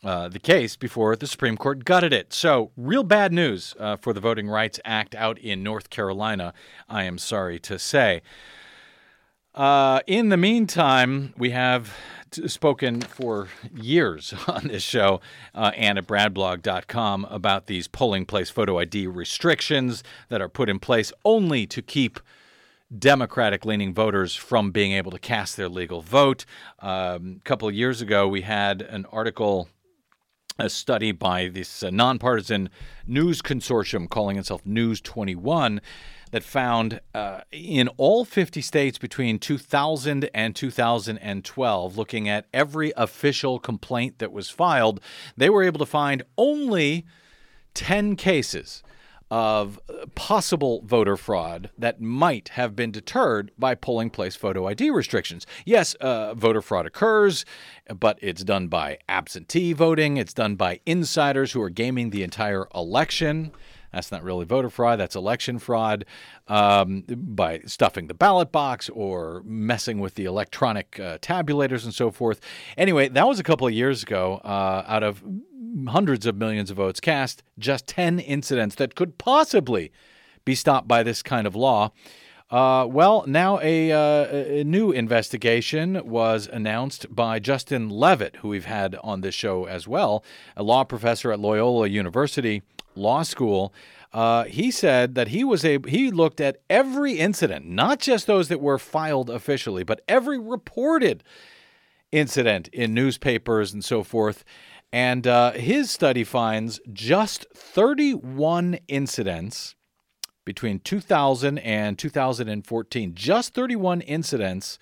uh, 0.04 0.28
the 0.28 0.40
case 0.40 0.76
before 0.76 1.16
the 1.16 1.28
Supreme 1.28 1.58
Court 1.58 1.86
gutted 1.86 2.12
it. 2.12 2.34
So, 2.34 2.72
real 2.76 3.04
bad 3.04 3.32
news 3.32 3.76
uh, 3.80 3.96
for 3.96 4.14
the 4.14 4.20
Voting 4.20 4.50
Rights 4.50 4.80
Act 4.84 5.16
out 5.16 5.38
in 5.40 5.64
North 5.64 5.90
Carolina, 5.90 6.54
I 6.90 7.04
am 7.04 7.18
sorry 7.18 7.60
to 7.60 7.80
say. 7.80 8.22
Uh, 9.54 10.00
in 10.08 10.30
the 10.30 10.38
meantime, 10.38 11.34
we 11.38 11.50
have 11.50 11.94
t- 12.32 12.48
spoken 12.48 13.02
for 13.02 13.50
years 13.76 14.34
on 14.48 14.68
this 14.68 14.84
show 14.84 15.20
uh, 15.54 15.72
and 15.76 15.98
at 15.98 16.08
bradblog.com 16.08 17.26
about 17.30 17.68
these 17.68 17.88
polling 17.88 18.26
place 18.26 18.50
photo 18.50 18.80
ID 18.80 19.08
restrictions 19.08 20.04
that 20.30 20.42
are 20.42 20.48
put 20.48 20.70
in 20.70 20.80
place 20.80 21.12
only 21.26 21.68
to 21.68 21.82
keep 21.82 22.20
Democratic 22.98 23.66
leaning 23.66 23.94
voters 23.94 24.36
from 24.36 24.72
being 24.72 24.94
able 24.94 25.12
to 25.12 25.20
cast 25.20 25.56
their 25.58 25.70
legal 25.70 26.02
vote. 26.02 26.46
Um, 26.80 27.38
a 27.38 27.44
couple 27.44 27.68
of 27.68 27.74
years 27.74 28.02
ago, 28.02 28.28
we 28.28 28.42
had 28.42 28.82
an 28.82 29.06
article 29.12 29.70
a 30.60 30.70
study 30.70 31.12
by 31.12 31.48
this 31.48 31.82
uh, 31.82 31.90
nonpartisan 31.90 32.70
news 33.08 33.42
consortium 33.42 34.10
calling 34.10 34.38
itself 34.38 34.66
News 34.66 35.02
21 35.02 35.82
that 36.32 36.44
found 36.44 37.02
uh, 37.14 37.42
in 37.52 37.88
all 37.98 38.26
50 38.26 38.62
states 38.62 38.98
between 38.98 39.38
2000 39.38 40.30
and 40.34 40.56
2012, 40.56 41.98
looking 41.98 42.28
at 42.28 42.48
every 42.54 42.94
official 42.98 43.60
complaint 43.60 44.20
that 44.20 44.32
was 44.32 44.50
filed, 44.50 45.00
they 45.38 45.50
were 45.50 45.64
able 45.64 45.80
to 45.80 45.86
find 45.86 46.24
only 46.38 47.06
10 47.74 48.16
cases 48.16 48.84
of 49.32 49.80
possible 50.14 50.82
voter 50.84 51.16
fraud 51.16 51.70
that 51.78 52.02
might 52.02 52.50
have 52.50 52.76
been 52.76 52.92
deterred 52.92 53.50
by 53.58 53.74
polling 53.74 54.10
place 54.10 54.36
photo 54.36 54.68
ID 54.68 54.90
restrictions. 54.92 55.48
Yes, 55.66 55.94
uh, 55.96 56.34
voter 56.34 56.62
fraud 56.62 56.86
occurs, 56.86 57.46
but 57.98 58.20
it's 58.22 58.44
done 58.44 58.68
by 58.68 58.98
absentee 59.08 59.72
voting, 59.72 60.18
it's 60.18 60.34
done 60.34 60.56
by 60.56 60.82
insiders 60.86 61.54
who 61.54 61.62
are 61.62 61.70
gaming 61.70 62.10
the 62.10 62.24
entire 62.24 62.68
election. 62.76 63.54
That's 63.94 64.12
not 64.12 64.24
really 64.24 64.46
voter 64.46 64.70
fraud, 64.70 65.00
that's 65.00 65.16
election 65.16 65.60
fraud 65.60 66.06
um, 66.48 67.04
by 67.08 67.60
stuffing 67.66 68.08
the 68.08 68.14
ballot 68.14 68.52
box 68.52 68.90
or 68.90 69.42
messing 69.46 70.00
with 70.00 70.16
the 70.16 70.26
electronic 70.26 71.00
uh, 71.00 71.18
tabulators 71.20 71.84
and 71.84 71.94
so 71.94 72.12
forth. 72.12 72.40
Anyway, 72.78 73.10
that 73.10 73.28
was 73.28 73.40
a 73.40 73.44
couple 73.44 73.68
of 73.68 73.74
years 73.74 74.04
ago. 74.04 74.42
Uh, 74.44 74.84
out 74.88 75.04
of 75.04 75.24
hundreds 75.88 76.26
of 76.26 76.36
millions 76.36 76.70
of 76.70 76.78
votes 76.78 77.00
cast, 77.00 77.44
just 77.58 77.88
10 77.88 78.20
incidents 78.20 78.76
that 78.76 78.96
could 78.96 79.18
possibly 79.18 79.92
be 80.46 80.56
stopped 80.56 80.88
by 80.88 81.04
this 81.04 81.22
kind 81.22 81.48
of 81.48 81.56
law. 81.56 81.92
Uh, 82.50 82.86
well, 82.86 83.24
now 83.28 83.60
a, 83.62 83.92
uh, 83.94 84.26
a 84.60 84.64
new 84.66 84.92
investigation 84.92 86.02
was 86.06 86.50
announced 86.52 87.14
by 87.14 87.40
Justin 87.40 87.90
Levitt, 87.90 88.38
who 88.38 88.50
we've 88.50 88.66
had 88.66 88.98
on 89.02 89.22
this 89.22 89.34
show 89.34 89.66
as 89.66 89.88
well, 89.88 90.22
a 90.58 90.64
law 90.64 90.84
professor 90.84 91.32
at 91.32 91.40
Loyola 91.40 91.88
University 91.88 92.62
Law 92.96 93.24
School. 93.24 93.74
Uh, 94.14 94.44
he 94.44 94.72
said 94.72 95.16
that 95.16 95.30
he 95.30 95.44
was 95.44 95.64
a 95.64 95.80
he 95.88 96.12
looked 96.12 96.42
at 96.42 96.58
every 96.70 97.14
incident, 97.14 97.66
not 97.66 98.00
just 98.00 98.28
those 98.28 98.50
that 98.50 98.60
were 98.60 98.78
filed 98.78 99.30
officially, 99.30 99.84
but 99.84 100.02
every 100.08 100.38
reported 100.38 101.24
incident 102.12 102.68
in 102.70 102.94
newspapers 102.94 103.74
and 103.74 103.86
so 103.86 104.04
forth. 104.04 104.44
And 104.92 105.26
uh, 105.26 105.54
his 105.54 105.90
study 105.90 106.26
finds 106.26 106.82
just 106.92 107.46
31 107.54 108.80
incidents 108.90 109.76
between 110.44 110.80
2000 110.80 111.60
and 111.60 111.98
2014, 111.98 113.16
just 113.16 113.54
31 113.54 114.02
incidents 114.02 114.78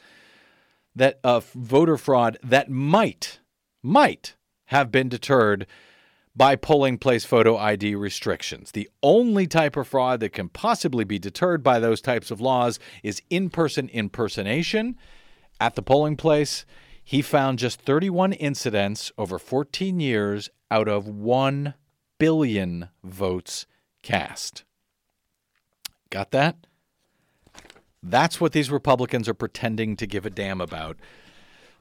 that 0.96 1.20
of 1.24 1.52
voter 1.52 1.98
fraud 1.98 2.38
that 2.44 2.70
might 2.70 3.40
might 3.84 4.36
have 4.66 4.92
been 4.92 5.10
deterred 5.10 5.68
by 6.36 6.56
polling 6.56 6.98
place 6.98 7.26
photo 7.26 7.58
ID 7.58 7.96
restrictions. 7.96 8.72
The 8.72 8.90
only 9.04 9.48
type 9.48 9.76
of 9.76 9.88
fraud 9.88 10.20
that 10.22 10.34
can 10.34 10.50
possibly 10.50 11.04
be 11.04 11.20
deterred 11.20 11.64
by 11.64 11.80
those 11.80 12.02
types 12.02 12.32
of 12.32 12.40
laws 12.40 12.80
is 13.04 13.22
in-person 13.30 13.90
impersonation 13.90 14.96
at 15.60 15.76
the 15.76 15.82
polling 15.82 16.16
place. 16.16 16.66
He 17.04 17.22
found 17.22 17.60
just 17.60 17.82
31 17.82 18.34
incidents 18.34 19.12
over 19.18 19.40
14 19.40 20.00
years 20.00 20.50
out 20.72 20.88
of 20.88 21.08
1 21.08 21.74
billion 22.20 22.90
votes 23.04 23.66
cast. 24.04 24.64
Got 26.10 26.32
that? 26.32 26.68
That's 28.02 28.40
what 28.40 28.54
these 28.54 28.72
Republicans 28.72 29.28
are 29.28 29.34
pretending 29.34 29.96
to 29.98 30.08
give 30.08 30.26
a 30.26 30.30
damn 30.30 30.62
about. 30.62 30.98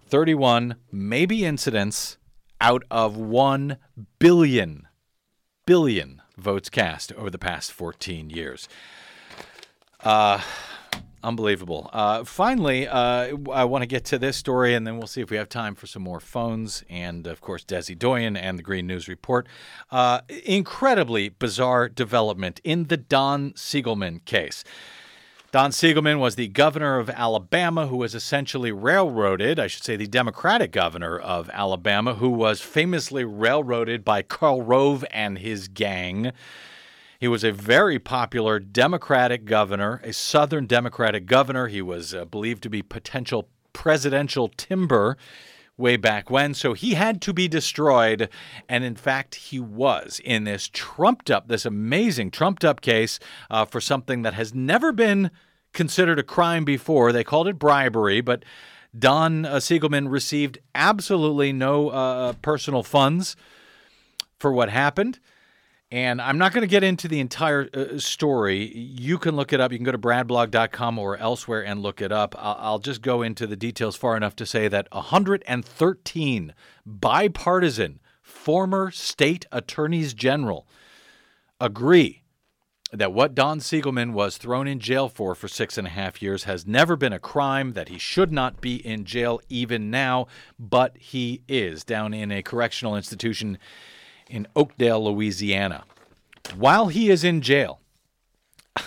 31 0.09 0.77
maybe 0.91 1.45
incidents 1.45 2.17
out 2.61 2.85
of 2.91 3.17
1 3.17 3.77
billion 4.19 4.89
billion 5.67 6.23
votes 6.37 6.71
cast 6.71 7.13
over 7.13 7.29
the 7.31 7.39
past 7.39 7.73
14 7.73 8.31
years. 8.31 8.69
Uh 10.03 10.41
Unbelievable. 11.23 11.91
Uh, 11.93 12.23
finally, 12.23 12.87
uh, 12.87 13.37
I 13.53 13.65
want 13.65 13.83
to 13.83 13.87
get 13.87 14.05
to 14.07 14.19
this 14.19 14.37
story, 14.37 14.75
and 14.75 14.87
then 14.87 14.99
we'll 14.99 15.09
see 15.09 15.21
if 15.21 15.31
we 15.31 15.37
have 15.37 15.49
time 15.49 15.75
for 15.75 15.89
some 15.89 16.03
more 16.03 16.21
phones, 16.21 16.85
and 16.89 17.27
of 17.27 17.41
course, 17.41 17.65
Desi 17.65 17.99
Doyen 17.99 18.37
and 18.37 18.57
the 18.57 18.63
Green 18.63 18.87
News 18.87 19.09
Report. 19.09 19.49
Uh, 19.91 20.21
incredibly 20.45 21.29
bizarre 21.29 21.89
development 21.89 22.61
in 22.63 22.85
the 22.85 22.97
Don 22.97 23.51
Siegelman 23.53 24.25
case. 24.27 24.63
Don 25.51 25.71
Siegelman 25.71 26.19
was 26.19 26.37
the 26.37 26.49
governor 26.49 26.99
of 26.99 27.09
Alabama 27.09 27.87
who 27.87 27.97
was 27.97 28.15
essentially 28.15 28.71
railroaded, 28.71 29.59
I 29.59 29.67
should 29.67 29.83
say, 29.83 29.97
the 29.97 30.07
Democratic 30.07 30.73
governor 30.73 31.19
of 31.19 31.49
Alabama, 31.55 32.17
who 32.17 32.29
was 32.29 32.61
famously 32.61 33.25
railroaded 33.25 34.05
by 34.05 34.21
Karl 34.21 34.61
Rove 34.61 35.07
and 35.11 35.39
his 35.39 35.69
gang. 35.69 36.33
He 37.19 37.29
was 37.29 37.45
a 37.45 37.51
very 37.51 37.99
popular 37.99 38.59
Democratic 38.61 39.47
governor, 39.47 40.03
a 40.05 40.13
Southern 40.13 40.67
Democratic 40.67 41.25
governor. 41.25 41.69
He 41.69 41.81
was 41.81 42.15
uh, 42.15 42.27
believed 42.27 42.63
to 42.65 42.69
be 42.69 42.83
potential 42.83 43.49
presidential 43.73 44.49
timber 44.49 45.17
way 45.79 45.97
back 45.97 46.29
when. 46.29 46.53
So 46.53 46.75
he 46.75 46.95
had 46.95 47.23
to 47.23 47.33
be 47.33 47.49
destroyed. 47.49 48.29
And 48.69 48.85
in 48.85 48.97
fact, 48.97 49.37
he 49.37 49.59
was 49.61 50.21
in 50.25 50.45
this 50.45 50.69
trumped 50.71 51.31
up, 51.31 51.49
this 51.49 51.65
amazing 51.65 52.33
trumped 52.33 52.65
up 52.65 52.83
case 52.83 53.19
uh, 53.49 53.65
for 53.65 53.81
something 53.81 54.23
that 54.23 54.35
has 54.35 54.53
never 54.53 54.93
been 54.93 55.31
considered 55.73 56.19
a 56.19 56.25
crime 56.25 56.65
before. 56.65 57.13
They 57.13 57.25
called 57.25 57.49
it 57.49 57.59
bribery, 57.59 58.21
but 58.21 58.45
Don 58.99 59.45
uh, 59.45 59.57
Siegelman 59.57 60.11
received 60.11 60.59
absolutely 60.75 61.53
no 61.53 61.91
uh, 61.91 62.33
personal 62.43 62.83
funds 62.83 63.37
for 64.39 64.53
what 64.53 64.71
happened. 64.71 65.21
And 65.91 66.21
I'm 66.21 66.37
not 66.37 66.53
going 66.53 66.63
to 66.63 66.69
get 66.69 66.83
into 66.83 67.09
the 67.09 67.19
entire 67.19 67.69
uh, 67.73 67.99
story. 67.99 68.77
You 68.77 69.17
can 69.17 69.37
look 69.37 69.55
it 69.55 69.61
up. 69.61 69.73
You 69.73 69.79
can 69.79 69.87
go 69.87 69.93
to 69.93 69.99
bradblog.com 69.99 70.99
or 70.99 71.17
elsewhere 71.17 71.65
and 71.65 71.81
look 71.81 72.03
it 72.03 72.13
up. 72.13 72.35
I'll, 72.39 72.57
I'll 72.61 72.79
just 72.79 73.01
go 73.01 73.23
into 73.23 73.47
the 73.47 73.57
details 73.57 73.97
far 73.97 74.15
enough 74.15 74.37
to 74.37 74.47
say 74.47 74.69
that 74.69 74.89
113 74.93 76.55
bipartisan 76.85 78.01
former 78.21 78.91
state 78.91 79.47
attorneys 79.51 80.13
general 80.13 80.67
agree 81.59 82.23
that 82.93 83.13
what 83.13 83.35
Don 83.35 83.59
Siegelman 83.59 84.13
was 84.13 84.39
thrown 84.39 84.67
in 84.67 84.81
jail 84.81 85.09
for 85.09 85.35
for 85.35 85.49
six 85.49 85.77
and 85.77 85.87
a 85.87 85.91
half 85.91 86.23
years 86.23 86.45
has 86.45 86.67
never 86.67 86.97
been 86.97 87.13
a 87.13 87.19
crime, 87.19 87.73
that 87.73 87.89
he 87.89 87.99
should 87.99 88.33
not 88.33 88.61
be 88.61 88.77
in 88.77 89.05
jail 89.05 89.41
even 89.49 89.91
now, 89.91 90.27
but 90.59 90.97
he 90.97 91.43
is 91.49 91.85
down 91.85 92.15
in 92.15 92.31
a 92.31 92.43
correctional 92.43 92.97
institution 92.97 93.59
in 94.29 94.47
Oakdale, 94.55 95.05
Louisiana. 95.05 95.85
While 96.57 96.89
he 96.89 97.11
is 97.11 97.25
in 97.25 97.41
jail, 97.41 97.81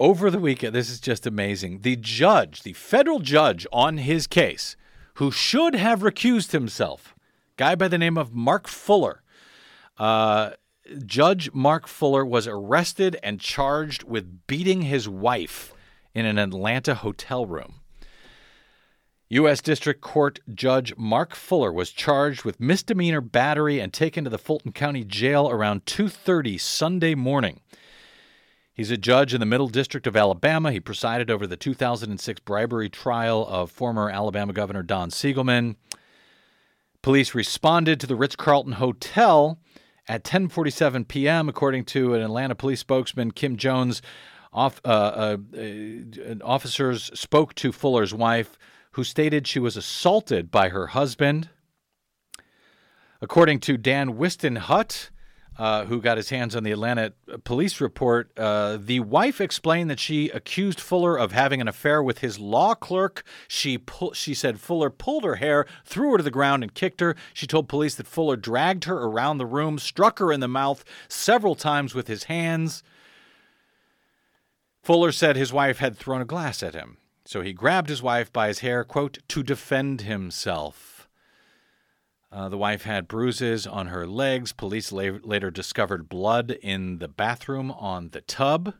over 0.00 0.30
the 0.30 0.38
weekend, 0.38 0.74
this 0.74 0.90
is 0.90 1.00
just 1.00 1.26
amazing. 1.26 1.80
The 1.80 1.96
judge, 1.96 2.62
the 2.62 2.72
federal 2.72 3.20
judge 3.20 3.66
on 3.72 3.98
his 3.98 4.26
case, 4.26 4.76
who 5.14 5.30
should 5.30 5.74
have 5.74 6.00
recused 6.00 6.52
himself, 6.52 7.14
guy 7.56 7.74
by 7.74 7.88
the 7.88 7.98
name 7.98 8.16
of 8.16 8.34
Mark 8.34 8.66
Fuller, 8.66 9.22
uh, 9.98 10.50
Judge 11.06 11.52
Mark 11.52 11.86
Fuller 11.86 12.24
was 12.24 12.46
arrested 12.46 13.16
and 13.22 13.40
charged 13.40 14.02
with 14.02 14.46
beating 14.46 14.82
his 14.82 15.08
wife 15.08 15.72
in 16.14 16.26
an 16.26 16.38
Atlanta 16.38 16.94
hotel 16.96 17.46
room. 17.46 17.81
U.S. 19.32 19.62
District 19.62 20.02
Court 20.02 20.40
Judge 20.54 20.94
Mark 20.98 21.34
Fuller 21.34 21.72
was 21.72 21.90
charged 21.90 22.44
with 22.44 22.60
misdemeanor 22.60 23.22
battery 23.22 23.80
and 23.80 23.90
taken 23.90 24.24
to 24.24 24.30
the 24.30 24.36
Fulton 24.36 24.72
County 24.72 25.04
Jail 25.04 25.48
around 25.48 25.86
2:30 25.86 26.60
Sunday 26.60 27.14
morning. 27.14 27.60
He's 28.74 28.90
a 28.90 28.98
judge 28.98 29.32
in 29.32 29.40
the 29.40 29.46
Middle 29.46 29.68
District 29.68 30.06
of 30.06 30.18
Alabama. 30.18 30.70
He 30.70 30.80
presided 30.80 31.30
over 31.30 31.46
the 31.46 31.56
2006 31.56 32.40
bribery 32.40 32.90
trial 32.90 33.46
of 33.48 33.70
former 33.70 34.10
Alabama 34.10 34.52
Governor 34.52 34.82
Don 34.82 35.08
Siegelman. 35.08 35.76
Police 37.00 37.34
responded 37.34 38.00
to 38.00 38.06
the 38.06 38.16
Ritz-Carlton 38.16 38.72
Hotel 38.72 39.58
at 40.06 40.24
10:47 40.24 41.08
p.m., 41.08 41.48
according 41.48 41.86
to 41.86 42.12
an 42.12 42.20
Atlanta 42.20 42.54
police 42.54 42.80
spokesman, 42.80 43.30
Kim 43.30 43.56
Jones. 43.56 44.02
Off, 44.52 44.82
uh, 44.84 44.88
uh, 44.88 45.36
uh, 45.56 46.44
officers 46.44 47.10
spoke 47.18 47.54
to 47.54 47.72
Fuller's 47.72 48.12
wife, 48.12 48.58
who 48.92 49.04
stated 49.04 49.46
she 49.46 49.58
was 49.58 49.76
assaulted 49.76 50.50
by 50.50 50.68
her 50.68 50.88
husband. 50.88 51.48
According 53.20 53.60
to 53.60 53.76
Dan 53.76 54.14
Whisenhunt, 54.14 55.10
uh, 55.58 55.84
who 55.84 56.00
got 56.00 56.16
his 56.16 56.30
hands 56.30 56.56
on 56.56 56.64
the 56.64 56.72
Atlanta 56.72 57.12
police 57.44 57.80
report, 57.80 58.32
uh, 58.38 58.78
the 58.80 59.00
wife 59.00 59.40
explained 59.40 59.90
that 59.90 60.00
she 60.00 60.28
accused 60.30 60.80
Fuller 60.80 61.16
of 61.16 61.32
having 61.32 61.60
an 61.60 61.68
affair 61.68 62.02
with 62.02 62.18
his 62.18 62.38
law 62.38 62.74
clerk. 62.74 63.22
She 63.48 63.78
she 64.14 64.34
said 64.34 64.60
Fuller 64.60 64.90
pulled 64.90 65.24
her 65.24 65.36
hair, 65.36 65.66
threw 65.84 66.12
her 66.12 66.16
to 66.18 66.24
the 66.24 66.30
ground, 66.30 66.62
and 66.62 66.74
kicked 66.74 67.00
her. 67.00 67.14
She 67.34 67.46
told 67.46 67.68
police 67.68 67.94
that 67.96 68.06
Fuller 68.06 68.36
dragged 68.36 68.84
her 68.84 68.98
around 68.98 69.38
the 69.38 69.46
room, 69.46 69.78
struck 69.78 70.18
her 70.18 70.32
in 70.32 70.40
the 70.40 70.48
mouth 70.48 70.84
several 71.08 71.54
times 71.54 71.94
with 71.94 72.08
his 72.08 72.24
hands. 72.24 72.82
Fuller 74.82 75.12
said 75.12 75.36
his 75.36 75.52
wife 75.52 75.78
had 75.78 75.96
thrown 75.96 76.22
a 76.22 76.26
glass 76.26 76.62
at 76.62 76.74
him. 76.74 76.96
So 77.24 77.42
he 77.42 77.52
grabbed 77.52 77.88
his 77.88 78.02
wife 78.02 78.32
by 78.32 78.48
his 78.48 78.60
hair, 78.60 78.84
quote, 78.84 79.18
to 79.28 79.42
defend 79.42 80.02
himself. 80.02 81.08
Uh, 82.32 82.48
the 82.48 82.58
wife 82.58 82.82
had 82.82 83.06
bruises 83.08 83.66
on 83.66 83.88
her 83.88 84.06
legs. 84.06 84.52
Police 84.52 84.90
la- 84.90 85.18
later 85.22 85.50
discovered 85.50 86.08
blood 86.08 86.52
in 86.62 86.98
the 86.98 87.08
bathroom 87.08 87.70
on 87.70 88.10
the 88.10 88.22
tub. 88.22 88.74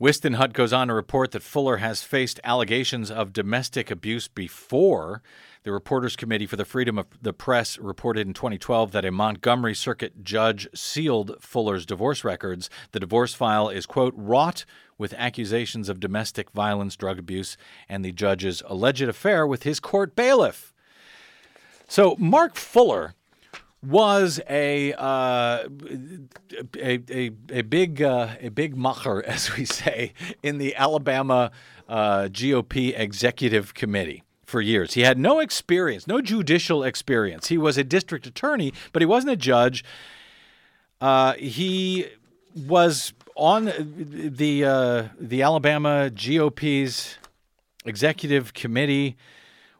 Whisenhunt 0.00 0.52
goes 0.52 0.72
on 0.72 0.88
to 0.88 0.94
report 0.94 1.32
that 1.32 1.42
Fuller 1.42 1.78
has 1.78 2.02
faced 2.02 2.40
allegations 2.44 3.10
of 3.10 3.32
domestic 3.32 3.90
abuse 3.90 4.28
before. 4.28 5.22
The 5.64 5.72
Reporters 5.72 6.16
Committee 6.16 6.46
for 6.46 6.56
the 6.56 6.64
Freedom 6.64 6.98
of 6.98 7.06
the 7.20 7.32
Press 7.32 7.78
reported 7.78 8.26
in 8.26 8.32
2012 8.32 8.92
that 8.92 9.04
a 9.04 9.10
Montgomery 9.10 9.74
Circuit 9.74 10.22
judge 10.22 10.68
sealed 10.74 11.36
Fuller's 11.40 11.84
divorce 11.84 12.22
records. 12.24 12.70
The 12.92 13.00
divorce 13.00 13.34
file 13.34 13.68
is, 13.68 13.84
quote, 13.84 14.14
wrought 14.16 14.64
with 14.96 15.14
accusations 15.14 15.88
of 15.88 16.00
domestic 16.00 16.50
violence, 16.52 16.96
drug 16.96 17.18
abuse, 17.18 17.56
and 17.88 18.04
the 18.04 18.12
judge's 18.12 18.62
alleged 18.66 19.02
affair 19.02 19.46
with 19.46 19.64
his 19.64 19.80
court 19.80 20.14
bailiff. 20.14 20.72
So 21.88 22.14
Mark 22.18 22.54
Fuller 22.54 23.14
was 23.82 24.40
a 24.48 24.92
uh, 24.92 25.68
a, 26.76 27.00
a, 27.10 27.30
a 27.50 27.62
big 27.62 28.02
uh, 28.02 28.28
a 28.40 28.48
big 28.50 28.76
macher, 28.76 29.22
as 29.24 29.56
we 29.56 29.64
say, 29.64 30.12
in 30.42 30.58
the 30.58 30.74
Alabama 30.76 31.50
uh, 31.88 32.28
GOP 32.30 32.98
executive 32.98 33.74
committee 33.74 34.22
for 34.48 34.62
years. 34.62 34.94
He 34.94 35.02
had 35.02 35.18
no 35.18 35.40
experience, 35.40 36.06
no 36.06 36.22
judicial 36.22 36.82
experience. 36.82 37.48
He 37.48 37.58
was 37.58 37.76
a 37.76 37.84
district 37.84 38.26
attorney, 38.26 38.72
but 38.92 39.02
he 39.02 39.06
wasn't 39.06 39.32
a 39.32 39.36
judge. 39.36 39.84
Uh, 41.02 41.34
he 41.34 42.06
was 42.56 43.12
on 43.36 43.70
the 43.76 44.64
uh, 44.64 45.04
the 45.20 45.42
Alabama 45.42 46.10
GOP's 46.10 47.18
executive 47.84 48.54
committee 48.54 49.16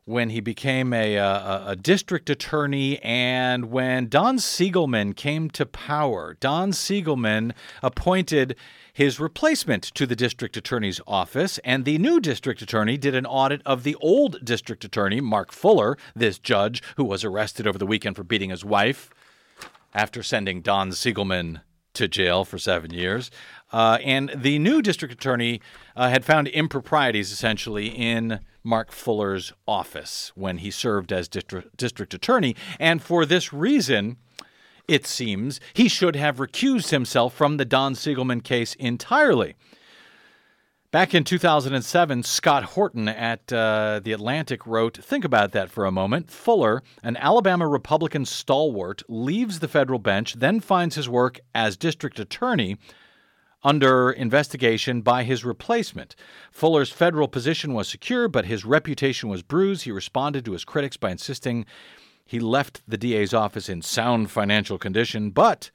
when 0.08 0.30
he 0.30 0.40
became 0.40 0.94
a, 0.94 1.18
uh, 1.18 1.26
a, 1.66 1.70
a, 1.72 1.76
district 1.76 2.30
attorney 2.30 2.98
and 3.00 3.66
when 3.66 4.08
Don 4.08 4.38
Siegelman 4.38 5.14
came 5.14 5.50
to 5.50 5.66
power. 5.66 6.34
Don 6.40 6.72
Siegelman 6.72 7.52
appointed 7.82 8.56
his 8.90 9.20
replacement 9.20 9.82
to 9.82 10.06
the 10.06 10.16
district 10.16 10.56
attorney's 10.56 10.98
office, 11.06 11.58
and 11.58 11.84
the 11.84 11.98
new 11.98 12.20
district 12.20 12.62
attorney 12.62 12.96
did 12.96 13.14
an 13.14 13.26
audit 13.26 13.60
of 13.66 13.82
the 13.82 13.96
old 13.96 14.42
district 14.42 14.82
attorney, 14.82 15.20
Mark 15.20 15.52
Fuller, 15.52 15.98
this 16.16 16.38
judge 16.38 16.82
who 16.96 17.04
was 17.04 17.22
arrested 17.22 17.66
over 17.66 17.76
the 17.76 17.86
weekend 17.86 18.16
for 18.16 18.24
beating 18.24 18.48
his 18.48 18.64
wife 18.64 19.10
after 19.92 20.22
sending 20.22 20.62
Don 20.62 20.88
Siegelman 20.88 21.60
to 21.92 22.08
jail 22.08 22.46
for 22.46 22.58
seven 22.58 22.94
years. 22.94 23.30
Uh, 23.72 23.98
and 24.02 24.30
the 24.34 24.58
new 24.58 24.80
district 24.80 25.12
attorney 25.12 25.60
uh, 25.94 26.08
had 26.08 26.24
found 26.24 26.48
improprieties 26.48 27.32
essentially 27.32 27.88
in 27.88 28.40
Mark 28.64 28.92
Fuller's 28.92 29.52
office 29.66 30.32
when 30.34 30.58
he 30.58 30.70
served 30.70 31.12
as 31.12 31.28
district, 31.28 31.76
district 31.76 32.14
attorney. 32.14 32.56
And 32.78 33.02
for 33.02 33.26
this 33.26 33.52
reason, 33.52 34.16
it 34.86 35.06
seems, 35.06 35.60
he 35.74 35.88
should 35.88 36.16
have 36.16 36.36
recused 36.36 36.90
himself 36.90 37.34
from 37.34 37.58
the 37.58 37.64
Don 37.64 37.94
Siegelman 37.94 38.42
case 38.42 38.74
entirely. 38.74 39.54
Back 40.90 41.14
in 41.14 41.22
2007, 41.22 42.22
Scott 42.22 42.64
Horton 42.64 43.08
at 43.08 43.52
uh, 43.52 44.00
The 44.02 44.14
Atlantic 44.14 44.66
wrote 44.66 44.96
Think 44.96 45.22
about 45.22 45.52
that 45.52 45.70
for 45.70 45.84
a 45.84 45.92
moment. 45.92 46.30
Fuller, 46.30 46.82
an 47.02 47.18
Alabama 47.18 47.68
Republican 47.68 48.24
stalwart, 48.24 49.02
leaves 49.06 49.58
the 49.58 49.68
federal 49.68 49.98
bench, 49.98 50.36
then 50.38 50.60
finds 50.60 50.94
his 50.94 51.06
work 51.06 51.40
as 51.54 51.76
district 51.76 52.18
attorney 52.18 52.78
under 53.62 54.10
investigation 54.10 55.00
by 55.00 55.24
his 55.24 55.44
replacement. 55.44 56.14
Fuller's 56.50 56.90
federal 56.90 57.28
position 57.28 57.74
was 57.74 57.88
secure, 57.88 58.28
but 58.28 58.46
his 58.46 58.64
reputation 58.64 59.28
was 59.28 59.42
bruised. 59.42 59.84
He 59.84 59.92
responded 59.92 60.44
to 60.44 60.52
his 60.52 60.64
critics 60.64 60.96
by 60.96 61.10
insisting 61.10 61.66
he 62.24 62.40
left 62.40 62.82
the 62.86 62.98
DA's 62.98 63.32
office 63.32 63.68
in 63.68 63.82
sound 63.82 64.30
financial 64.30 64.78
condition, 64.78 65.30
but 65.30 65.70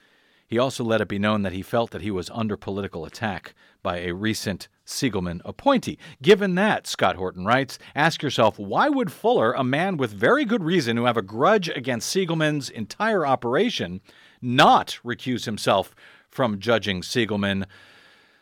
he 0.48 0.60
also 0.60 0.84
let 0.84 1.02
it 1.02 1.08
be 1.08 1.18
known 1.18 1.42
that 1.42 1.54
he 1.54 1.64
felt 1.64 1.92
that 1.92 2.04
he 2.04 2.12
was 2.12 2.30
under 2.30 2.56
political 2.56 3.06
attack 3.06 3.56
by 3.82 4.00
a 4.00 4.14
recent 4.14 4.68
Siegelman 4.86 5.42
appointee. 5.46 5.98
Given 6.22 6.54
that, 6.56 6.86
Scott 6.86 7.16
Horton 7.16 7.46
writes, 7.46 7.80
ask 7.96 8.22
yourself 8.22 8.60
why 8.60 8.88
would 8.88 9.12
Fuller, 9.12 9.54
a 9.54 9.64
man 9.64 9.98
with 9.98 10.12
very 10.12 10.46
good 10.46 10.64
reason 10.64 10.96
who 10.96 11.06
have 11.06 11.18
a 11.18 11.24
grudge 11.24 11.70
against 11.70 12.16
Siegelman's 12.16 12.70
entire 12.70 13.26
operation, 13.26 14.02
not 14.42 15.00
recuse 15.04 15.46
himself 15.46 15.96
from 16.34 16.60
judging 16.60 17.02
Siegelman? 17.02 17.66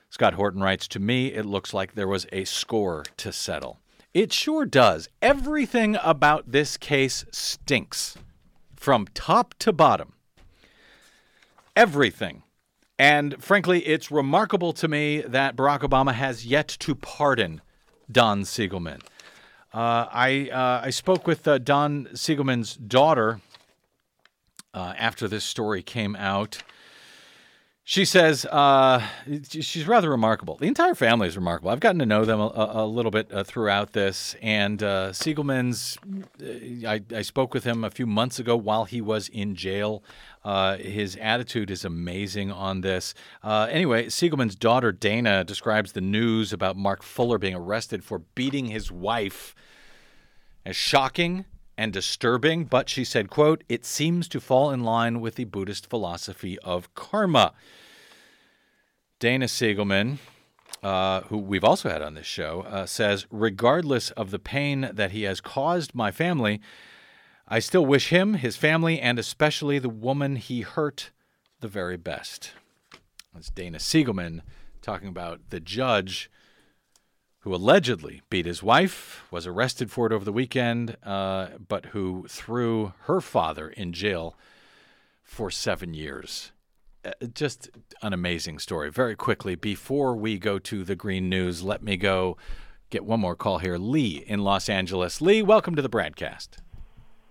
Scott 0.09 0.33
Horton 0.33 0.61
writes 0.61 0.87
To 0.89 0.99
me, 0.99 1.27
it 1.27 1.45
looks 1.45 1.73
like 1.73 1.93
there 1.93 2.07
was 2.07 2.25
a 2.31 2.45
score 2.45 3.03
to 3.17 3.31
settle. 3.31 3.79
It 4.13 4.33
sure 4.33 4.65
does. 4.65 5.07
Everything 5.21 5.97
about 6.03 6.51
this 6.51 6.77
case 6.77 7.25
stinks 7.31 8.17
from 8.75 9.07
top 9.13 9.53
to 9.59 9.71
bottom. 9.71 10.13
Everything. 11.75 12.43
And 12.99 13.41
frankly, 13.41 13.79
it's 13.85 14.11
remarkable 14.11 14.73
to 14.73 14.87
me 14.87 15.21
that 15.21 15.55
Barack 15.55 15.79
Obama 15.79 16.13
has 16.13 16.45
yet 16.45 16.67
to 16.79 16.93
pardon 16.93 17.61
Don 18.11 18.41
Siegelman. 18.41 19.01
Uh, 19.73 20.05
I 20.11 20.49
uh, 20.51 20.85
I 20.85 20.89
spoke 20.89 21.25
with 21.25 21.47
uh, 21.47 21.57
Don 21.57 22.09
Siegelman's 22.13 22.75
daughter 22.75 23.39
uh, 24.73 24.93
after 24.97 25.29
this 25.29 25.45
story 25.45 25.81
came 25.81 26.15
out. 26.17 26.61
She 27.83 28.05
says 28.05 28.45
uh, 28.45 29.05
she's 29.49 29.87
rather 29.87 30.09
remarkable. 30.11 30.55
The 30.55 30.67
entire 30.67 30.93
family 30.93 31.27
is 31.27 31.35
remarkable. 31.35 31.71
I've 31.71 31.79
gotten 31.79 31.97
to 31.99 32.05
know 32.05 32.25
them 32.25 32.39
a, 32.39 32.69
a- 32.73 32.85
little 32.85 33.09
bit 33.09 33.33
uh, 33.33 33.43
throughout 33.43 33.93
this. 33.93 34.35
And 34.41 34.81
uh, 34.83 35.11
Siegelman's, 35.13 35.97
uh, 36.41 36.87
I, 36.87 37.01
I 37.13 37.21
spoke 37.23 37.55
with 37.55 37.63
him 37.63 37.83
a 37.83 37.89
few 37.89 38.05
months 38.05 38.37
ago 38.37 38.55
while 38.55 38.85
he 38.85 39.01
was 39.01 39.29
in 39.29 39.55
jail. 39.55 40.03
Uh, 40.45 40.77
his 40.77 41.15
attitude 41.17 41.71
is 41.71 41.83
amazing 41.83 42.51
on 42.51 42.81
this. 42.81 43.15
Uh, 43.43 43.67
anyway, 43.71 44.05
Siegelman's 44.05 44.55
daughter 44.55 44.91
Dana 44.91 45.43
describes 45.43 45.93
the 45.93 46.01
news 46.01 46.53
about 46.53 46.77
Mark 46.77 47.01
Fuller 47.01 47.39
being 47.39 47.55
arrested 47.55 48.03
for 48.03 48.19
beating 48.19 48.67
his 48.67 48.91
wife 48.91 49.55
as 50.65 50.75
shocking 50.75 51.45
and 51.77 51.93
disturbing, 51.93 52.65
but 52.65 52.89
she 52.89 53.03
said, 53.03 53.29
quote, 53.29 53.63
it 53.69 53.85
seems 53.85 54.27
to 54.29 54.39
fall 54.39 54.71
in 54.71 54.83
line 54.83 55.21
with 55.21 55.35
the 55.35 55.45
Buddhist 55.45 55.89
philosophy 55.89 56.59
of 56.59 56.93
karma. 56.95 57.53
Dana 59.19 59.45
Siegelman, 59.45 60.17
uh, 60.83 61.21
who 61.21 61.37
we've 61.37 61.63
also 61.63 61.89
had 61.89 62.01
on 62.01 62.13
this 62.13 62.25
show, 62.25 62.61
uh, 62.61 62.85
says, 62.85 63.25
regardless 63.31 64.11
of 64.11 64.31
the 64.31 64.39
pain 64.39 64.89
that 64.93 65.11
he 65.11 65.23
has 65.23 65.41
caused 65.41 65.95
my 65.95 66.11
family, 66.11 66.59
I 67.47 67.59
still 67.59 67.85
wish 67.85 68.09
him, 68.09 68.35
his 68.35 68.57
family, 68.57 68.99
and 68.99 69.19
especially 69.19 69.77
the 69.79 69.89
woman 69.89 70.37
he 70.37 70.61
hurt 70.61 71.11
the 71.59 71.67
very 71.67 71.97
best. 71.97 72.51
That's 73.33 73.49
Dana 73.49 73.77
Siegelman 73.77 74.41
talking 74.81 75.07
about 75.07 75.41
the 75.49 75.59
judge 75.59 76.29
who 77.41 77.53
allegedly 77.53 78.21
beat 78.29 78.45
his 78.45 78.61
wife, 78.61 79.23
was 79.31 79.47
arrested 79.47 79.91
for 79.91 80.05
it 80.05 80.13
over 80.13 80.23
the 80.23 80.31
weekend, 80.31 80.95
uh, 81.03 81.47
but 81.67 81.87
who 81.87 82.25
threw 82.29 82.93
her 83.05 83.19
father 83.19 83.69
in 83.69 83.93
jail 83.93 84.35
for 85.23 85.49
seven 85.49 85.93
years. 85.93 86.51
Uh, 87.03 87.11
just 87.33 87.69
an 88.03 88.13
amazing 88.13 88.59
story. 88.59 88.91
Very 88.91 89.15
quickly, 89.15 89.55
before 89.55 90.15
we 90.15 90.37
go 90.37 90.59
to 90.59 90.83
the 90.83 90.95
green 90.95 91.29
news, 91.29 91.63
let 91.63 91.81
me 91.81 91.97
go 91.97 92.37
get 92.91 93.05
one 93.05 93.19
more 93.19 93.35
call 93.35 93.57
here. 93.57 93.77
Lee 93.77 94.23
in 94.27 94.43
Los 94.43 94.69
Angeles. 94.69 95.19
Lee, 95.19 95.41
welcome 95.41 95.75
to 95.75 95.81
the 95.81 95.89
broadcast. 95.89 96.59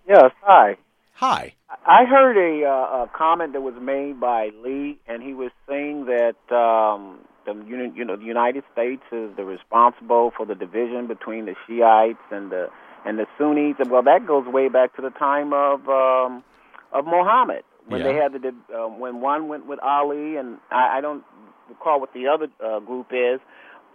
Yes, 0.08 0.32
hi. 0.42 0.76
Hi. 1.14 1.54
I 1.86 2.04
heard 2.04 2.36
a, 2.36 2.66
uh, 2.66 3.04
a 3.04 3.11
comment 3.16 3.52
that 3.52 3.61
was 3.61 3.74
made 3.80 4.18
by 4.18 4.50
Lee, 4.64 4.98
and 5.06 5.22
he 5.22 5.34
was 5.34 5.52
saying 5.68 6.06
that 6.06 6.52
um, 6.52 7.20
the 7.47 7.55
you 7.66 8.05
know 8.05 8.16
the 8.16 8.24
United 8.24 8.64
States 8.72 9.03
is 9.12 9.34
the 9.36 9.45
responsible 9.45 10.32
for 10.36 10.47
the 10.47 10.55
division 10.55 11.07
between 11.07 11.47
the 11.47 11.55
Shiites 11.66 12.18
and 12.30 12.51
the 12.51 12.68
and 13.05 13.18
the 13.18 13.26
Sunnis. 13.38 13.76
And 13.78 13.91
well, 13.91 14.03
that 14.03 14.26
goes 14.26 14.47
way 14.47 14.68
back 14.68 14.95
to 14.97 15.03
the 15.03 15.11
time 15.11 15.53
of 15.53 15.88
um, 15.88 16.45
of 16.93 17.07
Muhammad 17.07 17.62
when 17.86 18.03
they 18.03 18.14
had 18.14 18.32
the 18.32 18.55
uh, 18.74 18.88
when 18.88 19.20
one 19.20 19.49
went 19.49 19.66
with 19.66 19.80
Ali, 19.82 20.36
and 20.36 20.59
I, 20.70 20.99
I 20.99 21.01
don't 21.01 21.24
recall 21.68 22.01
what 22.01 22.12
the 22.12 22.28
other 22.28 22.49
uh, 22.64 22.80
group 22.80 23.09
is. 23.11 23.41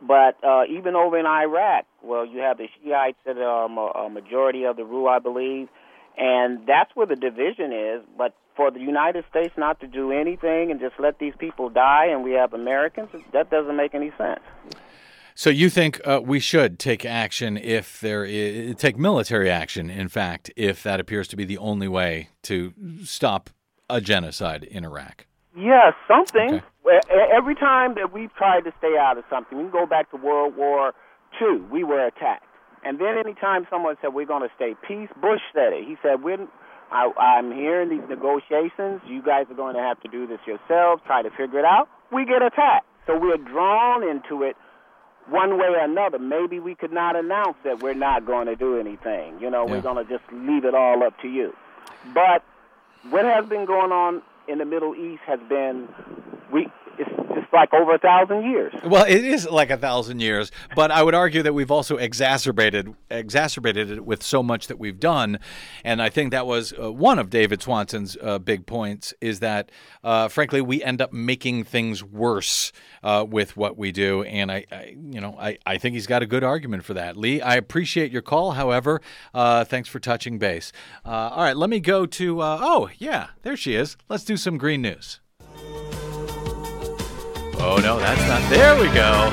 But 0.02 0.38
uh, 0.44 0.64
even 0.70 0.96
over 0.96 1.18
in 1.18 1.26
Iraq, 1.26 1.86
well, 2.04 2.26
you 2.26 2.40
have 2.40 2.58
the 2.58 2.68
Shiites 2.84 3.18
that 3.26 3.38
are 3.38 3.66
a, 3.66 4.06
a 4.06 4.10
majority 4.10 4.66
of 4.66 4.76
the 4.76 4.84
rule, 4.84 5.08
I 5.08 5.20
believe, 5.20 5.70
and 6.18 6.66
that's 6.68 6.92
where 6.96 7.06
the 7.08 7.16
division 7.16 7.72
is. 7.72 8.02
But 8.18 8.34
for 8.56 8.72
the 8.72 8.80
United 8.80 9.26
States 9.30 9.54
not 9.58 9.80
to 9.82 9.88
do 9.88 10.12
anything 10.12 10.72
and 10.72 10.80
just 10.80 10.96
let 11.00 11.20
these 11.20 11.34
people 11.38 11.70
die, 11.70 12.06
and 12.08 12.24
we 12.24 12.32
have 12.32 12.54
Americans, 12.54 13.10
that 13.34 13.50
doesn't 13.50 13.76
make 13.76 13.94
any 13.94 14.12
sense. 14.18 14.40
So 15.38 15.50
you 15.50 15.70
think 15.70 16.00
uh, 16.08 16.22
we 16.24 16.40
should 16.40 16.80
take 16.80 17.04
action 17.06 17.58
if 17.58 18.00
there 18.00 18.24
is, 18.24 18.76
take 18.78 18.98
military 18.98 19.50
action, 19.50 19.90
in 19.90 20.08
fact, 20.08 20.50
if 20.56 20.82
that 20.84 21.02
appears 21.02 21.28
to 21.30 21.36
be 21.36 21.44
the 21.44 21.58
only 21.58 21.90
way 21.90 22.30
to 22.44 22.74
stop 23.04 23.50
a 23.90 24.00
genocide 24.00 24.64
in 24.64 24.86
Iraq? 24.86 25.26
Yeah, 25.58 25.92
something. 26.08 26.56
E- 26.56 26.62
Every 27.36 27.56
time 27.56 27.96
that 27.96 28.14
we've 28.14 28.34
tried 28.36 28.62
to 28.62 28.72
stay 28.78 28.96
out 28.98 29.18
of 29.18 29.26
something, 29.30 29.58
we 29.58 29.66
can 29.66 29.72
go 29.72 29.86
back 29.86 30.10
to 30.12 30.18
World 30.18 30.56
War 30.56 30.94
II. 31.42 31.58
We 31.70 31.84
were 31.84 32.06
attacked, 32.06 32.46
and 32.86 33.00
then 33.00 33.18
anytime 33.18 33.68
someone 33.70 33.96
said 34.02 34.14
we're 34.14 34.26
going 34.26 34.48
to 34.48 34.54
stay 34.56 34.76
peace, 34.88 35.10
Bush 35.22 35.42
said 35.54 35.74
it. 35.74 35.86
He 35.88 35.98
said, 36.02 36.24
"We're." 36.24 36.48
I, 36.92 37.12
I'm 37.20 37.52
hearing 37.52 37.90
these 37.90 38.08
negotiations. 38.08 39.02
You 39.08 39.24
guys 39.24 39.48
are 39.50 39.56
going 39.56 39.74
to 39.76 39.82
have 39.82 40.00
to 40.02 40.08
do 40.08 40.28
this 40.28 40.38
yourselves. 40.46 41.02
Try 41.08 41.24
to 41.24 41.32
figure 41.32 41.58
it 41.58 41.66
out. 41.66 41.90
We 42.12 42.26
get 42.26 42.44
attacked, 42.44 42.86
so 43.08 43.18
we're 43.18 43.38
drawn 43.38 44.08
into 44.08 44.44
it 44.44 44.56
one 45.28 45.58
way 45.58 45.66
or 45.66 45.80
another. 45.84 46.20
Maybe 46.20 46.60
we 46.60 46.76
could 46.76 46.92
not 46.94 47.16
announce 47.16 47.58
that 47.64 47.82
we're 47.82 47.96
not 47.96 48.28
going 48.28 48.46
to 48.46 48.56
do 48.56 48.80
anything. 48.80 49.40
You 49.42 49.50
know, 49.50 49.66
Yeah. 49.66 49.72
we're 49.74 49.82
going 49.82 50.06
to 50.06 50.12
just 50.12 50.32
leave 50.32 50.64
it 50.64 50.76
all 50.76 51.04
up 51.04 51.20
to 51.22 51.28
you. 51.28 51.56
But 52.14 52.44
what 53.10 53.26
has 53.26 53.48
been 53.48 53.66
going 53.66 53.92
on 53.92 54.22
in 54.48 54.60
the 54.60 54.66
Middle 54.66 54.94
East 54.96 55.24
has 55.26 55.40
been 55.50 55.90
we 56.52 56.68
like 57.56 57.74
over 57.74 57.96
a 57.96 58.00
thousand 58.00 58.44
years. 58.46 58.74
Well, 58.84 59.06
it 59.06 59.24
is 59.24 59.50
like 59.50 59.70
a 59.70 59.78
thousand 59.78 60.20
years, 60.20 60.52
but 60.76 60.92
I 60.92 61.02
would 61.02 61.16
argue 61.16 61.42
that 61.44 61.54
we've 61.54 61.72
also 61.72 61.98
exacerbated 61.98 62.94
exacerbated 63.10 63.90
it 63.90 64.06
with 64.06 64.22
so 64.22 64.44
much 64.44 64.68
that 64.68 64.78
we've 64.78 65.00
done, 65.00 65.40
and 65.84 66.02
I 66.02 66.10
think 66.10 66.32
that 66.32 66.46
was 66.46 66.74
uh, 66.74 66.92
one 66.92 67.18
of 67.18 67.30
David 67.30 67.62
Swanson's 67.62 68.18
uh, 68.22 68.40
big 68.40 68.66
points 68.66 69.14
is 69.22 69.40
that, 69.40 69.72
uh, 70.04 70.28
frankly, 70.28 70.62
we 70.62 70.84
end 70.84 71.02
up 71.02 71.14
making 71.14 71.64
things 71.64 72.04
worse 72.04 72.72
uh, 73.04 73.26
with 73.28 73.56
what 73.58 73.78
we 73.78 73.92
do, 73.92 74.24
and 74.24 74.52
I, 74.52 74.66
I 74.72 74.96
you 75.12 75.22
know, 75.22 75.36
I, 75.40 75.58
I 75.66 75.78
think 75.78 75.96
he's 75.96 76.08
got 76.08 76.22
a 76.22 76.28
good 76.28 76.44
argument 76.44 76.84
for 76.84 76.94
that. 76.94 77.18
Lee, 77.18 77.42
I 77.42 77.56
appreciate 77.56 78.12
your 78.12 78.22
call. 78.22 78.52
However, 78.52 79.02
uh, 79.34 79.64
thanks 79.64 79.90
for 79.90 80.00
touching 80.00 80.38
base. 80.38 80.72
Uh, 81.06 81.10
all 81.10 81.44
right, 81.44 81.58
let 81.58 81.70
me 81.70 81.80
go 81.80 82.06
to. 82.06 82.42
Oh, 82.42 82.90
yeah, 82.98 83.30
there 83.44 83.58
she 83.58 83.76
is. 83.76 83.98
Let's 84.10 84.24
do 84.24 84.38
some 84.38 84.58
green 84.58 84.82
news. 84.82 85.20
Oh 87.68 87.78
no, 87.78 87.98
that's 87.98 88.22
not. 88.28 88.48
There 88.50 88.80
we 88.80 88.94
go. 88.94 89.30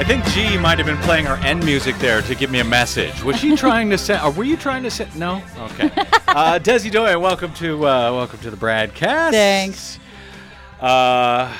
I 0.00 0.04
think 0.04 0.24
G 0.28 0.56
might 0.56 0.78
have 0.78 0.86
been 0.86 0.96
playing 0.98 1.26
her 1.26 1.34
end 1.44 1.62
music 1.62 1.94
there 1.98 2.22
to 2.22 2.34
give 2.34 2.50
me 2.50 2.60
a 2.60 2.64
message. 2.64 3.22
Was 3.22 3.36
she 3.36 3.54
trying 3.54 3.90
to 3.90 3.98
send? 3.98 4.22
Or 4.24 4.30
were 4.30 4.44
you 4.44 4.56
trying 4.56 4.82
to 4.84 4.90
send? 4.90 5.14
No. 5.16 5.42
Okay. 5.58 5.90
Uh, 6.28 6.58
Desi 6.58 6.90
Doyen, 6.90 7.20
welcome 7.22 7.52
to 7.54 7.78
uh, 7.86 8.12
welcome 8.12 8.38
to 8.40 8.50
the 8.50 8.56
BradCast. 8.56 9.30
Thanks. 9.30 9.98
Uh, 10.78 10.84
uh, 10.84 11.54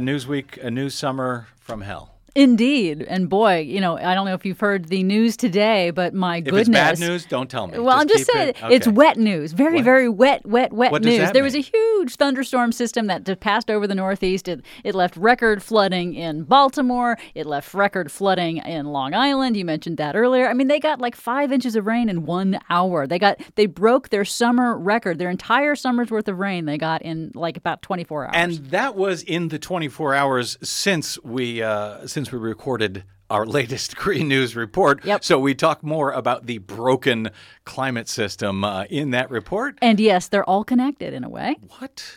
Newsweek, 0.00 0.56
a 0.64 0.70
news 0.70 0.94
summer 0.94 1.48
from 1.60 1.80
hell. 1.80 2.11
Indeed. 2.34 3.02
And 3.02 3.28
boy, 3.28 3.58
you 3.58 3.80
know, 3.80 3.98
I 3.98 4.14
don't 4.14 4.24
know 4.26 4.34
if 4.34 4.46
you've 4.46 4.60
heard 4.60 4.88
the 4.88 5.02
news 5.02 5.36
today, 5.36 5.90
but 5.90 6.14
my 6.14 6.38
If 6.38 6.44
goodness. 6.44 6.60
it's 6.68 6.70
bad 6.70 6.98
news, 6.98 7.26
don't 7.26 7.50
tell 7.50 7.66
me. 7.66 7.78
Well, 7.78 7.98
I'm 7.98 8.08
just 8.08 8.30
saying 8.32 8.48
it- 8.50 8.56
it's 8.70 8.88
wet 8.88 9.18
news. 9.18 9.52
Very, 9.52 9.76
What? 9.76 9.84
very 9.84 10.08
wet, 10.08 10.46
wet, 10.46 10.72
wet 10.72 10.92
What 10.92 11.02
news. 11.04 11.30
there 11.32 11.42
was 11.42 11.54
a 11.54 11.60
huge 11.60 12.16
thunderstorm 12.16 12.72
system 12.72 13.06
that 13.08 13.40
passed 13.40 13.70
over 13.70 13.86
the 13.86 13.94
Northeast. 13.94 14.48
It, 14.48 14.62
it 14.82 14.94
left 14.94 15.16
record 15.16 15.62
flooding 15.62 16.14
in 16.14 16.44
Baltimore. 16.44 17.18
It 17.34 17.44
left 17.46 17.74
record 17.74 18.10
flooding 18.10 18.58
in 18.58 18.86
Long 18.86 19.12
Island. 19.14 19.56
You 19.56 19.64
mentioned 19.66 19.98
that 19.98 20.16
earlier. 20.16 20.48
I 20.48 20.54
mean, 20.54 20.68
they 20.68 20.80
got 20.80 21.00
like 21.00 21.14
five 21.14 21.52
inches 21.52 21.76
of 21.76 21.86
rain 21.86 22.08
in 22.08 22.24
one 22.24 22.58
hour. 22.70 23.06
They 23.06 23.18
got 23.18 23.40
they 23.56 23.66
broke 23.66 24.08
their 24.08 24.24
summer 24.24 24.76
record. 24.78 25.18
Their 25.18 25.30
entire 25.30 25.74
summer's 25.74 26.10
worth 26.10 26.28
of 26.28 26.38
rain 26.38 26.64
they 26.64 26.78
got 26.78 27.02
in 27.02 27.30
like 27.34 27.56
about 27.58 27.82
24 27.82 28.24
hours. 28.26 28.32
And 28.34 28.52
that 28.70 28.96
was 28.96 29.22
in 29.22 29.48
the 29.48 29.58
24 29.58 30.14
hours 30.14 30.56
since 30.62 31.18
we 31.22 31.62
uh, 31.62 32.06
since 32.06 32.21
we 32.30 32.38
recorded 32.38 33.04
our 33.30 33.46
latest 33.58 33.96
Green 33.96 34.28
News 34.28 34.54
report. 34.54 35.04
Yep. 35.04 35.24
So 35.24 35.38
we 35.38 35.54
talk 35.54 35.82
more 35.82 36.12
about 36.12 36.46
the 36.46 36.58
broken 36.58 37.30
climate 37.64 38.08
system 38.08 38.62
uh, 38.62 38.84
in 38.84 39.10
that 39.10 39.30
report. 39.30 39.78
And 39.82 39.98
yes, 39.98 40.28
they're 40.28 40.48
all 40.48 40.62
connected 40.64 41.14
in 41.14 41.24
a 41.24 41.28
way. 41.28 41.56
What? 41.78 42.14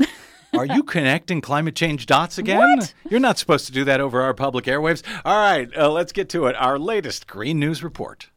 Are 0.53 0.66
you 0.66 0.84
connecting 0.95 1.41
climate 1.41 1.76
change 1.76 2.06
dots 2.06 2.38
again? 2.38 2.82
You're 3.10 3.20
not 3.20 3.39
supposed 3.39 3.66
to 3.68 3.72
do 3.72 3.86
that 3.86 4.01
over 4.01 4.22
our 4.22 4.34
public 4.34 4.66
airwaves. 4.66 5.01
All 5.24 5.39
right, 5.39 5.70
uh, 5.76 5.89
let's 5.89 6.12
get 6.12 6.30
to 6.30 6.47
it. 6.47 6.56
Our 6.58 6.78
latest 6.78 7.28
Green 7.28 7.60
News 7.60 7.84
report. 7.84 8.30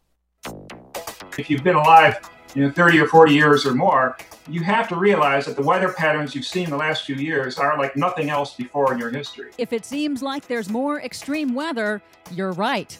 if 1.36 1.50
you've 1.50 1.64
been 1.64 1.76
alive 1.76 2.18
you 2.54 2.62
know 2.62 2.70
30 2.70 3.00
or 3.00 3.06
40 3.06 3.32
years 3.34 3.66
or 3.66 3.74
more 3.74 4.16
you 4.48 4.62
have 4.62 4.88
to 4.88 4.96
realize 4.96 5.44
that 5.46 5.56
the 5.56 5.62
weather 5.62 5.92
patterns 5.92 6.34
you've 6.34 6.46
seen 6.46 6.70
the 6.70 6.76
last 6.76 7.04
few 7.04 7.16
years 7.16 7.58
are 7.58 7.78
like 7.78 7.96
nothing 7.96 8.30
else 8.30 8.54
before 8.54 8.92
in 8.92 8.98
your 8.98 9.10
history 9.10 9.50
If 9.58 9.72
it 9.72 9.84
seems 9.84 10.22
like 10.22 10.46
there's 10.46 10.70
more 10.70 11.00
extreme 11.00 11.54
weather, 11.54 12.00
you're 12.32 12.52
right. 12.52 12.96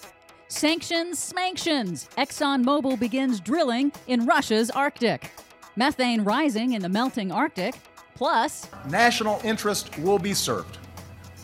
Sanctions, 0.48 1.18
smanctions. 1.18 2.08
ExxonMobil 2.16 2.98
begins 2.98 3.40
drilling 3.40 3.92
in 4.06 4.26
Russia's 4.26 4.70
Arctic. 4.70 5.30
Methane 5.76 6.24
rising 6.24 6.72
in 6.72 6.82
the 6.82 6.88
melting 6.88 7.30
Arctic. 7.30 7.74
Plus, 8.14 8.68
National 8.88 9.40
interest 9.44 9.96
will 9.98 10.18
be 10.18 10.34
served 10.34 10.78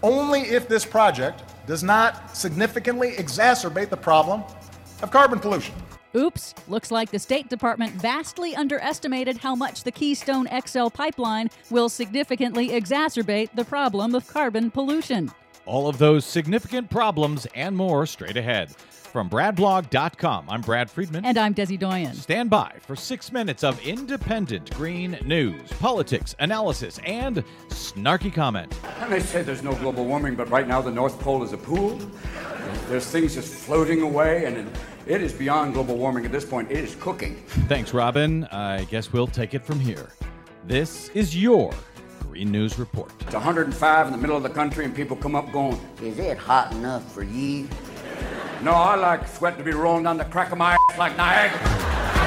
only 0.02 0.40
if 0.42 0.68
this 0.68 0.84
project 0.84 1.42
does 1.66 1.82
not 1.82 2.36
significantly 2.36 3.12
exacerbate 3.12 3.88
the 3.88 3.96
problem 3.96 4.42
of 5.02 5.11
carbon 5.11 5.38
pollution. 5.38 5.74
Oops, 6.17 6.55
looks 6.69 6.91
like 6.91 7.11
the 7.11 7.19
State 7.19 7.49
Department 7.49 7.93
vastly 7.93 8.55
underestimated 8.55 9.39
how 9.39 9.55
much 9.55 9.85
the 9.85 9.93
Keystone 9.93 10.49
XL 10.67 10.89
pipeline 10.89 11.51
will 11.71 11.89
significantly 11.89 12.71
exacerbate 12.71 13.51
the 13.55 13.65
problem 13.65 14.15
of 14.15 14.27
carbon 14.27 14.71
pollution. 14.71 15.31
All 15.67 15.89
of 15.89 15.99
those 15.99 16.25
significant 16.25 16.91
problems 16.91 17.47
and 17.55 17.77
more 17.77 18.07
straight 18.07 18.37
ahead. 18.37 18.75
From 19.15 19.31
BradBlog.com, 19.31 20.47
I'm 20.51 20.61
Brad 20.61 20.91
Friedman. 20.91 21.25
And 21.25 21.39
I'm 21.39 21.55
Desi 21.55 21.79
Doyen. 21.79 22.15
Stand 22.15 22.51
by 22.51 22.73
for 22.81 22.97
six 22.97 23.31
minutes 23.31 23.62
of 23.62 23.81
independent 23.87 24.75
green 24.75 25.17
news, 25.25 25.71
politics, 25.75 26.35
analysis, 26.41 26.99
and 27.05 27.45
snarky 27.69 28.35
comment. 28.35 28.77
And 28.99 29.12
they 29.12 29.21
say 29.21 29.43
there's 29.43 29.62
no 29.62 29.73
global 29.77 30.05
warming, 30.05 30.35
but 30.35 30.51
right 30.51 30.67
now 30.67 30.83
the 30.83 30.91
North 30.91 31.21
Pole 31.21 31.45
is 31.45 31.53
a 31.53 31.57
pool. 31.57 31.97
There's 32.89 33.07
things 33.07 33.35
just 33.35 33.55
floating 33.55 34.03
away, 34.03 34.47
and 34.47 34.69
it 35.07 35.22
is 35.22 35.32
beyond 35.32 35.74
global 35.74 35.96
warming 35.96 36.24
at 36.24 36.32
this 36.32 36.44
point. 36.44 36.70
It 36.70 36.78
is 36.78 36.96
cooking. 36.96 37.36
Thanks, 37.68 37.92
Robin. 37.92 38.44
I 38.44 38.84
guess 38.84 39.12
we'll 39.12 39.26
take 39.26 39.55
it 39.55 39.64
from 39.64 39.78
here. 39.80 40.09
This 40.66 41.11
is 41.11 41.36
your 41.36 41.72
Green 42.20 42.50
News 42.50 42.78
Report. 42.78 43.12
It's 43.20 43.34
105 43.34 44.07
in 44.07 44.12
the 44.12 44.18
middle 44.18 44.36
of 44.36 44.42
the 44.42 44.48
country, 44.48 44.84
and 44.84 44.94
people 44.94 45.16
come 45.16 45.34
up 45.34 45.52
going, 45.52 45.78
Is 46.02 46.18
it 46.18 46.38
hot 46.38 46.72
enough 46.72 47.12
for 47.12 47.22
ye? 47.22 47.68
No, 48.62 48.72
I 48.72 48.94
like 48.94 49.28
sweat 49.28 49.59
to 49.59 49.64
be 49.64 49.72
rolling 49.72 50.05
down 50.05 50.16
the 50.16 50.24
crack 50.24 50.50
of 50.50 50.59
my 50.59 50.72
ass 50.72 50.98
like 50.98 51.16
Niagara. 51.16 52.24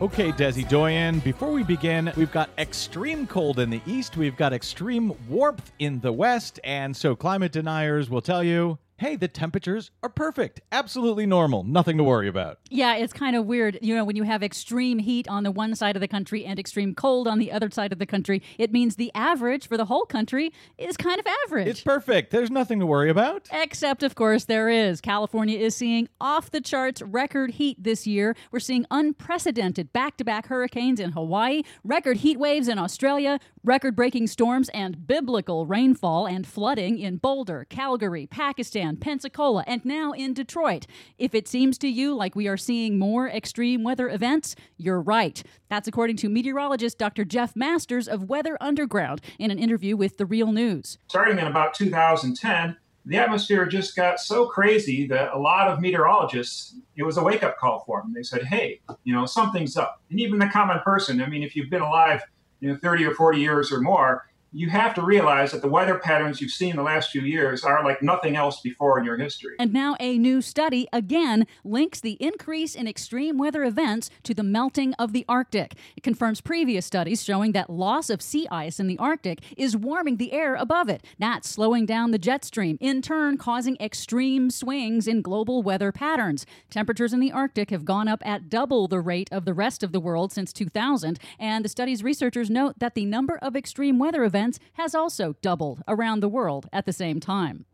Okay, 0.00 0.30
Desi 0.30 0.68
Doyen, 0.68 1.18
before 1.18 1.50
we 1.50 1.64
begin, 1.64 2.12
we've 2.16 2.30
got 2.30 2.50
extreme 2.56 3.26
cold 3.26 3.58
in 3.58 3.68
the 3.68 3.80
east, 3.84 4.16
we've 4.16 4.36
got 4.36 4.52
extreme 4.52 5.12
warmth 5.28 5.72
in 5.80 5.98
the 5.98 6.12
west, 6.12 6.60
and 6.62 6.96
so 6.96 7.16
climate 7.16 7.50
deniers 7.50 8.08
will 8.08 8.20
tell 8.20 8.44
you 8.44 8.78
hey, 8.98 9.14
the 9.16 9.28
temperatures 9.28 9.90
are 10.02 10.08
perfect, 10.08 10.60
absolutely 10.72 11.24
normal, 11.24 11.62
nothing 11.62 11.96
to 11.96 12.04
worry 12.04 12.28
about. 12.28 12.58
Yeah, 12.68 12.96
it's 12.96 13.12
kind 13.12 13.36
of 13.36 13.46
weird. 13.46 13.78
You 13.80 13.94
know, 13.94 14.04
when 14.04 14.16
you 14.16 14.24
have 14.24 14.42
extreme 14.42 14.98
heat 14.98 15.28
on 15.28 15.44
the 15.44 15.50
one 15.52 15.74
side 15.76 15.96
of 15.96 16.00
the 16.00 16.08
country 16.08 16.44
and 16.44 16.58
extreme 16.58 16.94
cold 16.94 17.28
on 17.28 17.38
the 17.38 17.52
other 17.52 17.70
side 17.70 17.92
of 17.92 18.00
the 18.00 18.06
country, 18.06 18.42
it 18.58 18.72
means 18.72 18.96
the 18.96 19.12
average 19.14 19.68
for 19.68 19.76
the 19.76 19.84
whole 19.84 20.04
country 20.04 20.52
is 20.76 20.96
kind 20.96 21.20
of 21.20 21.26
average. 21.46 21.68
It's 21.68 21.80
perfect, 21.80 22.32
there's 22.32 22.50
nothing 22.50 22.80
to 22.80 22.86
worry 22.86 23.08
about. 23.08 23.48
Except, 23.52 24.02
of 24.02 24.16
course, 24.16 24.44
there 24.44 24.68
is. 24.68 25.00
California 25.00 25.58
is 25.58 25.76
seeing 25.76 26.08
off 26.20 26.50
the 26.50 26.60
charts 26.60 27.00
record 27.00 27.52
heat 27.52 27.82
this 27.82 28.06
year. 28.06 28.34
We're 28.50 28.58
seeing 28.58 28.84
unprecedented 28.90 29.92
back 29.92 30.16
to 30.16 30.24
back 30.24 30.48
hurricanes 30.48 30.98
in 30.98 31.12
Hawaii, 31.12 31.62
record 31.84 32.18
heat 32.18 32.38
waves 32.38 32.66
in 32.66 32.78
Australia, 32.78 33.38
record 33.62 33.94
breaking 33.94 34.26
storms, 34.26 34.68
and 34.70 35.06
biblical 35.06 35.66
rainfall 35.66 36.26
and 36.26 36.46
flooding 36.46 36.98
in 36.98 37.16
Boulder, 37.18 37.64
Calgary, 37.68 38.26
Pakistan, 38.26 38.87
Pensacola, 38.96 39.64
and 39.66 39.84
now 39.84 40.12
in 40.12 40.34
Detroit. 40.34 40.86
If 41.18 41.34
it 41.34 41.46
seems 41.46 41.78
to 41.78 41.88
you 41.88 42.14
like 42.14 42.34
we 42.34 42.48
are 42.48 42.56
seeing 42.56 42.98
more 42.98 43.28
extreme 43.28 43.82
weather 43.84 44.08
events, 44.08 44.56
you're 44.76 45.00
right. 45.00 45.42
That's 45.68 45.88
according 45.88 46.16
to 46.18 46.28
meteorologist 46.28 46.98
Dr. 46.98 47.24
Jeff 47.24 47.54
Masters 47.54 48.08
of 48.08 48.28
Weather 48.28 48.56
Underground 48.60 49.20
in 49.38 49.50
an 49.50 49.58
interview 49.58 49.96
with 49.96 50.16
The 50.16 50.26
Real 50.26 50.52
News. 50.52 50.98
Starting 51.08 51.38
in 51.38 51.46
about 51.46 51.74
2010, 51.74 52.76
the 53.04 53.16
atmosphere 53.16 53.64
just 53.66 53.96
got 53.96 54.20
so 54.20 54.46
crazy 54.46 55.06
that 55.06 55.32
a 55.32 55.38
lot 55.38 55.68
of 55.68 55.80
meteorologists, 55.80 56.76
it 56.96 57.04
was 57.04 57.16
a 57.16 57.22
wake 57.22 57.42
up 57.42 57.56
call 57.56 57.82
for 57.86 58.02
them. 58.02 58.12
They 58.12 58.22
said, 58.22 58.44
hey, 58.44 58.80
you 59.04 59.14
know, 59.14 59.24
something's 59.24 59.76
up. 59.76 60.02
And 60.10 60.20
even 60.20 60.38
the 60.38 60.48
common 60.48 60.80
person, 60.80 61.22
I 61.22 61.26
mean, 61.26 61.42
if 61.42 61.56
you've 61.56 61.70
been 61.70 61.80
alive, 61.80 62.22
you 62.60 62.68
know, 62.68 62.76
30 62.76 63.06
or 63.06 63.14
40 63.14 63.40
years 63.40 63.72
or 63.72 63.80
more, 63.80 64.27
you 64.52 64.70
have 64.70 64.94
to 64.94 65.02
realize 65.02 65.52
that 65.52 65.60
the 65.60 65.68
weather 65.68 65.98
patterns 65.98 66.40
you've 66.40 66.50
seen 66.50 66.74
the 66.74 66.82
last 66.82 67.10
few 67.10 67.20
years 67.20 67.64
are 67.64 67.84
like 67.84 68.02
nothing 68.02 68.34
else 68.34 68.60
before 68.60 68.98
in 68.98 69.04
your 69.04 69.16
history. 69.16 69.54
And 69.58 69.72
now 69.72 69.94
a 70.00 70.16
new 70.16 70.40
study 70.40 70.88
again 70.90 71.46
links 71.64 72.00
the 72.00 72.12
increase 72.12 72.74
in 72.74 72.88
extreme 72.88 73.36
weather 73.36 73.62
events 73.64 74.08
to 74.22 74.32
the 74.32 74.42
melting 74.42 74.94
of 74.94 75.12
the 75.12 75.26
Arctic. 75.28 75.74
It 75.96 76.02
confirms 76.02 76.40
previous 76.40 76.86
studies 76.86 77.22
showing 77.22 77.52
that 77.52 77.68
loss 77.68 78.08
of 78.08 78.22
sea 78.22 78.48
ice 78.50 78.80
in 78.80 78.86
the 78.86 78.98
Arctic 78.98 79.40
is 79.58 79.76
warming 79.76 80.16
the 80.16 80.32
air 80.32 80.54
above 80.54 80.88
it, 80.88 81.04
not 81.18 81.44
slowing 81.44 81.84
down 81.84 82.10
the 82.10 82.18
jet 82.18 82.42
stream, 82.44 82.78
in 82.80 83.02
turn 83.02 83.36
causing 83.36 83.76
extreme 83.80 84.50
swings 84.50 85.06
in 85.06 85.20
global 85.20 85.62
weather 85.62 85.92
patterns. 85.92 86.46
Temperatures 86.70 87.12
in 87.12 87.20
the 87.20 87.32
Arctic 87.32 87.68
have 87.68 87.84
gone 87.84 88.08
up 88.08 88.26
at 88.26 88.48
double 88.48 88.88
the 88.88 89.00
rate 89.00 89.28
of 89.30 89.44
the 89.44 89.54
rest 89.54 89.82
of 89.82 89.92
the 89.92 90.00
world 90.00 90.32
since 90.32 90.54
2000, 90.54 91.18
and 91.38 91.64
the 91.64 91.68
study's 91.68 92.02
researchers 92.02 92.48
note 92.48 92.78
that 92.78 92.94
the 92.94 93.04
number 93.04 93.38
of 93.42 93.54
extreme 93.54 93.98
weather 93.98 94.24
events 94.24 94.37
has 94.74 94.94
also 94.94 95.34
doubled 95.42 95.82
around 95.88 96.20
the 96.20 96.28
world 96.28 96.68
at 96.72 96.86
the 96.86 96.92
same 96.92 97.20
time. 97.20 97.64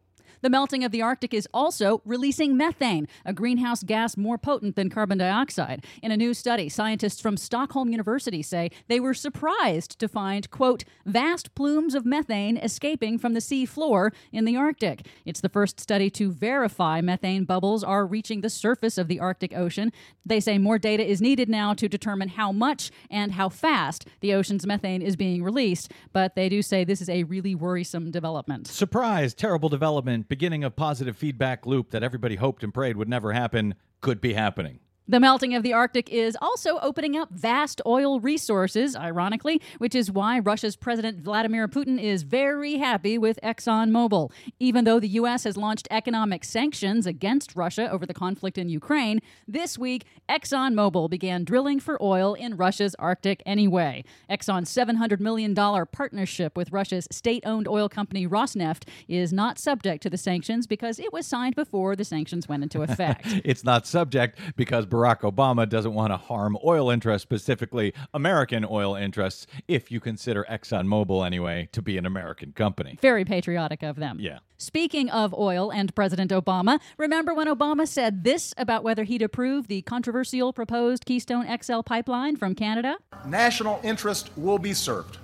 The 0.44 0.50
melting 0.50 0.84
of 0.84 0.92
the 0.92 1.00
Arctic 1.00 1.32
is 1.32 1.48
also 1.54 2.02
releasing 2.04 2.54
methane, 2.54 3.08
a 3.24 3.32
greenhouse 3.32 3.82
gas 3.82 4.14
more 4.14 4.36
potent 4.36 4.76
than 4.76 4.90
carbon 4.90 5.16
dioxide. 5.16 5.82
In 6.02 6.10
a 6.10 6.18
new 6.18 6.34
study, 6.34 6.68
scientists 6.68 7.18
from 7.18 7.38
Stockholm 7.38 7.88
University 7.88 8.42
say 8.42 8.70
they 8.86 9.00
were 9.00 9.14
surprised 9.14 9.98
to 10.00 10.06
find, 10.06 10.50
quote, 10.50 10.84
vast 11.06 11.54
plumes 11.54 11.94
of 11.94 12.04
methane 12.04 12.58
escaping 12.58 13.16
from 13.16 13.32
the 13.32 13.40
sea 13.40 13.64
floor 13.64 14.12
in 14.32 14.44
the 14.44 14.54
Arctic. 14.54 15.06
It's 15.24 15.40
the 15.40 15.48
first 15.48 15.80
study 15.80 16.10
to 16.10 16.30
verify 16.30 17.00
methane 17.00 17.44
bubbles 17.44 17.82
are 17.82 18.04
reaching 18.04 18.42
the 18.42 18.50
surface 18.50 18.98
of 18.98 19.08
the 19.08 19.20
Arctic 19.20 19.56
Ocean. 19.56 19.92
They 20.26 20.40
say 20.40 20.58
more 20.58 20.78
data 20.78 21.06
is 21.06 21.22
needed 21.22 21.48
now 21.48 21.72
to 21.72 21.88
determine 21.88 22.28
how 22.28 22.52
much 22.52 22.90
and 23.10 23.32
how 23.32 23.48
fast 23.48 24.06
the 24.20 24.34
ocean's 24.34 24.66
methane 24.66 25.00
is 25.00 25.16
being 25.16 25.42
released, 25.42 25.90
but 26.12 26.34
they 26.34 26.50
do 26.50 26.60
say 26.60 26.84
this 26.84 27.00
is 27.00 27.08
a 27.08 27.22
really 27.22 27.54
worrisome 27.54 28.10
development. 28.10 28.66
Surprise, 28.66 29.32
terrible 29.32 29.70
development, 29.70 30.28
beginning 30.34 30.64
of 30.64 30.74
positive 30.74 31.16
feedback 31.16 31.64
loop 31.64 31.92
that 31.92 32.02
everybody 32.02 32.34
hoped 32.34 32.64
and 32.64 32.74
prayed 32.74 32.96
would 32.96 33.08
never 33.08 33.32
happen, 33.32 33.72
could 34.00 34.20
be 34.20 34.32
happening. 34.32 34.80
The 35.06 35.20
melting 35.20 35.54
of 35.54 35.62
the 35.62 35.74
Arctic 35.74 36.08
is 36.08 36.34
also 36.40 36.78
opening 36.78 37.14
up 37.14 37.28
vast 37.30 37.82
oil 37.84 38.20
resources, 38.20 38.96
ironically, 38.96 39.60
which 39.76 39.94
is 39.94 40.10
why 40.10 40.38
Russia's 40.38 40.76
President 40.76 41.20
Vladimir 41.20 41.68
Putin 41.68 42.02
is 42.02 42.22
very 42.22 42.78
happy 42.78 43.18
with 43.18 43.38
ExxonMobil. 43.42 44.32
Even 44.58 44.84
though 44.84 44.98
the 44.98 45.08
U.S. 45.08 45.44
has 45.44 45.58
launched 45.58 45.86
economic 45.90 46.42
sanctions 46.42 47.06
against 47.06 47.54
Russia 47.54 47.90
over 47.90 48.06
the 48.06 48.14
conflict 48.14 48.56
in 48.56 48.70
Ukraine, 48.70 49.20
this 49.46 49.76
week 49.76 50.06
ExxonMobil 50.30 51.10
began 51.10 51.44
drilling 51.44 51.80
for 51.80 52.02
oil 52.02 52.32
in 52.32 52.56
Russia's 52.56 52.94
Arctic 52.98 53.42
anyway. 53.44 54.04
Exxon's 54.30 54.74
$700 54.74 55.20
million 55.20 55.54
partnership 55.54 56.56
with 56.56 56.72
Russia's 56.72 57.06
state 57.10 57.42
owned 57.44 57.68
oil 57.68 57.90
company 57.90 58.26
Rosneft 58.26 58.88
is 59.06 59.34
not 59.34 59.58
subject 59.58 60.02
to 60.04 60.08
the 60.08 60.16
sanctions 60.16 60.66
because 60.66 60.98
it 60.98 61.12
was 61.12 61.26
signed 61.26 61.56
before 61.56 61.94
the 61.94 62.04
sanctions 62.06 62.48
went 62.48 62.62
into 62.62 62.80
effect. 62.80 63.26
it's 63.44 63.64
not 63.64 63.86
subject 63.86 64.38
because 64.56 64.86
Barack 64.94 65.22
Obama 65.22 65.68
doesn't 65.68 65.92
want 65.92 66.12
to 66.12 66.16
harm 66.16 66.56
oil 66.64 66.88
interests, 66.88 67.24
specifically 67.24 67.92
American 68.14 68.64
oil 68.64 68.94
interests, 68.94 69.44
if 69.66 69.90
you 69.90 69.98
consider 69.98 70.46
ExxonMobil, 70.48 71.26
anyway, 71.26 71.68
to 71.72 71.82
be 71.82 71.98
an 71.98 72.06
American 72.06 72.52
company. 72.52 72.96
Very 73.02 73.24
patriotic 73.24 73.82
of 73.82 73.96
them. 73.96 74.18
Yeah. 74.20 74.38
Speaking 74.56 75.10
of 75.10 75.34
oil 75.34 75.72
and 75.72 75.92
President 75.96 76.30
Obama, 76.30 76.78
remember 76.96 77.34
when 77.34 77.48
Obama 77.48 77.88
said 77.88 78.22
this 78.22 78.54
about 78.56 78.84
whether 78.84 79.02
he'd 79.02 79.20
approve 79.20 79.66
the 79.66 79.82
controversial 79.82 80.52
proposed 80.52 81.04
Keystone 81.06 81.44
XL 81.60 81.80
pipeline 81.80 82.36
from 82.36 82.54
Canada? 82.54 82.96
National 83.26 83.80
interest 83.82 84.30
will 84.36 84.58
be 84.58 84.72
served 84.72 85.18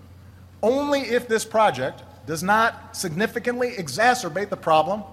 only 0.65 1.03
if 1.03 1.29
this 1.29 1.45
project 1.45 2.03
does 2.27 2.43
not 2.43 2.97
significantly 2.97 3.75
exacerbate 3.79 4.49
the 4.49 4.57
problem 4.57 5.05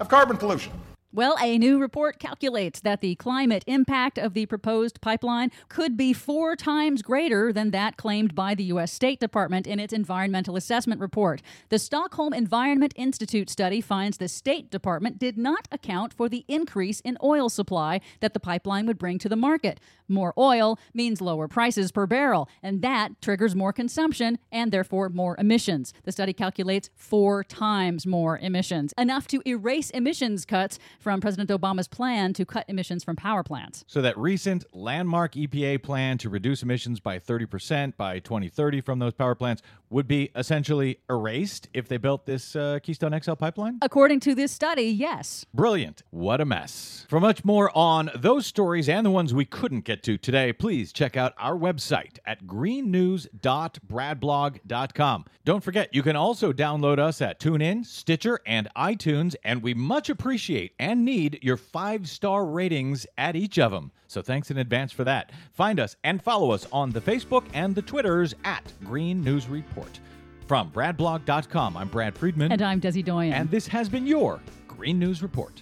of 0.00 0.08
carbon 0.08 0.38
pollution. 0.38 0.72
Well, 1.18 1.36
a 1.40 1.58
new 1.58 1.80
report 1.80 2.20
calculates 2.20 2.78
that 2.82 3.00
the 3.00 3.16
climate 3.16 3.64
impact 3.66 4.18
of 4.18 4.34
the 4.34 4.46
proposed 4.46 5.00
pipeline 5.00 5.50
could 5.68 5.96
be 5.96 6.12
four 6.12 6.54
times 6.54 7.02
greater 7.02 7.52
than 7.52 7.72
that 7.72 7.96
claimed 7.96 8.36
by 8.36 8.54
the 8.54 8.62
U.S. 8.62 8.92
State 8.92 9.18
Department 9.18 9.66
in 9.66 9.80
its 9.80 9.92
environmental 9.92 10.54
assessment 10.54 11.00
report. 11.00 11.42
The 11.70 11.80
Stockholm 11.80 12.32
Environment 12.32 12.92
Institute 12.94 13.50
study 13.50 13.80
finds 13.80 14.18
the 14.18 14.28
State 14.28 14.70
Department 14.70 15.18
did 15.18 15.36
not 15.36 15.66
account 15.72 16.14
for 16.14 16.28
the 16.28 16.44
increase 16.46 17.00
in 17.00 17.18
oil 17.20 17.48
supply 17.48 18.00
that 18.20 18.32
the 18.32 18.38
pipeline 18.38 18.86
would 18.86 18.96
bring 18.96 19.18
to 19.18 19.28
the 19.28 19.34
market. 19.34 19.80
More 20.06 20.32
oil 20.38 20.78
means 20.94 21.20
lower 21.20 21.48
prices 21.48 21.90
per 21.90 22.06
barrel, 22.06 22.48
and 22.62 22.80
that 22.82 23.20
triggers 23.20 23.56
more 23.56 23.72
consumption 23.72 24.38
and 24.52 24.70
therefore 24.70 25.08
more 25.08 25.36
emissions. 25.36 25.92
The 26.04 26.12
study 26.12 26.32
calculates 26.32 26.90
four 26.94 27.42
times 27.42 28.06
more 28.06 28.38
emissions, 28.38 28.94
enough 28.96 29.26
to 29.26 29.42
erase 29.44 29.90
emissions 29.90 30.44
cuts 30.44 30.78
from 31.08 31.22
President 31.22 31.48
Obama's 31.48 31.88
plan 31.88 32.34
to 32.34 32.44
cut 32.44 32.66
emissions 32.68 33.02
from 33.02 33.16
power 33.16 33.42
plants. 33.42 33.82
So 33.86 34.02
that 34.02 34.18
recent 34.18 34.66
landmark 34.74 35.32
EPA 35.32 35.82
plan 35.82 36.18
to 36.18 36.28
reduce 36.28 36.62
emissions 36.62 37.00
by 37.00 37.18
30% 37.18 37.96
by 37.96 38.18
2030 38.18 38.82
from 38.82 38.98
those 38.98 39.14
power 39.14 39.34
plants 39.34 39.62
would 39.88 40.06
be 40.06 40.30
essentially 40.36 41.00
erased 41.08 41.70
if 41.72 41.88
they 41.88 41.96
built 41.96 42.26
this 42.26 42.54
uh, 42.54 42.78
Keystone 42.82 43.18
XL 43.18 43.32
pipeline? 43.32 43.78
According 43.80 44.20
to 44.20 44.34
this 44.34 44.52
study, 44.52 44.82
yes. 44.82 45.46
Brilliant. 45.54 46.02
What 46.10 46.42
a 46.42 46.44
mess. 46.44 47.06
For 47.08 47.20
much 47.20 47.42
more 47.42 47.74
on 47.74 48.10
those 48.14 48.44
stories 48.44 48.86
and 48.86 49.06
the 49.06 49.10
ones 49.10 49.32
we 49.32 49.46
couldn't 49.46 49.86
get 49.86 50.02
to 50.02 50.18
today, 50.18 50.52
please 50.52 50.92
check 50.92 51.16
out 51.16 51.32
our 51.38 51.56
website 51.56 52.18
at 52.26 52.46
greennews.bradblog.com. 52.46 55.24
Don't 55.46 55.64
forget, 55.64 55.94
you 55.94 56.02
can 56.02 56.16
also 56.16 56.52
download 56.52 56.98
us 56.98 57.22
at 57.22 57.40
TuneIn, 57.40 57.86
Stitcher, 57.86 58.40
and 58.44 58.68
iTunes, 58.76 59.34
and 59.42 59.62
we 59.62 59.72
much 59.72 60.10
appreciate 60.10 60.74
and 60.78 60.87
need 60.94 61.38
your 61.42 61.56
five 61.56 62.08
star 62.08 62.44
ratings 62.44 63.06
at 63.16 63.36
each 63.36 63.58
of 63.58 63.72
them. 63.72 63.92
So 64.06 64.22
thanks 64.22 64.50
in 64.50 64.58
advance 64.58 64.92
for 64.92 65.04
that. 65.04 65.30
Find 65.52 65.78
us 65.78 65.96
and 66.04 66.22
follow 66.22 66.50
us 66.50 66.66
on 66.72 66.90
the 66.90 67.00
Facebook 67.00 67.44
and 67.52 67.74
the 67.74 67.82
Twitters 67.82 68.34
at 68.44 68.72
Green 68.84 69.22
News 69.22 69.48
Report. 69.48 70.00
From 70.46 70.70
bradblog.com, 70.70 71.76
I'm 71.76 71.88
Brad 71.88 72.16
Friedman. 72.16 72.52
And 72.52 72.62
I'm 72.62 72.80
Desi 72.80 73.04
Doyen. 73.04 73.34
And 73.34 73.50
this 73.50 73.66
has 73.68 73.88
been 73.88 74.06
your 74.06 74.40
Green 74.66 74.98
News 74.98 75.22
Report. 75.22 75.60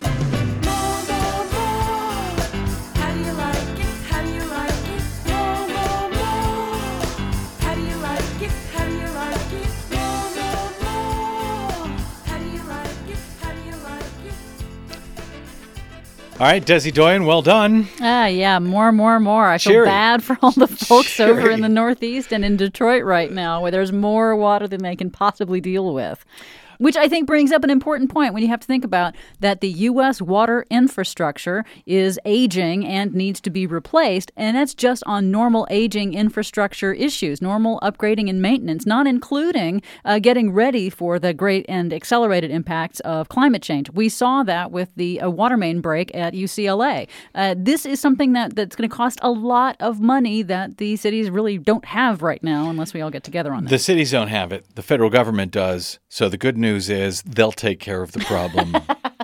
All 16.38 16.46
right, 16.46 16.62
Desi 16.62 16.92
Doyen, 16.92 17.24
well 17.24 17.40
done. 17.40 17.88
Ah, 17.98 18.26
yeah, 18.26 18.58
more, 18.58 18.92
more, 18.92 19.18
more. 19.18 19.48
I 19.48 19.56
feel 19.56 19.72
Cheery. 19.72 19.86
bad 19.86 20.22
for 20.22 20.36
all 20.42 20.50
the 20.50 20.66
folks 20.66 21.18
over 21.18 21.48
in 21.48 21.62
the 21.62 21.68
Northeast 21.70 22.30
and 22.30 22.44
in 22.44 22.58
Detroit 22.58 23.04
right 23.04 23.32
now, 23.32 23.62
where 23.62 23.70
there's 23.70 23.90
more 23.90 24.36
water 24.36 24.68
than 24.68 24.82
they 24.82 24.96
can 24.96 25.10
possibly 25.10 25.62
deal 25.62 25.94
with. 25.94 26.26
Which 26.78 26.96
I 26.96 27.08
think 27.08 27.26
brings 27.26 27.52
up 27.52 27.64
an 27.64 27.70
important 27.70 28.10
point 28.10 28.34
when 28.34 28.42
you 28.42 28.48
have 28.48 28.60
to 28.60 28.66
think 28.66 28.84
about 28.84 29.14
that 29.40 29.60
the 29.60 29.68
U.S. 29.68 30.20
water 30.20 30.66
infrastructure 30.70 31.64
is 31.86 32.18
aging 32.24 32.86
and 32.86 33.14
needs 33.14 33.40
to 33.42 33.50
be 33.50 33.66
replaced. 33.66 34.32
And 34.36 34.56
that's 34.56 34.74
just 34.74 35.02
on 35.06 35.30
normal 35.30 35.66
aging 35.70 36.14
infrastructure 36.14 36.92
issues, 36.92 37.40
normal 37.40 37.80
upgrading 37.80 38.28
and 38.28 38.42
maintenance, 38.42 38.86
not 38.86 39.06
including 39.06 39.82
uh, 40.04 40.18
getting 40.18 40.52
ready 40.52 40.90
for 40.90 41.18
the 41.18 41.32
great 41.32 41.66
and 41.68 41.92
accelerated 41.92 42.50
impacts 42.50 43.00
of 43.00 43.28
climate 43.28 43.62
change. 43.62 43.90
We 43.90 44.08
saw 44.08 44.42
that 44.44 44.70
with 44.70 44.90
the 44.96 45.20
uh, 45.20 45.30
water 45.30 45.56
main 45.56 45.80
break 45.80 46.14
at 46.14 46.34
UCLA. 46.34 47.08
Uh, 47.34 47.54
this 47.56 47.86
is 47.86 48.00
something 48.00 48.32
that, 48.32 48.56
that's 48.56 48.76
going 48.76 48.88
to 48.88 48.94
cost 48.94 49.18
a 49.22 49.30
lot 49.30 49.76
of 49.80 50.00
money 50.00 50.42
that 50.42 50.78
the 50.78 50.96
cities 50.96 51.30
really 51.30 51.58
don't 51.58 51.84
have 51.84 52.22
right 52.22 52.42
now 52.42 52.68
unless 52.68 52.92
we 52.94 53.00
all 53.00 53.10
get 53.10 53.24
together 53.24 53.52
on 53.52 53.64
that. 53.64 53.70
The 53.70 53.78
cities 53.78 54.10
don't 54.10 54.28
have 54.28 54.52
it. 54.52 54.74
The 54.74 54.82
federal 54.82 55.10
government 55.10 55.52
does. 55.52 55.98
So 56.08 56.28
the 56.28 56.36
good 56.36 56.56
news 56.56 56.65
is 56.66 57.22
they'll 57.22 57.52
take 57.52 57.80
care 57.80 58.02
of 58.02 58.12
the 58.12 58.20
problem 58.20 58.76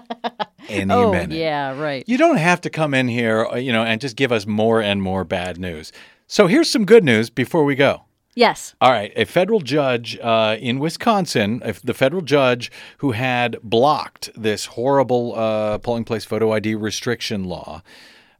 any 0.69 0.93
oh, 0.93 1.11
minute. 1.13 1.37
yeah, 1.37 1.79
right. 1.79 2.05
You 2.07 2.17
don't 2.19 2.39
have 2.39 2.61
to 2.63 2.71
come 2.71 2.95
in 2.95 3.09
here, 3.09 3.47
uh, 3.47 3.57
you 3.57 3.73
know, 3.73 3.83
and 3.83 4.01
just 4.01 4.17
give 4.17 4.33
us 4.33 4.47
more 4.47 4.81
and 4.81 5.03
more 5.03 5.25
bad 5.25 5.59
news. 5.59 5.93
So 6.27 6.47
here's 6.47 6.71
some 6.71 6.85
good 6.85 7.05
news 7.05 7.31
before 7.31 7.65
we 7.65 7.75
go. 7.75 8.05
Yes. 8.35 8.75
All 8.81 8.91
right, 8.91 9.13
a 9.15 9.27
federal 9.27 9.61
judge 9.61 10.19
uh, 10.19 10.57
in 10.59 10.79
Wisconsin, 10.79 11.61
if 11.67 11.83
the 11.83 11.93
federal 11.93 12.23
judge 12.23 12.73
who 12.99 13.13
had 13.13 13.59
blocked 13.63 14.31
this 14.35 14.67
horrible 14.67 15.35
uh, 15.39 15.79
polling 15.79 16.05
place 16.05 16.25
photo 16.25 16.53
ID 16.53 16.75
restriction 16.77 17.45
law 17.45 17.83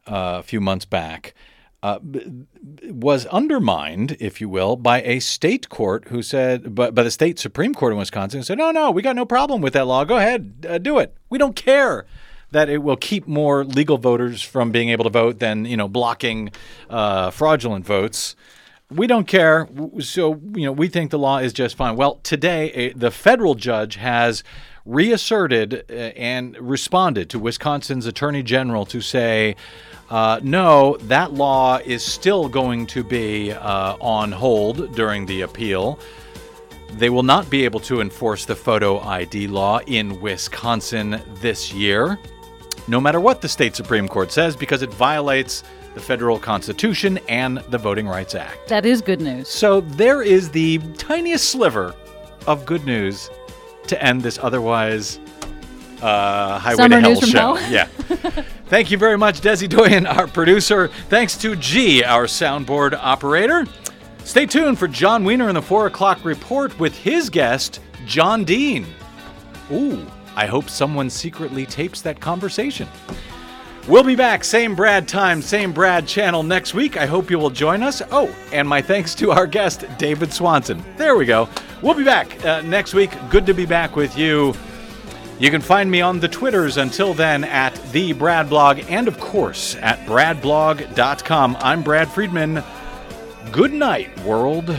uh, 0.07 0.39
a 0.39 0.43
few 0.43 0.59
months 0.59 0.85
back, 0.85 1.35
uh, 1.83 1.99
was 2.85 3.25
undermined, 3.25 4.15
if 4.19 4.39
you 4.39 4.47
will, 4.47 4.77
by 4.77 5.01
a 5.01 5.19
state 5.19 5.67
court 5.67 6.07
who 6.07 6.23
said, 6.23 6.73
by, 6.73 6.89
by 6.89 7.03
the 7.03 7.11
state 7.11 7.37
Supreme 7.37 7.75
Court 7.75 7.91
in 7.91 7.99
Wisconsin, 7.99 8.39
who 8.39 8.43
said, 8.43 8.57
no, 8.57 8.71
no, 8.71 8.89
we 8.89 9.01
got 9.01 9.17
no 9.17 9.25
problem 9.25 9.61
with 9.61 9.73
that 9.73 9.85
law. 9.85 10.05
Go 10.05 10.15
ahead, 10.15 10.65
uh, 10.67 10.77
do 10.77 10.97
it. 10.99 11.15
We 11.29 11.37
don't 11.37 11.57
care 11.57 12.05
that 12.51 12.69
it 12.69 12.77
will 12.77 12.95
keep 12.95 13.27
more 13.27 13.65
legal 13.65 13.97
voters 13.97 14.41
from 14.41 14.71
being 14.71 14.89
able 14.89 15.03
to 15.03 15.09
vote 15.09 15.39
than, 15.39 15.65
you 15.65 15.75
know, 15.75 15.89
blocking 15.89 16.51
uh, 16.89 17.31
fraudulent 17.31 17.85
votes. 17.85 18.35
We 18.89 19.07
don't 19.07 19.27
care. 19.27 19.67
So, 19.99 20.39
you 20.55 20.65
know, 20.65 20.71
we 20.71 20.87
think 20.87 21.11
the 21.11 21.19
law 21.19 21.39
is 21.39 21.51
just 21.51 21.75
fine. 21.75 21.95
Well, 21.97 22.21
today, 22.23 22.71
a, 22.71 22.93
the 22.93 23.11
federal 23.11 23.55
judge 23.55 23.95
has 23.95 24.43
reasserted 24.85 25.85
uh, 25.89 25.93
and 25.93 26.57
responded 26.57 27.29
to 27.29 27.39
Wisconsin's 27.39 28.05
attorney 28.05 28.43
general 28.43 28.85
to 28.87 29.01
say, 29.01 29.55
uh, 30.09 30.39
no, 30.43 30.97
that 30.97 31.33
law 31.33 31.77
is 31.77 32.03
still 32.03 32.49
going 32.49 32.85
to 32.87 33.03
be 33.03 33.51
uh, 33.51 33.95
on 33.99 34.31
hold 34.31 34.93
during 34.95 35.25
the 35.25 35.41
appeal. 35.41 35.97
They 36.97 37.09
will 37.09 37.23
not 37.23 37.49
be 37.49 37.65
able 37.65 37.79
to 37.81 38.01
enforce 38.01 38.45
the 38.45 38.55
photo 38.55 38.99
ID 38.99 39.47
law 39.47 39.79
in 39.87 40.21
Wisconsin 40.21 41.19
this 41.41 41.73
year, 41.73 42.19
no 42.87 43.01
matter 43.01 43.19
what 43.19 43.41
the 43.41 43.47
state 43.47 43.75
Supreme 43.75 44.07
Court 44.07 44.31
says, 44.31 44.55
because 44.55 44.83
it 44.83 44.93
violates 44.93 45.63
the 45.95 46.01
federal 46.01 46.37
Constitution 46.37 47.19
and 47.29 47.59
the 47.69 47.77
Voting 47.77 48.07
Rights 48.07 48.35
Act. 48.35 48.67
That 48.67 48.85
is 48.85 49.01
good 49.01 49.21
news. 49.21 49.47
So 49.47 49.81
there 49.81 50.21
is 50.21 50.49
the 50.49 50.79
tiniest 50.97 51.49
sliver 51.49 51.95
of 52.45 52.65
good 52.65 52.85
news 52.85 53.29
to 53.87 54.01
end 54.03 54.21
this 54.21 54.37
otherwise 54.41 55.19
uh, 56.01 56.59
highway 56.59 56.75
Summer 56.77 57.01
to 57.01 57.01
hell 57.01 57.21
show. 57.21 57.55
hell. 57.55 57.71
Yeah. 57.71 57.85
Thank 58.67 58.89
you 58.91 58.97
very 58.97 59.17
much, 59.17 59.41
Desi 59.41 59.69
Doyen, 59.69 60.05
our 60.07 60.27
producer. 60.27 60.87
Thanks 61.09 61.37
to 61.37 61.55
G, 61.55 62.03
our 62.03 62.25
soundboard 62.25 62.93
operator. 62.99 63.65
Stay 64.23 64.45
tuned 64.45 64.79
for 64.79 64.87
Jon 64.87 65.23
Wiener 65.23 65.49
in 65.49 65.55
the 65.55 65.61
4 65.61 65.87
o'clock 65.87 66.23
report 66.25 66.77
with 66.79 66.97
his 66.97 67.29
guest, 67.29 67.81
John 68.07 68.43
Dean. 68.43 68.85
Ooh, 69.71 70.05
I 70.35 70.45
hope 70.47 70.69
someone 70.69 71.09
secretly 71.09 71.65
tapes 71.65 72.01
that 72.01 72.19
conversation. 72.19 72.87
We'll 73.85 74.03
be 74.03 74.15
back, 74.15 74.45
same 74.45 74.75
Brad 74.75 75.09
time, 75.09 75.41
same 75.41 75.73
Brad 75.73 76.07
channel 76.07 76.41
next 76.41 76.73
week. 76.73 76.95
I 76.95 77.05
hope 77.05 77.29
you 77.29 77.37
will 77.37 77.49
join 77.49 77.83
us. 77.83 78.01
Oh, 78.11 78.33
and 78.53 78.65
my 78.67 78.81
thanks 78.81 79.13
to 79.15 79.31
our 79.31 79.45
guest, 79.45 79.83
David 79.97 80.31
Swanson. 80.31 80.81
There 80.95 81.17
we 81.17 81.25
go. 81.25 81.49
We'll 81.81 81.93
be 81.93 82.05
back 82.05 82.45
uh, 82.45 82.61
next 82.61 82.93
week. 82.93 83.11
Good 83.29 83.45
to 83.45 83.53
be 83.53 83.65
back 83.65 83.97
with 83.97 84.17
you. 84.17 84.53
You 85.37 85.51
can 85.51 85.59
find 85.59 85.91
me 85.91 85.99
on 85.99 86.21
the 86.21 86.29
Twitters 86.29 86.77
until 86.77 87.13
then 87.13 87.43
at 87.43 87.75
the 87.91 88.13
Brad 88.13 88.47
Blog 88.47 88.79
and, 88.87 89.09
of 89.09 89.19
course, 89.19 89.75
at 89.75 89.99
bradblog.com. 90.05 91.57
I'm 91.59 91.83
Brad 91.83 92.07
Friedman. 92.07 92.63
Good 93.51 93.73
night, 93.73 94.17
world. 94.21 94.69